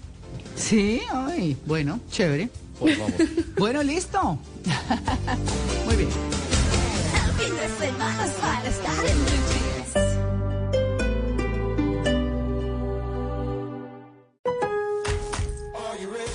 [0.57, 2.49] Sí, ay, bueno, chévere.
[2.79, 3.15] Pues vamos.
[3.57, 4.39] Bueno, listo.
[5.87, 6.09] Muy bien.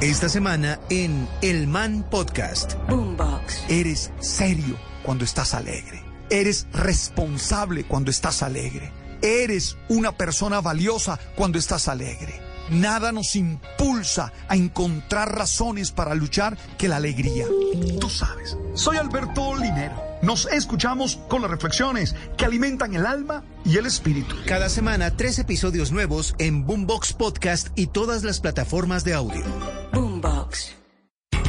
[0.00, 2.74] Esta semana en El Man Podcast.
[2.88, 3.64] Boombox.
[3.68, 6.02] Eres serio cuando estás alegre.
[6.30, 8.92] Eres responsable cuando estás alegre.
[9.22, 12.45] Eres una persona valiosa cuando estás alegre.
[12.70, 17.46] Nada nos impulsa a encontrar razones para luchar que la alegría.
[18.00, 18.56] Tú sabes.
[18.74, 20.02] Soy Alberto Linero.
[20.22, 24.34] Nos escuchamos con las reflexiones que alimentan el alma y el espíritu.
[24.46, 29.44] Cada semana tres episodios nuevos en Boombox Podcast y todas las plataformas de audio.
[29.92, 30.85] Boombox.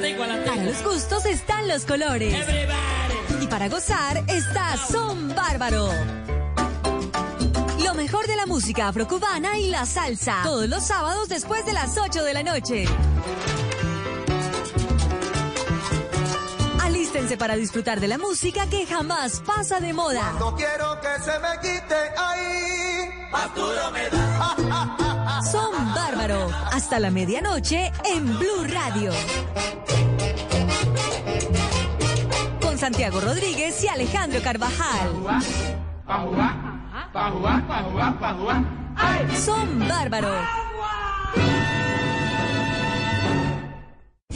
[0.00, 2.32] Para los gustos están los colores.
[3.40, 5.88] Y para gozar está Son Bárbaro.
[7.82, 10.42] Lo mejor de la música afrocubana y la salsa.
[10.44, 12.84] Todos los sábados después de las 8 de la noche.
[16.80, 20.32] Alístense para disfrutar de la música que jamás pasa de moda.
[20.38, 23.28] No quiero que se me quite ahí.
[23.32, 24.96] Más duro me da.
[25.50, 26.48] Son Bárbaro.
[26.72, 29.12] Hasta la medianoche en Blue Radio.
[32.60, 35.10] Con Santiago Rodríguez y Alejandro Carvajal.
[39.36, 40.67] Son Bárbaro.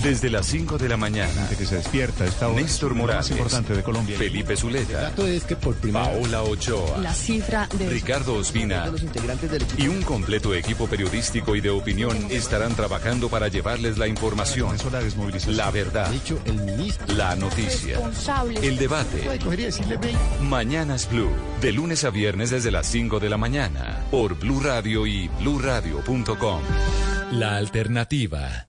[0.02, 1.48] Desde las 5 de la mañana.
[1.56, 2.60] que se despierta esta hora.
[2.60, 3.30] Néstor Morales.
[3.30, 4.18] importante de Colombia.
[4.18, 5.00] Felipe Zuleta.
[5.00, 6.98] dato es que por primera Paola Ochoa.
[6.98, 7.88] La cifra de...
[7.88, 9.82] Ricardo Ospina Los integrantes del equipo.
[9.82, 14.76] y un completo equipo periodístico y de opinión estarán trabajando para llevarles la información,
[15.46, 17.06] la verdad, dicho el ministro.
[17.14, 17.98] la noticia,
[18.62, 19.28] el debate.
[20.40, 25.06] Mañanas Blue, de lunes a viernes desde las 5 de la mañana, por Blue Radio
[25.06, 26.60] y bluradio.com.
[27.32, 28.68] La alternativa.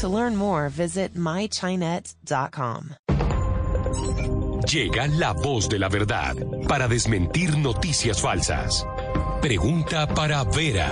[0.00, 2.96] To learn more, visit mychinet.com.
[4.66, 6.34] Llega la voz de la verdad
[6.68, 8.86] para desmentir noticias falsas.
[9.40, 10.90] Pregunta para Vera.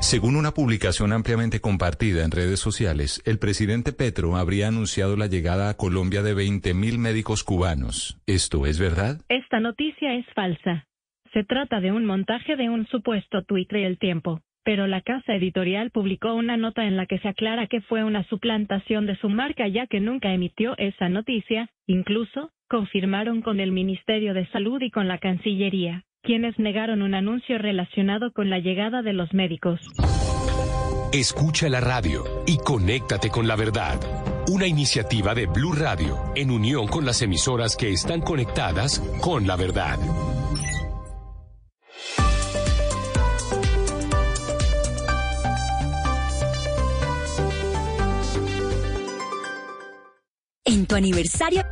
[0.00, 5.68] Según una publicación ampliamente compartida en redes sociales, el presidente Petro habría anunciado la llegada
[5.68, 8.16] a Colombia de 20.000 médicos cubanos.
[8.26, 9.20] ¿Esto es verdad?
[9.28, 10.86] Esta noticia es falsa.
[11.32, 14.40] Se trata de un montaje de un supuesto tuit del tiempo.
[14.66, 18.24] Pero la casa editorial publicó una nota en la que se aclara que fue una
[18.24, 24.34] suplantación de su marca ya que nunca emitió esa noticia, incluso confirmaron con el Ministerio
[24.34, 29.12] de Salud y con la Cancillería, quienes negaron un anuncio relacionado con la llegada de
[29.12, 29.80] los médicos.
[31.12, 34.00] Escucha la radio y conéctate con la verdad.
[34.48, 39.54] Una iniciativa de Blue Radio en unión con las emisoras que están conectadas con la
[39.54, 40.00] verdad.
[50.66, 51.64] En tu aniversario.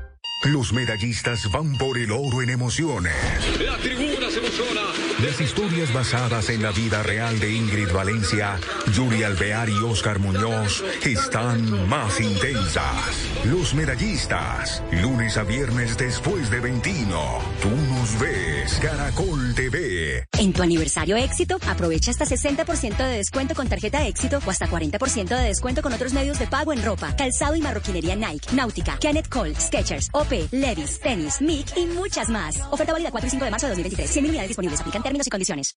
[0.44, 3.14] Los medallistas van por el oro en emociones.
[3.58, 4.82] La tribuna se emociona.
[5.23, 8.58] Las historias basadas en la vida real de Ingrid Valencia,
[8.92, 13.16] Yuri Alvear y Oscar Muñoz están más intensas.
[13.44, 17.39] Los medallistas, lunes a viernes después de 21.
[17.62, 20.26] Tú nos ves, Caracol TV.
[20.44, 25.39] En tu aniversario éxito, aprovecha hasta 60% de descuento con tarjeta éxito o hasta 40%
[25.39, 29.31] de descuento con otros medios de pago en ropa, calzado y marroquinería Nike, Náutica, Kenneth
[29.31, 32.60] Cole, Skechers, OP, Levis, tenis, Mic y muchas más.
[32.70, 34.10] Oferta válida 4 y 5 de marzo de 2023.
[34.10, 34.81] 100 unidades disponibles.
[34.81, 35.76] Aplican términos y condiciones.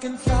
[0.00, 0.34] Can fly.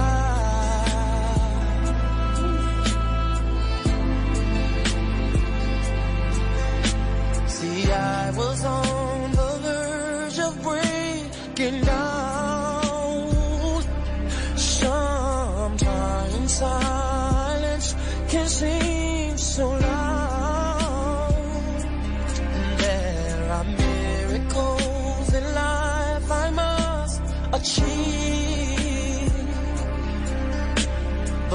[7.46, 13.30] See, I was on the verge of breaking down.
[14.56, 17.94] Sometimes silence
[18.28, 18.83] can seem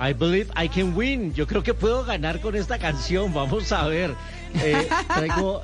[0.00, 1.34] I believe I can win.
[1.34, 3.34] Yo creo que puedo ganar con esta canción.
[3.34, 4.14] Vamos a ver.
[4.62, 5.62] Eh, traigo,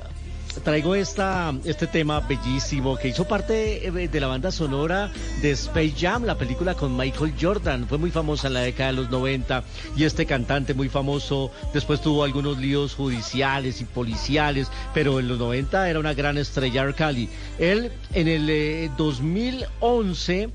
[0.63, 5.93] traigo esta, este tema bellísimo que hizo parte eh, de la banda sonora de Space
[5.97, 7.87] Jam, la película con Michael Jordan.
[7.87, 9.63] Fue muy famosa en la década de los 90
[9.95, 15.39] y este cantante muy famoso después tuvo algunos líos judiciales y policiales, pero en los
[15.39, 16.91] 90 era una gran estrella.
[16.93, 17.29] Kelly.
[17.57, 20.49] Él en el eh, 2011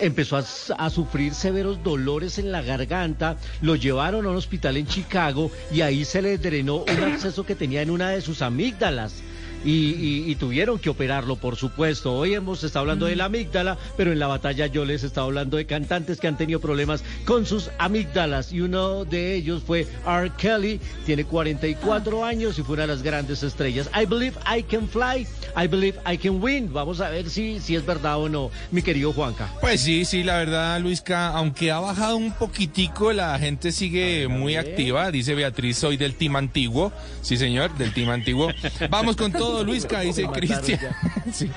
[0.00, 5.50] empezó a, sufrir severos dolores en la garganta, lo llevaron a un hospital en Chicago
[5.72, 9.22] y ahí se le drenó un absceso que tenía en una de sus amígdalas.
[9.64, 12.12] Y, y- y tuvieron que operarlo, por supuesto.
[12.12, 15.56] Hoy hemos estado hablando de la amígdala, pero en la batalla yo les estaba hablando
[15.56, 18.52] de cantantes que han tenido problemas con sus amígdalas.
[18.52, 20.30] Y uno de ellos fue R.
[20.36, 23.88] Kelly, tiene 44 años y fue una de las grandes estrellas.
[23.98, 25.26] I believe I can fly,
[25.56, 26.72] I believe I can win.
[26.72, 29.50] Vamos a ver si, si es verdad o no, mi querido Juanca.
[29.60, 34.56] Pues sí, sí, la verdad, Luisca, aunque ha bajado un poquitico, la gente sigue muy
[34.56, 35.10] activa.
[35.10, 36.92] Dice Beatriz, soy del team antiguo.
[37.22, 38.48] Sí, señor, del team antiguo.
[38.90, 40.80] Vamos con todo todo, Luisca, dice Cristian.
[41.32, 41.50] Sí.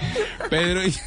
[0.50, 1.02] Pedro, dice-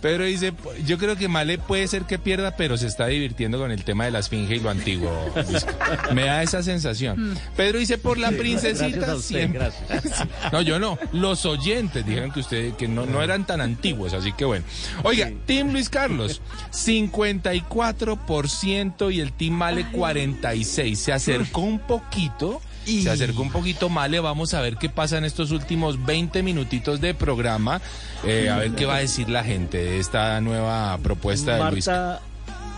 [0.00, 0.52] Pedro dice,
[0.86, 4.06] yo creo que Male puede ser que pierda, pero se está divirtiendo con el tema
[4.06, 5.10] de la esfinge y lo antiguo.
[5.48, 5.76] Luisca.
[6.14, 7.38] Me da esa sensación.
[7.56, 9.70] Pedro dice, por la Sí, princesita gracias a usted, siempre.
[9.88, 10.26] gracias.
[10.52, 10.98] No, yo no.
[11.12, 14.64] Los oyentes dijeron que usted que no, no eran tan antiguos, así que bueno.
[15.04, 16.40] Oiga, Team Luis Carlos,
[16.72, 20.98] 54% y el Team Male 46.
[20.98, 22.60] Se acercó un poquito.
[22.88, 24.20] Se acercó un poquito Male.
[24.20, 27.80] Vamos a ver qué pasa en estos últimos 20 minutitos de programa.
[28.24, 31.88] Eh, a ver qué va a decir la gente de esta nueva propuesta de Luis.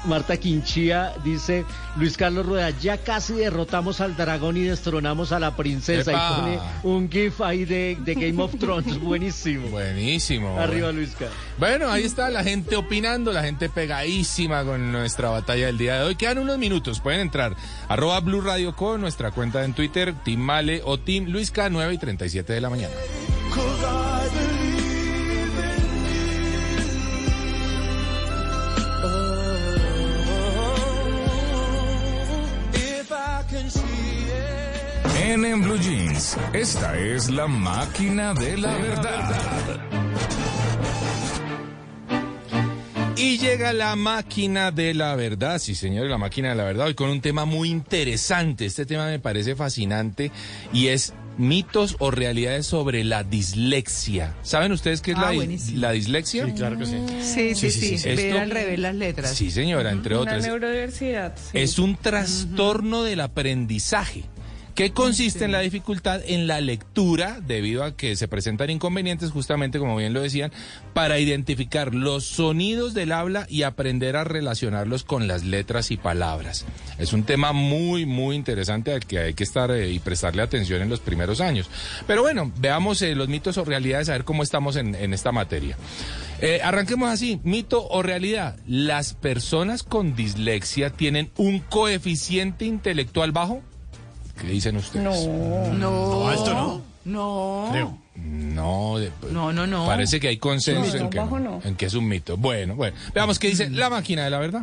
[0.05, 1.65] Marta, Quinchía dice,
[1.97, 6.11] Luis Carlos Rueda, ya casi derrotamos al dragón y destronamos a la princesa.
[6.11, 6.31] ¡Epa!
[6.31, 9.69] Y pone un gif ahí de, de Game of Thrones, buenísimo.
[9.69, 10.59] Buenísimo.
[10.59, 11.37] Arriba Luis Carlos.
[11.59, 16.05] Bueno, ahí está la gente opinando, la gente pegadísima con nuestra batalla del día de
[16.05, 16.15] hoy.
[16.17, 17.57] Quedan unos minutos, pueden entrar.
[17.89, 21.95] Arroba Blue Radio con nuestra cuenta en Twitter, Team Male o Team Luis K, 9
[21.95, 22.95] y 37 de la mañana.
[35.33, 39.81] En, en Blue Jeans, esta es la máquina de la verdad.
[43.17, 46.95] Y llega la máquina de la verdad, sí señores, la máquina de la verdad, hoy
[46.95, 48.65] con un tema muy interesante.
[48.67, 50.33] Este tema me parece fascinante
[50.73, 54.35] y es mitos o realidades sobre la dislexia.
[54.43, 56.47] ¿Saben ustedes qué es Ah, la, dis- la dislexia?
[56.47, 56.97] Sí, claro que sí.
[57.23, 58.09] Sí, sí, sí.
[58.09, 59.35] Ver Esto- al revés las letras.
[59.35, 60.43] Sí, señora, entre Una otras.
[60.45, 61.37] neurodiversidad.
[61.37, 61.59] sí.
[61.59, 64.25] Es un trastorno del aprendizaje
[64.81, 69.79] que consiste en la dificultad en la lectura debido a que se presentan inconvenientes, justamente
[69.79, 70.53] como bien lo decían,
[70.95, 76.65] para identificar los sonidos del habla y aprender a relacionarlos con las letras y palabras.
[76.99, 80.81] Es un tema muy, muy interesante al que hay que estar eh, y prestarle atención
[80.81, 81.69] en los primeros años.
[82.07, 85.31] Pero bueno, veamos eh, los mitos o realidades, a ver cómo estamos en, en esta
[85.31, 85.77] materia.
[86.41, 88.57] Eh, arranquemos así, mito o realidad.
[88.67, 93.63] ¿Las personas con dislexia tienen un coeficiente intelectual bajo?
[94.41, 95.05] ¿Qué dicen ustedes?
[95.05, 95.73] No.
[95.75, 96.91] No, alto no.
[97.05, 97.99] No.
[98.17, 99.87] No, de- No, no, no.
[99.87, 102.37] Parece que hay consenso No, en, que, no, en que es un mito.
[102.37, 102.97] Bueno, bueno.
[103.15, 104.63] Veamos qué dice la máquina de la verdad.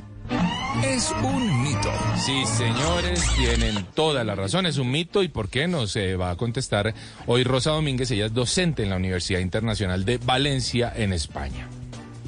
[0.86, 1.90] Es un mito.
[2.24, 4.66] Sí, señores, tienen toda la razón.
[4.68, 5.24] Es un mito.
[5.24, 5.68] ¿Y por qué?
[5.68, 6.94] Nos eh, va a contestar
[7.26, 8.12] hoy Rosa Domínguez.
[8.12, 11.68] Ella es docente en la Universidad Internacional de Valencia, en España.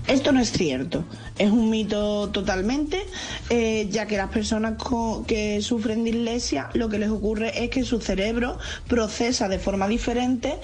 [0.09, 1.05] Esto no es cierto,
[1.37, 2.99] es un mito totalmente,
[3.51, 4.73] eh, ya que las personas
[5.27, 8.57] que sufren dislexia lo que les ocurre es que su cerebro
[8.87, 10.55] procesa de forma diferente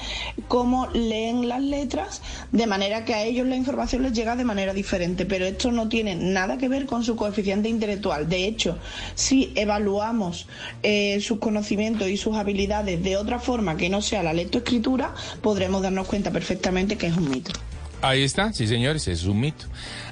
[0.47, 4.73] cómo leen las letras, de manera que a ellos la información les llega de manera
[4.73, 8.27] diferente, pero esto no tiene nada que ver con su coeficiente intelectual.
[8.27, 8.79] De hecho,
[9.13, 10.47] si evaluamos
[10.81, 15.83] eh, sus conocimientos y sus habilidades de otra forma que no sea la lectoescritura, podremos
[15.83, 17.51] darnos cuenta perfectamente que es un mito.
[18.07, 19.65] Ahí está, sí señores, es un mito.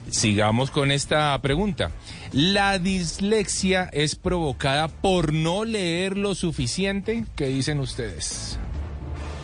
[0.09, 1.91] Sigamos con esta pregunta.
[2.31, 7.25] ¿La dislexia es provocada por no leer lo suficiente?
[7.35, 8.57] ¿Qué dicen ustedes?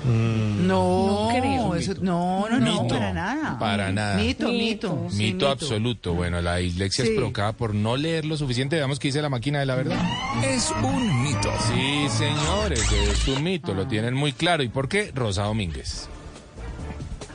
[0.06, 1.76] No, No creo.
[1.76, 2.96] eso- no, no, no, Mito.
[2.96, 3.60] para nada.
[3.60, 4.16] Para nada.
[4.16, 4.96] Mito, Mito.
[4.96, 5.08] mito.
[5.10, 6.14] sí, Mito absoluto.
[6.14, 8.78] Bueno, la dislexia es provocada por no leer lo suficiente.
[8.78, 9.98] Veamos qué dice la máquina de la verdad.
[10.44, 11.52] Es un mito.
[11.68, 13.74] Sí, señores, es un mito.
[13.74, 14.64] Lo tienen muy claro.
[14.64, 15.12] ¿Y por qué?
[15.14, 16.08] Rosa Domínguez.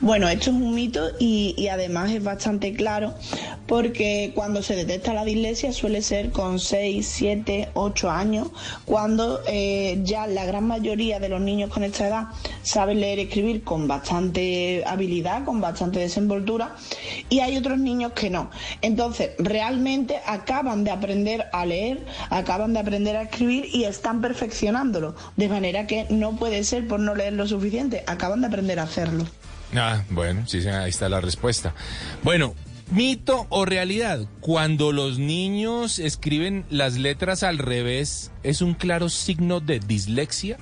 [0.01, 3.13] Bueno, esto es un mito y, además es bastante claro
[3.65, 8.49] porque cuando se detecta la dislexia suele ser con 6, 7, 8 años,
[8.83, 12.27] cuando eh, ya la gran mayoría de los niños con esta edad
[12.61, 16.75] saben leer y escribir con bastante habilidad, con bastante desenvoltura
[17.29, 18.51] y hay otros niños que no.
[18.81, 25.15] Entonces, realmente acaban de aprender a leer, acaban de aprender a escribir y están perfeccionándolo,
[25.37, 28.83] de manera que no puede ser por no leer lo suficiente, acaban de aprender a
[28.83, 29.25] hacerlo.
[29.77, 31.73] Ah, bueno, sí, sí, ahí está la respuesta.
[32.23, 32.55] Bueno,
[32.91, 34.21] mito o realidad.
[34.41, 40.57] Cuando los niños escriben las letras al revés, ¿es un claro signo de dislexia?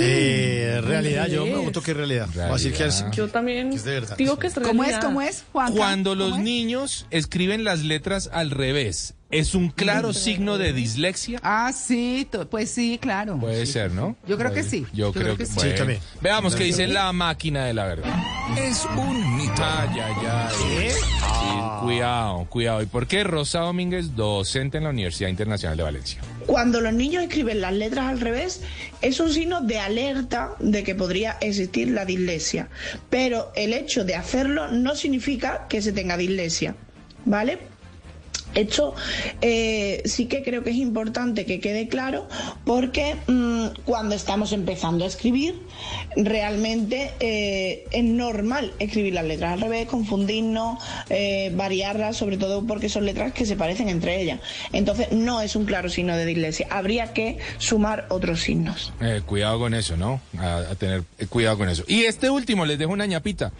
[0.00, 2.28] Eh, realidad, yo me voto que es realidad.
[2.34, 4.16] Voy a decir que es- Yo también es de verdad.
[4.16, 4.76] digo que es ¿Cómo es?
[4.90, 5.00] realidad.
[5.02, 5.76] ¿Cómo es, Juanca?
[5.76, 11.40] Cuando los niños escriben las letras al revés, ¿es un claro signo de dislexia?
[11.42, 13.38] Ah, sí, pues sí, claro.
[13.38, 14.16] Puede ser, ¿no?
[14.28, 14.86] Yo creo que sí.
[14.92, 15.54] Yo, creo, que, sí.
[15.56, 15.70] bueno.
[15.72, 16.00] Sí, también.
[16.20, 18.14] Veamos qué dice la máquina de la verdad.
[18.56, 19.54] Es un mito.
[19.58, 20.90] Ay, ay, ay.
[20.90, 22.82] Sí, cuidado, cuidado.
[22.82, 26.20] ¿Y por qué Rosa Domínguez, docente en la Universidad Internacional de Valencia?
[26.46, 28.60] Cuando los niños escriben las letras al revés,
[29.02, 32.68] es un signo de alerta de que podría existir la dislexia.
[33.10, 36.76] Pero el hecho de hacerlo no significa que se tenga dislexia,
[37.24, 37.73] ¿vale?
[38.54, 38.94] Esto
[39.40, 42.28] eh, sí que creo que es importante que quede claro
[42.64, 45.60] porque mm, cuando estamos empezando a escribir,
[46.16, 50.78] realmente eh, es normal escribir las letras al revés, confundirnos,
[51.10, 54.40] eh, variarlas, sobre todo porque son letras que se parecen entre ellas.
[54.72, 56.66] Entonces no es un claro signo de dislexia.
[56.70, 58.92] Habría que sumar otros signos.
[59.00, 60.20] Eh, cuidado con eso, ¿no?
[60.38, 61.84] A, a tener eh, cuidado con eso.
[61.86, 63.52] Y este último, les dejo una ñapita.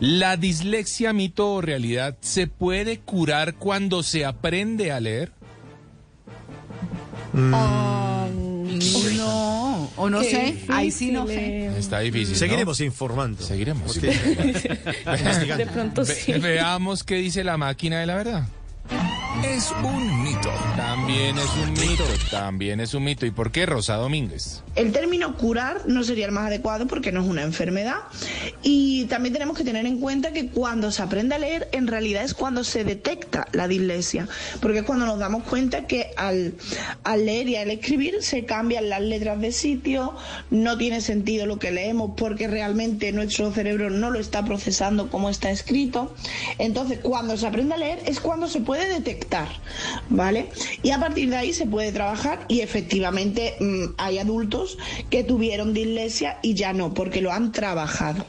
[0.00, 5.32] ¿La dislexia, mito o realidad se puede curar cuando se aprende a leer?
[7.34, 8.28] Ah,
[9.16, 11.66] no, o no Qué sé, ahí sí no sé.
[11.66, 11.72] eh.
[11.78, 12.32] Está difícil.
[12.34, 12.38] ¿no?
[12.38, 13.42] Seguiremos informando.
[13.42, 13.92] Seguiremos.
[13.92, 14.08] Porque-.
[15.56, 16.32] De pronto Ve- sí.
[16.32, 18.48] veamos qué dice la máquina de la verdad.
[19.44, 20.50] Es un mito.
[20.76, 23.26] También es un mito, también es un mito.
[23.26, 24.62] ¿Y por qué, Rosa Domínguez?
[24.74, 27.96] El término curar no sería el más adecuado porque no es una enfermedad.
[28.62, 32.24] Y también tenemos que tener en cuenta que cuando se aprende a leer, en realidad
[32.24, 34.28] es cuando se detecta la dislexia.
[34.60, 36.54] Porque es cuando nos damos cuenta que al,
[37.04, 40.14] al leer y al escribir se cambian las letras de sitio,
[40.50, 45.28] no tiene sentido lo que leemos porque realmente nuestro cerebro no lo está procesando como
[45.28, 46.14] está escrito.
[46.58, 49.25] Entonces, cuando se aprende a leer es cuando se puede detectar,
[50.08, 50.50] ¿vale?
[50.82, 54.78] Y a partir de ahí se puede trabajar y efectivamente mm, hay adultos
[55.10, 58.24] que tuvieron dislexia y ya no, porque lo han trabajado.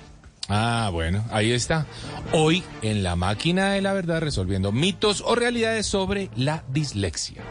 [0.49, 1.85] Ah, bueno, ahí está.
[2.31, 7.43] Hoy en la máquina de la verdad resolviendo mitos o realidades sobre la dislexia.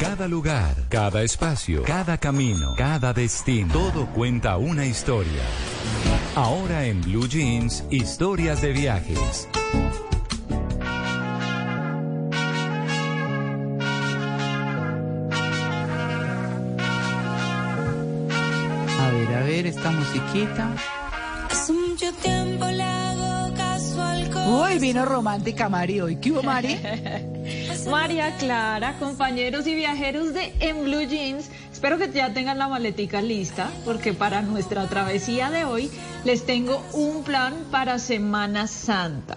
[0.00, 5.42] Cada lugar, cada espacio, cada camino, cada destino, todo cuenta una historia.
[6.34, 9.48] Ahora en Blue Jeans, historias de viajes.
[19.82, 20.70] Esta musiquita.
[21.50, 26.16] Hace mucho tiempo le hago caso al Uy, vino romántica Mari hoy.
[26.16, 26.78] ¿Qué hubo, Mari?
[27.90, 33.20] María Clara, compañeros y viajeros de En Blue Jeans, espero que ya tengan la maletica
[33.20, 35.90] lista porque para nuestra travesía de hoy
[36.24, 39.34] les tengo un plan para Semana Santa.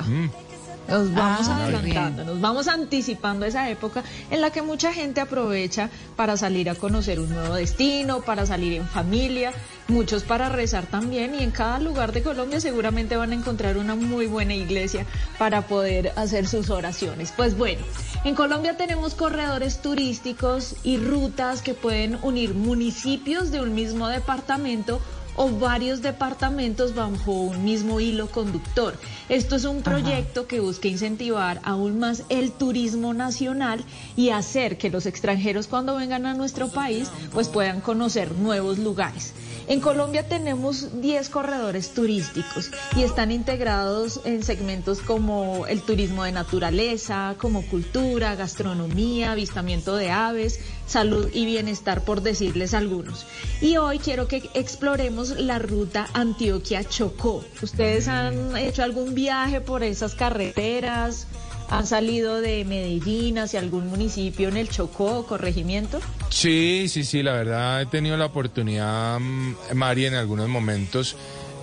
[0.88, 5.90] Nos vamos Ah, adelantando, nos vamos anticipando esa época en la que mucha gente aprovecha
[6.16, 9.52] para salir a conocer un nuevo destino, para salir en familia,
[9.88, 13.96] muchos para rezar también y en cada lugar de Colombia seguramente van a encontrar una
[13.96, 15.06] muy buena iglesia
[15.40, 17.34] para poder hacer sus oraciones.
[17.36, 17.84] Pues bueno,
[18.24, 25.00] en Colombia tenemos corredores turísticos y rutas que pueden unir municipios de un mismo departamento
[25.36, 28.98] o varios departamentos bajo un mismo hilo conductor.
[29.30, 33.84] Esto es un proyecto que busca incentivar aún más el turismo nacional
[34.16, 39.34] y hacer que los extranjeros cuando vengan a nuestro país pues puedan conocer nuevos lugares.
[39.68, 46.32] En Colombia tenemos 10 corredores turísticos y están integrados en segmentos como el turismo de
[46.32, 53.26] naturaleza, como cultura, gastronomía, avistamiento de aves, salud y bienestar, por decirles algunos.
[53.62, 57.44] Y hoy quiero que exploremos la ruta Antioquia-Chocó.
[57.62, 61.28] ¿Ustedes han hecho algún viaje por esas carreteras?
[61.70, 66.00] ¿Han salido de Medellín hacia algún municipio en el Chocó o corregimiento?
[66.30, 71.16] Sí, sí, sí, la verdad he tenido la oportunidad, mm, Mari, en algunos momentos.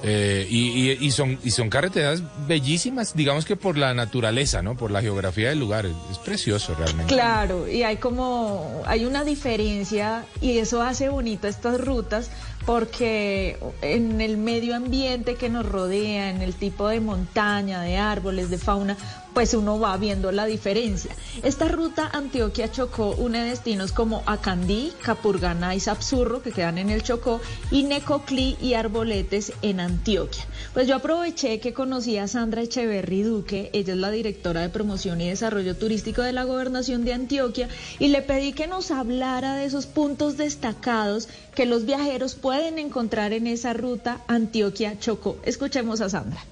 [0.02, 4.76] Eh, y, y- y son, y son carreteras bellísimas, digamos que por la naturaleza, ¿no?
[4.76, 5.86] Por la geografía del lugar.
[6.10, 7.12] Es, precioso realmente.
[7.12, 12.30] Claro, y hay como, hay una diferencia y eso hace bonito estas rutas
[12.66, 18.50] porque en el medio ambiente que nos rodea, en el tipo de montaña, de árboles,
[18.50, 18.96] de fauna,
[19.34, 21.10] pues uno va viendo la diferencia.
[21.42, 27.40] Esta ruta Antioquia-Chocó une destinos como Acandí, Capurganá y Sapsurro, que quedan en el Chocó,
[27.70, 30.44] y Necoclí y Arboletes en Antioquia.
[30.74, 35.20] Pues yo aproveché que conocí a Sandra Echeverry Duque, ella es la directora de promoción
[35.20, 39.64] y desarrollo turístico de la gobernación de Antioquia, y le pedí que nos hablara de
[39.64, 45.38] esos puntos destacados que los viajeros pueden encontrar en esa ruta Antioquia-Chocó.
[45.44, 46.44] Escuchemos a Sandra.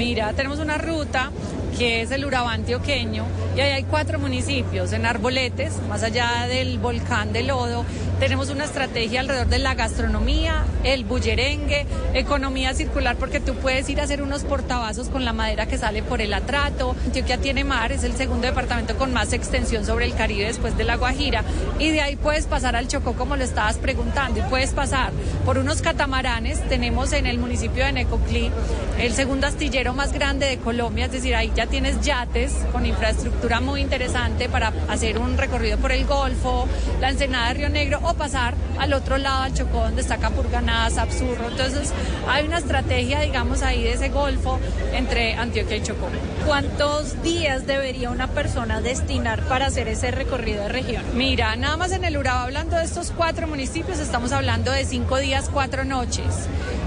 [0.00, 1.30] Mira, tenemos una ruta
[1.78, 4.94] que es el Urabá antioqueño y ahí hay cuatro municipios.
[4.94, 7.84] En Arboletes, más allá del volcán de Lodo,
[8.18, 14.00] tenemos una estrategia alrededor de la gastronomía, el bullerengue, economía circular, porque tú puedes ir
[14.00, 16.94] a hacer unos portavasos con la madera que sale por el atrato.
[17.06, 20.84] Antioquia tiene mar, es el segundo departamento con más extensión sobre el Caribe después de
[20.84, 21.44] La Guajira
[21.78, 25.12] y de ahí puedes pasar al Chocó como lo estabas preguntando y puedes pasar
[25.44, 26.60] por unos catamaranes.
[26.68, 28.50] Tenemos en el municipio de Necoclí
[28.98, 33.60] el segundo astillero más grande de Colombia, es decir, ahí ya tienes yates con infraestructura
[33.60, 36.68] muy interesante para hacer un recorrido por el Golfo,
[37.00, 40.88] la Ensenada de Río Negro o pasar al otro lado al Chocó donde está Capurganá,
[40.90, 41.48] Sapsurro.
[41.48, 41.92] Entonces
[42.28, 44.58] hay una estrategia, digamos, ahí de ese Golfo
[44.92, 46.08] entre Antioquia y Chocó.
[46.46, 51.02] ¿Cuántos días debería una persona destinar para hacer ese recorrido de región?
[51.14, 55.18] Mira, nada más en el Urabá, hablando de estos cuatro municipios, estamos hablando de cinco
[55.18, 56.24] días, cuatro noches,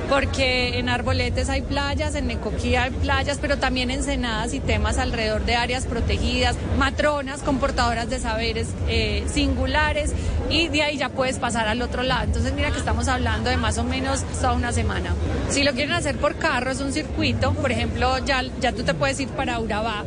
[0.10, 5.46] porque en Arboletes hay playas, en Necoquía hay playas, pero también ensenadas y temas alrededor
[5.46, 10.14] de áreas protegidas, matronas con portadoras de saberes eh, singulares,
[10.50, 12.24] y de ahí ya puedes pasar al otro lado.
[12.24, 15.14] Entonces mira que estamos hablando de más o menos toda una semana.
[15.50, 18.94] Si lo quieren hacer por carro, es un circuito, por ejemplo, ya, ya tú te
[18.94, 20.04] puedes ir para Urabá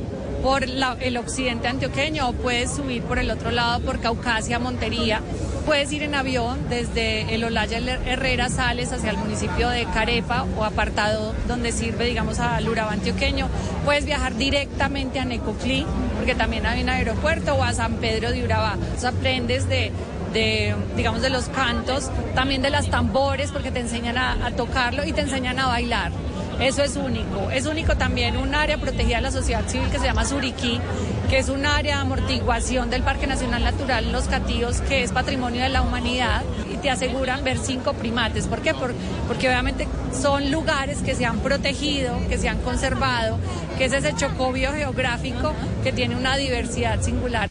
[0.47, 5.21] por el occidente antioqueño o puedes subir por el otro lado por Caucasia, Montería.
[5.67, 10.63] Puedes ir en avión desde el Olaya Herrera, sales hacia el municipio de Carepa o
[10.63, 13.49] apartado donde sirve, digamos, al Urabá antioqueño.
[13.85, 15.85] Puedes viajar directamente a Necoclí,
[16.17, 18.75] porque también hay un aeropuerto, o a San Pedro de Urabá.
[18.75, 19.91] Entonces aprendes de,
[20.33, 25.05] de, digamos, de los cantos, también de las tambores, porque te enseñan a, a tocarlo
[25.05, 26.13] y te enseñan a bailar.
[26.61, 27.51] Eso es único.
[27.51, 30.81] Es único también un área protegida de la sociedad civil que se llama Suriquí,
[31.29, 35.63] que es un área de amortiguación del Parque Nacional Natural Los Catíos, que es patrimonio
[35.63, 38.47] de la humanidad y te aseguran ver cinco primates.
[38.47, 38.73] ¿Por qué?
[38.73, 38.95] Por-
[39.29, 39.87] porque obviamente
[40.19, 43.39] son lugares que se han protegido, que se han conservado,
[43.77, 45.53] que es ese chocobio geográfico
[45.83, 47.51] que tiene una diversidad singular.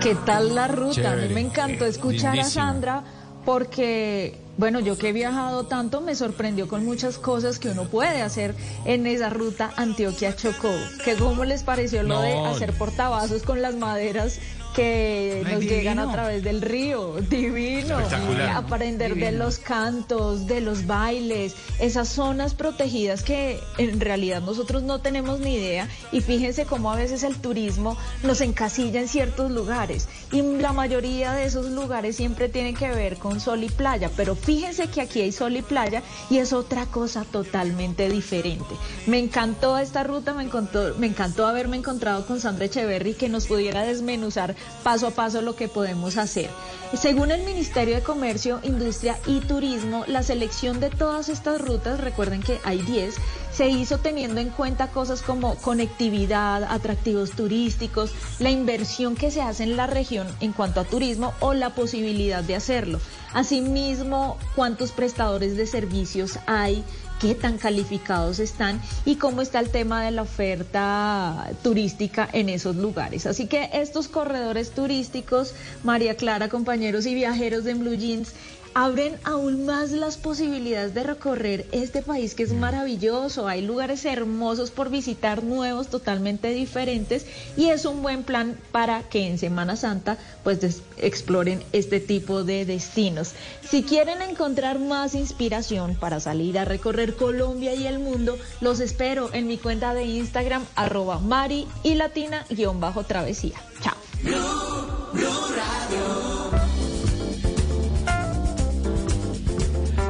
[0.00, 1.12] ¿Qué tal la ruta?
[1.12, 2.44] A mí me encantó escuchar a.
[2.44, 3.02] Sandra
[3.44, 8.22] porque, bueno, yo que he viajado tanto me sorprendió con muchas cosas que uno puede
[8.22, 10.72] hacer en esa ruta Antioquia-Chocó.
[11.04, 14.38] ¿Qué cómo les pareció lo de hacer portavasos con las maderas
[14.74, 17.14] que Ay, nos llegan a través del río?
[17.30, 18.00] Divino.
[18.00, 18.56] Espectacular.
[18.56, 25.00] Aprender de los cantos, de los bailes, esas zonas protegidas que en realidad nosotros no
[25.00, 30.08] tenemos ni idea y fíjense cómo a veces el turismo nos encasilla en ciertos lugares
[30.32, 34.34] y la mayoría de esos lugares siempre tienen que ver con sol y playa, pero
[34.34, 38.74] fíjense que aquí hay sol y playa y es otra cosa totalmente diferente.
[39.06, 43.46] Me encantó esta ruta, me encantó, me encantó haberme encontrado con Sandra Echeverry que nos
[43.46, 46.50] pudiera desmenuzar paso a paso lo que podemos hacer.
[46.94, 52.40] Según el Ministerio de Comercio, Industria y Turismo, la selección de todas estas rutas, recuerden
[52.40, 53.16] que hay 10,
[53.52, 59.64] se hizo teniendo en cuenta cosas como conectividad, atractivos turísticos, la inversión que se hace
[59.64, 63.00] en la región en cuanto a turismo o la posibilidad de hacerlo.
[63.32, 66.84] Asimismo, cuántos prestadores de servicios hay,
[67.20, 72.76] qué tan calificados están y cómo está el tema de la oferta turística en esos
[72.76, 73.26] lugares.
[73.26, 78.32] Así que estos corredores turísticos, María Clara, compañeros y viajeros de Blue Jeans,
[78.74, 83.46] abren aún más las posibilidades de recorrer este país que es maravilloso.
[83.46, 89.28] Hay lugares hermosos por visitar, nuevos, totalmente diferentes y es un buen plan para que
[89.28, 93.32] en Semana Santa pues exploren este tipo de destinos.
[93.68, 99.32] Si quieren encontrar más inspiración para salir a recorrer Colombia y el mundo, los espero
[99.32, 103.60] en mi cuenta de Instagram arroba mari y latina guion bajo travesía.
[103.80, 103.94] Chao.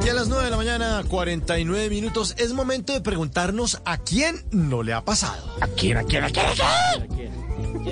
[0.05, 4.45] Y a las 9 de la mañana, 49 minutos, es momento de preguntarnos a quién
[4.51, 5.57] no le ha pasado.
[5.61, 7.31] ¿A quién, a quién, a quién, a quién?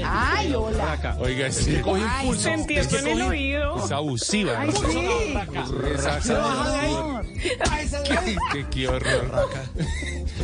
[0.06, 1.17] Ay, hola.
[1.19, 1.77] Oiga, sí.
[1.82, 2.43] Coge impulso.
[2.43, 3.83] sentí esto en el oído.
[3.83, 4.61] Es abusiva.
[4.61, 4.75] Ay, ¿no?
[8.24, 8.38] sí.
[8.51, 9.48] Qué, qué horror.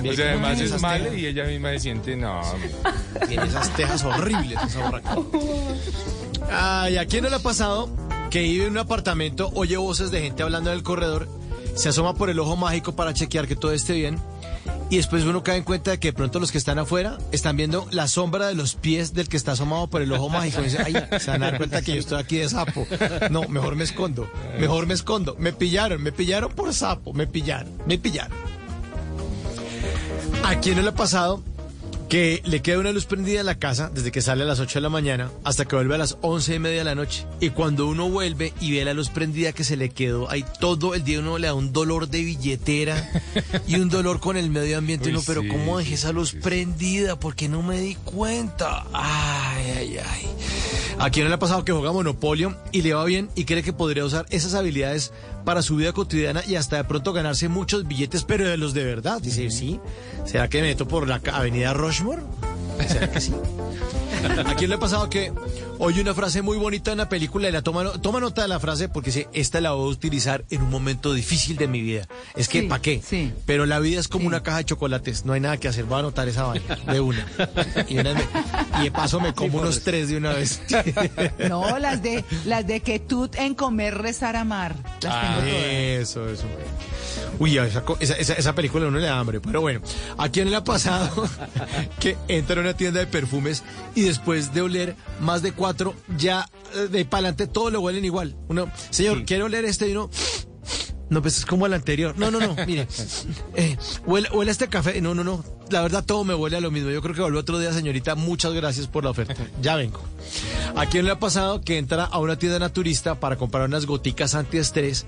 [0.09, 2.41] O sea, además es mala y ella misma se siente, no.
[3.27, 5.17] Tiene esas tejas horribles, esa borraca.
[6.51, 7.89] Ay, ¿a quién no le ha pasado
[8.29, 11.27] que vive en un apartamento, oye voces de gente hablando en el corredor,
[11.79, 14.19] se asoma por el ojo mágico para chequear que todo esté bien?
[14.89, 17.55] Y después uno cae en cuenta de que de pronto los que están afuera están
[17.55, 20.61] viendo la sombra de los pies del que está asomado por el ojo mágico.
[20.61, 22.85] Y ay, se van a dar cuenta que yo estoy aquí de sapo.
[23.31, 25.37] No, mejor me escondo, mejor me escondo.
[25.39, 28.37] Me pillaron, me pillaron por sapo, me pillaron, me pillaron.
[30.43, 31.41] ¿A quién no le ha pasado
[32.09, 34.79] que le queda una luz prendida en la casa desde que sale a las 8
[34.79, 37.25] de la mañana hasta que vuelve a las 11 y media de la noche?
[37.39, 40.95] Y cuando uno vuelve y ve la luz prendida que se le quedó ahí todo
[40.95, 43.09] el día, uno le da un dolor de billetera
[43.67, 45.09] y un dolor con el medio ambiente.
[45.09, 47.19] Uy, uno, pero sí, ¿cómo dejé esa luz prendida?
[47.19, 48.87] ¿Por qué no me di cuenta?
[48.91, 50.27] Ay, ay, ay.
[50.97, 53.61] ¿A quién no le ha pasado que juega Monopolio y le va bien y cree
[53.61, 57.87] que podría usar esas habilidades para su vida cotidiana y hasta de pronto ganarse muchos
[57.87, 59.21] billetes, pero de los de verdad?
[59.21, 59.79] Dice, ¿sí?
[60.25, 62.21] ¿Será que me meto por la avenida Rushmore?
[62.87, 63.33] ¿Será que sí?
[64.45, 65.31] ¿A quién le ha pasado que
[65.77, 68.49] oye una frase muy bonita en la película y la toma, no- toma nota de
[68.49, 71.81] la frase porque dice, esta la voy a utilizar en un momento difícil de mi
[71.81, 72.05] vida?
[72.35, 73.01] Es que, Sí, ¿para qué?
[73.05, 73.31] sí.
[73.45, 75.95] Pero la vida es como una caja de chocolates, no hay nada que hacer, voy
[75.95, 77.25] a anotar esa vaina de una.
[77.87, 80.61] Y, una vez me- y de paso me como unos tres de una vez.
[81.47, 84.75] No, las de las de que tú en comer, rezar, amar.
[85.01, 85.63] Las Ah, tengo todas.
[85.65, 86.43] eso, eso.
[87.39, 89.79] Uy, esa, esa, esa- esa película no le da hambre, pero bueno,
[90.17, 91.25] ¿a quién le ha pasado
[91.99, 93.63] que entra a una tienda de perfumes
[93.95, 98.05] y después de oler más de cuatro, ya eh, de para adelante todo lo huelen
[98.05, 98.35] igual?
[98.47, 99.87] Uno, señor, ¿quiere oler este?
[99.87, 100.09] Y uno,
[101.09, 102.15] no, pues es como el anterior.
[102.17, 102.87] No, no, no, mire,
[103.55, 105.01] eh, huele, huele a este café.
[105.01, 106.89] No, no, no, la verdad todo me huele a lo mismo.
[106.89, 109.35] Yo creo que volvió otro día, señorita, muchas gracias por la oferta.
[109.61, 110.01] Ya vengo.
[110.75, 114.35] ¿A quién le ha pasado que entra a una tienda naturista para comprar unas goticas
[114.35, 115.05] antiestrés,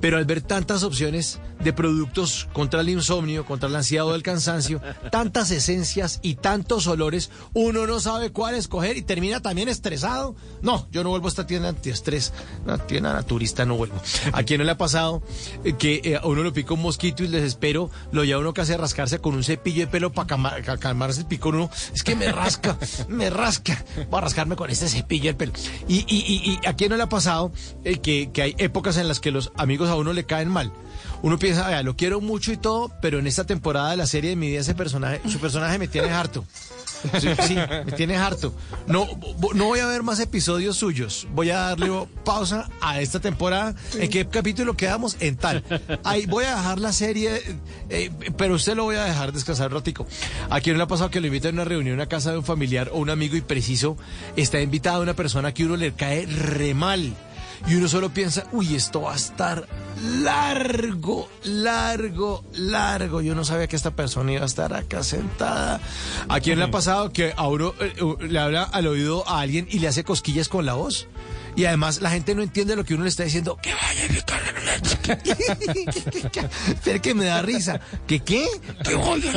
[0.00, 4.22] pero al ver tantas opciones de productos contra el insomnio, contra el ansiedad o el
[4.22, 10.34] cansancio, tantas esencias y tantos olores, uno no sabe cuál escoger y termina también estresado?
[10.62, 12.32] No, yo no vuelvo a esta tienda antiestrés,
[12.64, 13.96] una tienda naturista no vuelvo.
[14.32, 15.22] ¿A quién no le ha pasado
[15.78, 18.72] que eh, a uno lo pica un mosquito y el desespero lo lleva uno casi
[18.72, 21.56] a rascarse con un cepillo de pelo para calmarse el picón?
[21.56, 22.76] Uno, es que me rasca,
[23.08, 25.52] me rasca, voy a rascarme con este cepillo de pelo.
[25.88, 27.52] Y, y, y, y a quién no le ha pasado
[27.84, 30.72] eh, que, que hay épocas en las que los amigos a uno le caen mal.
[31.22, 34.36] Uno piensa, lo quiero mucho y todo, pero en esta temporada de la serie de
[34.36, 36.44] mi vida ese personaje, su personaje me tiene harto.
[37.20, 38.54] Sí, sí, me tiene harto.
[38.86, 39.06] No,
[39.54, 41.26] no voy a ver más episodios suyos.
[41.32, 41.90] Voy a darle
[42.24, 43.74] pausa a esta temporada.
[43.98, 45.16] ¿En qué capítulo quedamos?
[45.20, 45.64] En tal.
[46.04, 47.42] Ahí voy a dejar la serie,
[47.88, 50.06] eh, pero usted lo voy a dejar descansar un ratico.
[50.50, 52.44] ¿A quién le ha pasado que lo invita a una reunión a casa de un
[52.44, 53.96] familiar o un amigo y preciso
[54.36, 57.14] está invitada una persona que uno le cae re mal?
[57.66, 59.66] Y uno solo piensa, uy, esto va a estar
[60.22, 63.22] largo, largo, largo.
[63.22, 65.80] Yo no sabía que esta persona iba a estar acá sentada.
[66.28, 69.66] ¿A quién le ha pasado que a uno eh, le habla al oído a alguien
[69.70, 71.08] y le hace cosquillas con la voz?
[71.56, 73.56] Y además la gente no entiende lo que uno le está diciendo.
[73.62, 74.26] Que vaya leche.
[76.84, 77.80] Pero que me da risa.
[78.06, 78.46] ¿Que qué?
[78.84, 79.32] Que vaya.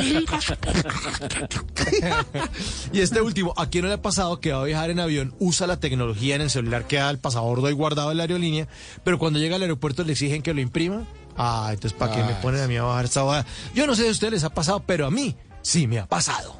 [2.91, 5.35] Y este último, ¿a quién no le ha pasado que va a viajar en avión,
[5.39, 8.67] usa la tecnología en el celular que da el pasabordo ahí guardado en la aerolínea,
[9.03, 11.03] pero cuando llega al aeropuerto le exigen que lo imprima?
[11.37, 12.41] Ah, entonces ¿para qué me Ah.
[12.41, 13.45] ponen a mí a bajar esta boda?
[13.75, 16.07] Yo no sé si a ustedes les ha pasado, pero a mí sí me ha
[16.07, 16.59] pasado.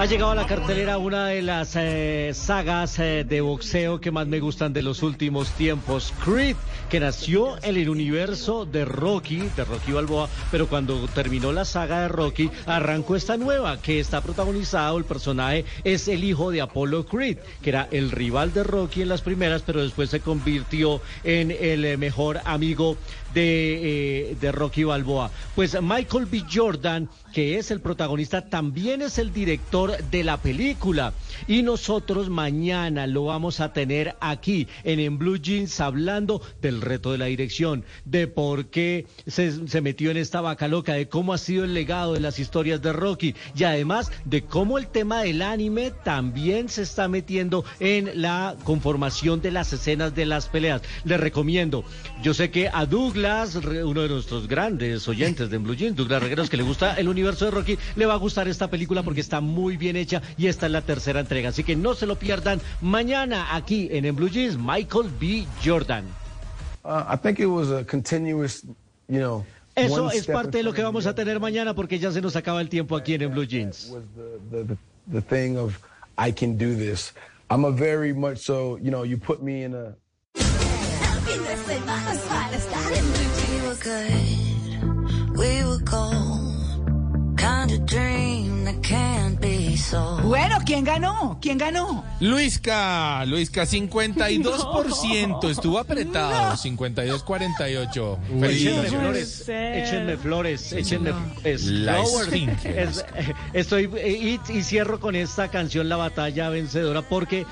[0.00, 4.26] Ha llegado a la cartelera una de las eh, sagas eh, de boxeo que más
[4.26, 6.56] me gustan de los últimos tiempos, Creed,
[6.88, 12.00] que nació en el universo de Rocky, de Rocky Balboa, pero cuando terminó la saga
[12.00, 17.04] de Rocky, arrancó esta nueva, que está protagonizado, el personaje es el hijo de Apollo
[17.04, 21.50] Creed, que era el rival de Rocky en las primeras, pero después se convirtió en
[21.50, 22.96] el mejor amigo
[23.34, 25.30] de, eh, de Rocky Balboa.
[25.54, 26.44] Pues Michael B.
[26.50, 31.12] Jordan, que es el protagonista, también es el director de la película.
[31.46, 37.12] Y nosotros mañana lo vamos a tener aquí en, en Blue Jeans hablando del reto
[37.12, 41.32] de la dirección, de por qué se, se metió en esta vaca loca, de cómo
[41.32, 45.22] ha sido el legado de las historias de Rocky y además de cómo el tema
[45.22, 50.82] del anime también se está metiendo en la conformación de las escenas de las peleas.
[51.04, 51.84] Les recomiendo,
[52.22, 56.22] yo sé que a Douglas, re- uno de nuestros grandes oyentes de Blue Jeans, Douglas
[56.22, 59.20] Regueros, que le gusta el universo de Rocky, le va a gustar esta película porque
[59.20, 61.50] está muy bien hecha y esta es la tercera entrega.
[61.50, 65.46] Así que no se lo pierdan mañana aquí en, en Blue Jeans, Michael B.
[65.64, 66.04] Jordan.
[66.82, 68.62] Uh, I think it was a continuous,
[69.08, 69.44] you know.
[69.74, 72.60] Eso es parte de lo que vamos a tener mañana porque ya se nos acaba
[72.60, 73.92] el tiempo aquí en, en Blue Jeans.
[75.10, 75.78] the thing of
[76.18, 77.12] I can do this.
[77.50, 79.94] I'm a very much so, you know, you put me in a
[82.50, 82.56] We
[83.62, 87.36] were good, we were gold.
[87.38, 90.24] Kind of dream that can't be sold.
[90.24, 91.38] Bueno, ¿quién ganó?
[91.40, 92.04] ¿Quién ganó?
[92.18, 95.48] Luisca, Luisca, 52%.
[95.48, 98.18] Estuvo apretado, 52-48.
[98.18, 98.90] Échenme Felicitaciones.
[98.90, 101.64] flores, échenme flores, échenme flores.
[101.66, 102.26] La Flowers.
[102.26, 102.82] esfinge.
[102.82, 103.04] Es-
[103.52, 107.46] estoy, y, y cierro con esta canción, La Batalla Vencedora, porque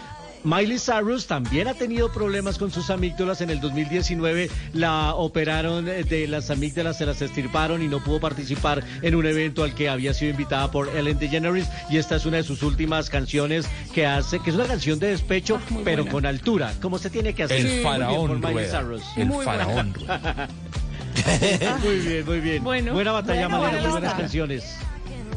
[0.44, 3.41] Miley Cyrus también ha tenido problemas con sus amígdalas.
[3.41, 8.83] En el 2019 la operaron de las amígdalas, se las estirparon y no pudo participar
[9.02, 11.68] en un evento al que había sido invitada por Ellen DeGeneres.
[11.91, 15.08] Y esta es una de sus últimas canciones que hace, que es una canción de
[15.08, 16.12] despecho, pero buena.
[16.12, 17.58] con altura, como se tiene que hacer.
[17.58, 18.70] El Muy bien por faraón Miley.
[18.70, 19.02] Cyrus.
[19.17, 19.65] El Muy buena.
[19.65, 19.94] faraón
[21.83, 22.62] muy bien, muy bien.
[22.65, 22.92] Bueno.
[22.92, 24.76] buena batalla, Bueno, Malena, muy buena buenas canciones.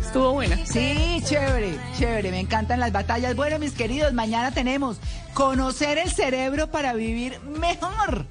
[0.02, 0.58] Estuvo buena.
[0.66, 3.36] Sí, chévere, chévere, me encantan las batallas.
[3.36, 4.98] Bueno, mis queridos, mañana tenemos
[5.34, 8.26] conocer el cerebro para vivir mejor.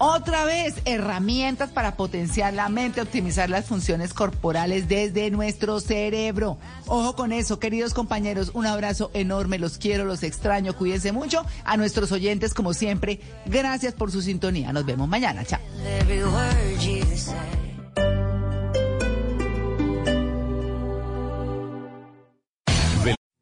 [0.00, 6.56] Otra vez, herramientas para potenciar la mente, optimizar las funciones corporales desde nuestro cerebro.
[6.86, 11.44] Ojo con eso, queridos compañeros, un abrazo enorme, los quiero, los extraño, cuídense mucho.
[11.64, 14.72] A nuestros oyentes, como siempre, gracias por su sintonía.
[14.72, 15.60] Nos vemos mañana, chao.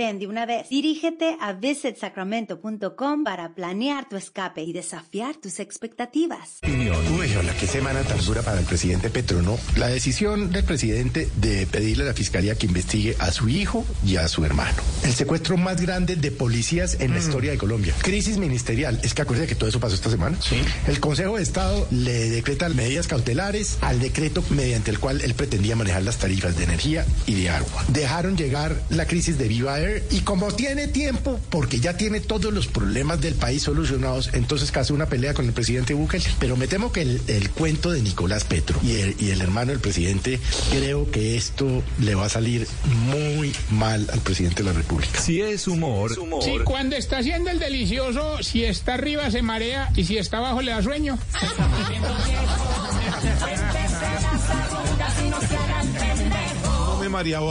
[0.00, 0.70] ven de una vez.
[0.70, 6.60] Dirígete a visitsacramento.com para planear tu escape y desafiar tus expectativas.
[6.62, 9.58] Uy, hola, qué semana tan dura para el presidente Petro, ¿no?
[9.76, 14.16] La decisión del presidente de pedirle a la fiscalía que investigue a su hijo y
[14.16, 14.78] a su hermano.
[15.04, 17.94] El secuestro más grande de policías en la historia de Colombia.
[18.00, 18.98] Crisis ministerial.
[19.02, 20.38] Es que acuérdate que todo eso pasó esta semana.
[20.40, 20.56] Sí.
[20.86, 25.76] El Consejo de Estado le decreta medidas cautelares al decreto mediante el cual él pretendía
[25.76, 27.84] manejar las tarifas de energía y de agua.
[27.88, 32.52] Dejaron llegar la crisis de Viva Air y como tiene tiempo, porque ya tiene todos
[32.52, 36.24] los problemas del país solucionados, entonces casi una pelea con el presidente Bukele.
[36.38, 39.72] Pero me temo que el, el cuento de Nicolás Petro y el, y el hermano
[39.72, 42.66] del presidente, creo que esto le va a salir
[43.06, 45.20] muy mal al presidente de la República.
[45.20, 50.04] Si es humor, Si cuando está haciendo el delicioso, si está arriba se marea y
[50.04, 51.18] si está abajo le da sueño.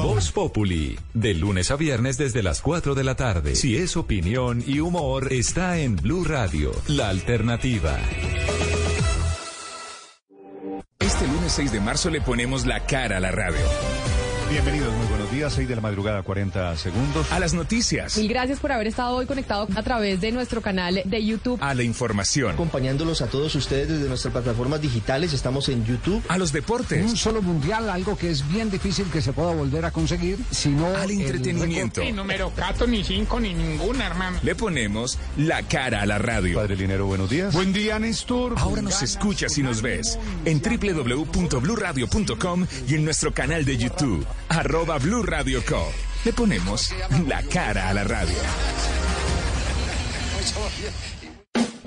[0.04, 3.56] Voz Populi, de lunes a viernes desde las 4 de la tarde.
[3.56, 7.98] Si es opinión y humor, está en Blue Radio, la alternativa.
[11.00, 13.66] Este lunes 6 de marzo le ponemos la cara a la radio.
[14.50, 15.54] Bienvenidos, muy buenos días.
[15.54, 17.32] 6 de la madrugada, 40 segundos.
[17.32, 18.18] A las noticias.
[18.18, 21.60] Mil gracias por haber estado hoy conectado a través de nuestro canal de YouTube.
[21.62, 22.54] A la información.
[22.54, 25.34] Acompañándolos a todos ustedes desde nuestras plataformas digitales.
[25.34, 26.24] Estamos en YouTube.
[26.28, 27.06] A los deportes.
[27.06, 30.88] Un solo mundial, algo que es bien difícil que se pueda volver a conseguir, sino
[30.96, 32.02] Al entretenimiento.
[32.02, 34.40] Ni número cato, ni cinco, ni ninguna, hermano.
[34.42, 36.56] Le ponemos la cara a la radio.
[36.56, 37.54] Padre Linero, buenos días.
[37.54, 38.56] Buen día, Néstor.
[38.58, 44.98] Ahora nos escuchas y nos ves en www.bluradio.com y en nuestro canal de YouTube, arroba
[44.98, 45.92] Blue Radio Co.
[46.24, 46.94] Le ponemos
[47.28, 48.38] la cara a la radio.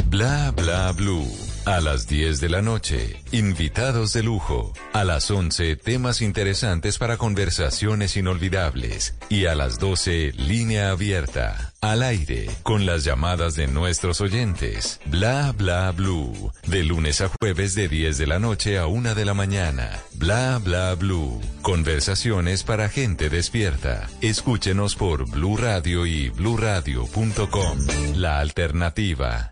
[0.07, 1.52] Bla bla blue.
[1.65, 4.73] A las 10 de la noche, invitados de lujo.
[4.92, 9.15] A las 11, temas interesantes para conversaciones inolvidables.
[9.28, 11.73] Y a las 12, línea abierta.
[11.81, 14.99] Al aire, con las llamadas de nuestros oyentes.
[15.07, 16.52] Bla bla blue.
[16.66, 20.00] De lunes a jueves de 10 de la noche a 1 de la mañana.
[20.15, 21.41] Bla bla blue.
[21.62, 24.08] Conversaciones para gente despierta.
[24.20, 27.78] Escúchenos por Blue Radio y bluradio.com.
[28.16, 29.52] La alternativa.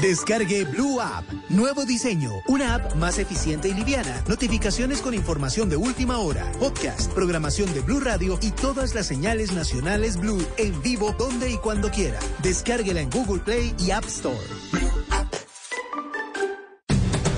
[0.00, 1.24] Descargue Blue App.
[1.48, 2.30] Nuevo diseño.
[2.46, 4.22] Una app más eficiente y liviana.
[4.28, 6.50] Notificaciones con información de última hora.
[6.60, 11.56] Podcast, programación de Blue Radio y todas las señales nacionales Blue en vivo donde y
[11.56, 12.20] cuando quiera.
[12.42, 14.36] Descárguela en Google Play y App Store.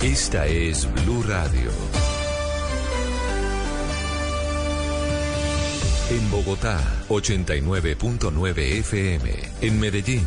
[0.03, 1.71] Esta es Blue Radio.
[6.11, 9.31] En Bogotá, 89.9 FM.
[9.61, 10.27] En Medellín,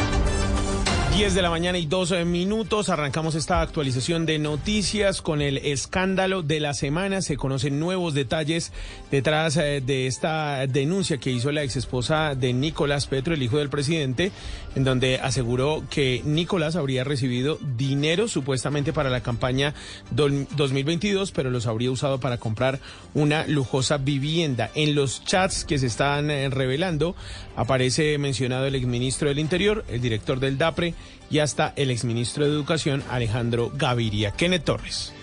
[1.11, 2.87] 10 de la mañana y 12 minutos.
[2.87, 7.21] Arrancamos esta actualización de noticias con el escándalo de la semana.
[7.21, 8.71] Se conocen nuevos detalles
[9.11, 13.69] detrás eh, de esta denuncia que hizo la exesposa de Nicolás Petro, el hijo del
[13.69, 14.31] presidente,
[14.73, 19.73] en donde aseguró que Nicolás habría recibido dinero supuestamente para la campaña
[20.11, 22.79] 2022, pero los habría usado para comprar
[23.13, 24.71] una lujosa vivienda.
[24.75, 27.15] En los chats que se están eh, revelando
[27.55, 30.93] aparece mencionado el exministro del Interior, el director del DAPRE
[31.29, 34.31] y hasta el exministro de Educación, Alejandro Gaviria.
[34.31, 35.13] Kenneth Torres.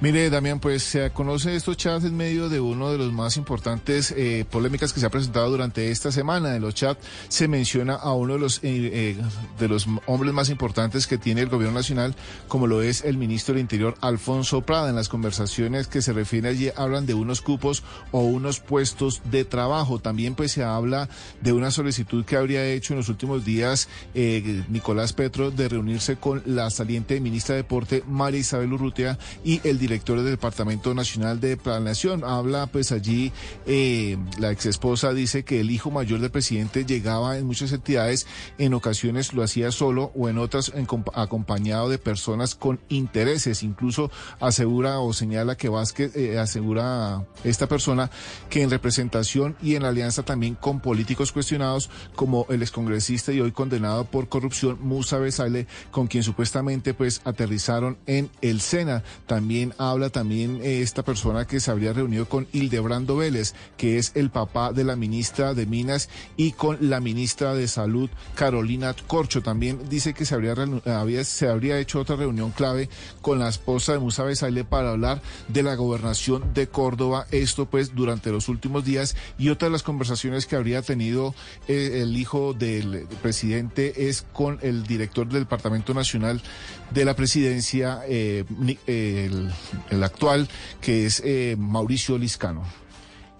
[0.00, 4.14] Mire, Damián, pues se conoce estos chats en medio de uno de los más importantes
[4.16, 6.54] eh, polémicas que se ha presentado durante esta semana.
[6.54, 9.16] En los chats se menciona a uno de los, eh, eh,
[9.58, 12.14] de los hombres más importantes que tiene el gobierno nacional,
[12.46, 14.88] como lo es el ministro del Interior, Alfonso Prada.
[14.88, 19.44] En las conversaciones que se refiere allí hablan de unos cupos o unos puestos de
[19.44, 19.98] trabajo.
[19.98, 21.08] También pues se habla
[21.40, 26.40] de una solicitud que habría hecho en los últimos días Nicolás Petro de reunirse con
[26.46, 31.56] la saliente ministra de Deporte, María Isabel Urrutia, y el director del Departamento Nacional de
[31.56, 32.22] Planeación.
[32.22, 33.32] Habla pues allí,
[33.66, 38.26] eh, la ex esposa dice que el hijo mayor del presidente llegaba en muchas entidades,
[38.58, 40.72] en ocasiones lo hacía solo o en otras
[41.14, 43.62] acompañado de personas con intereses.
[43.62, 44.10] Incluso
[44.40, 48.10] asegura o señala que Vázquez eh, asegura esta persona
[48.50, 53.52] que en representación y en alianza también con políticos cuestionados como el excongresista y hoy
[53.52, 59.02] condenado por corrupción Musa Besale, con quien supuestamente pues aterrizaron en el Sena.
[59.26, 64.12] También habla también eh, esta persona que se habría reunido con Hildebrando Vélez, que es
[64.14, 69.42] el papá de la ministra de Minas, y con la ministra de Salud, Carolina Corcho.
[69.42, 72.88] También dice que se habría, había, se habría hecho otra reunión clave
[73.22, 77.26] con la esposa de Musa Besaile para hablar de la gobernación de Córdoba.
[77.30, 81.34] Esto pues durante los últimos días y otra de las conversaciones que habría tenido
[81.68, 86.42] eh, el hijo del presidente es con el director del Departamento Nacional
[86.90, 88.44] de la Presidencia, eh,
[88.86, 89.50] el
[89.90, 90.48] el actual,
[90.80, 92.64] que es eh, Mauricio Liscano.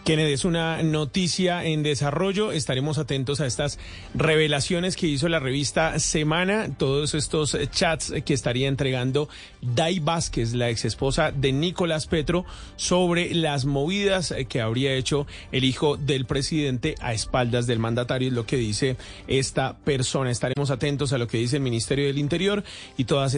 [0.09, 2.51] Kennedy, es una noticia en desarrollo.
[2.51, 3.79] Estaremos atentos a estas
[4.15, 9.29] revelaciones que hizo la revista Semana, todos estos chats que estaría entregando
[9.61, 15.65] Dai Vázquez, la ex esposa de Nicolás Petro, sobre las movidas que habría hecho el
[15.65, 20.31] hijo del presidente a espaldas del mandatario, es lo que dice esta persona.
[20.31, 22.65] Estaremos atentos a lo que dice el Ministerio del Interior
[22.97, 23.37] y todas estas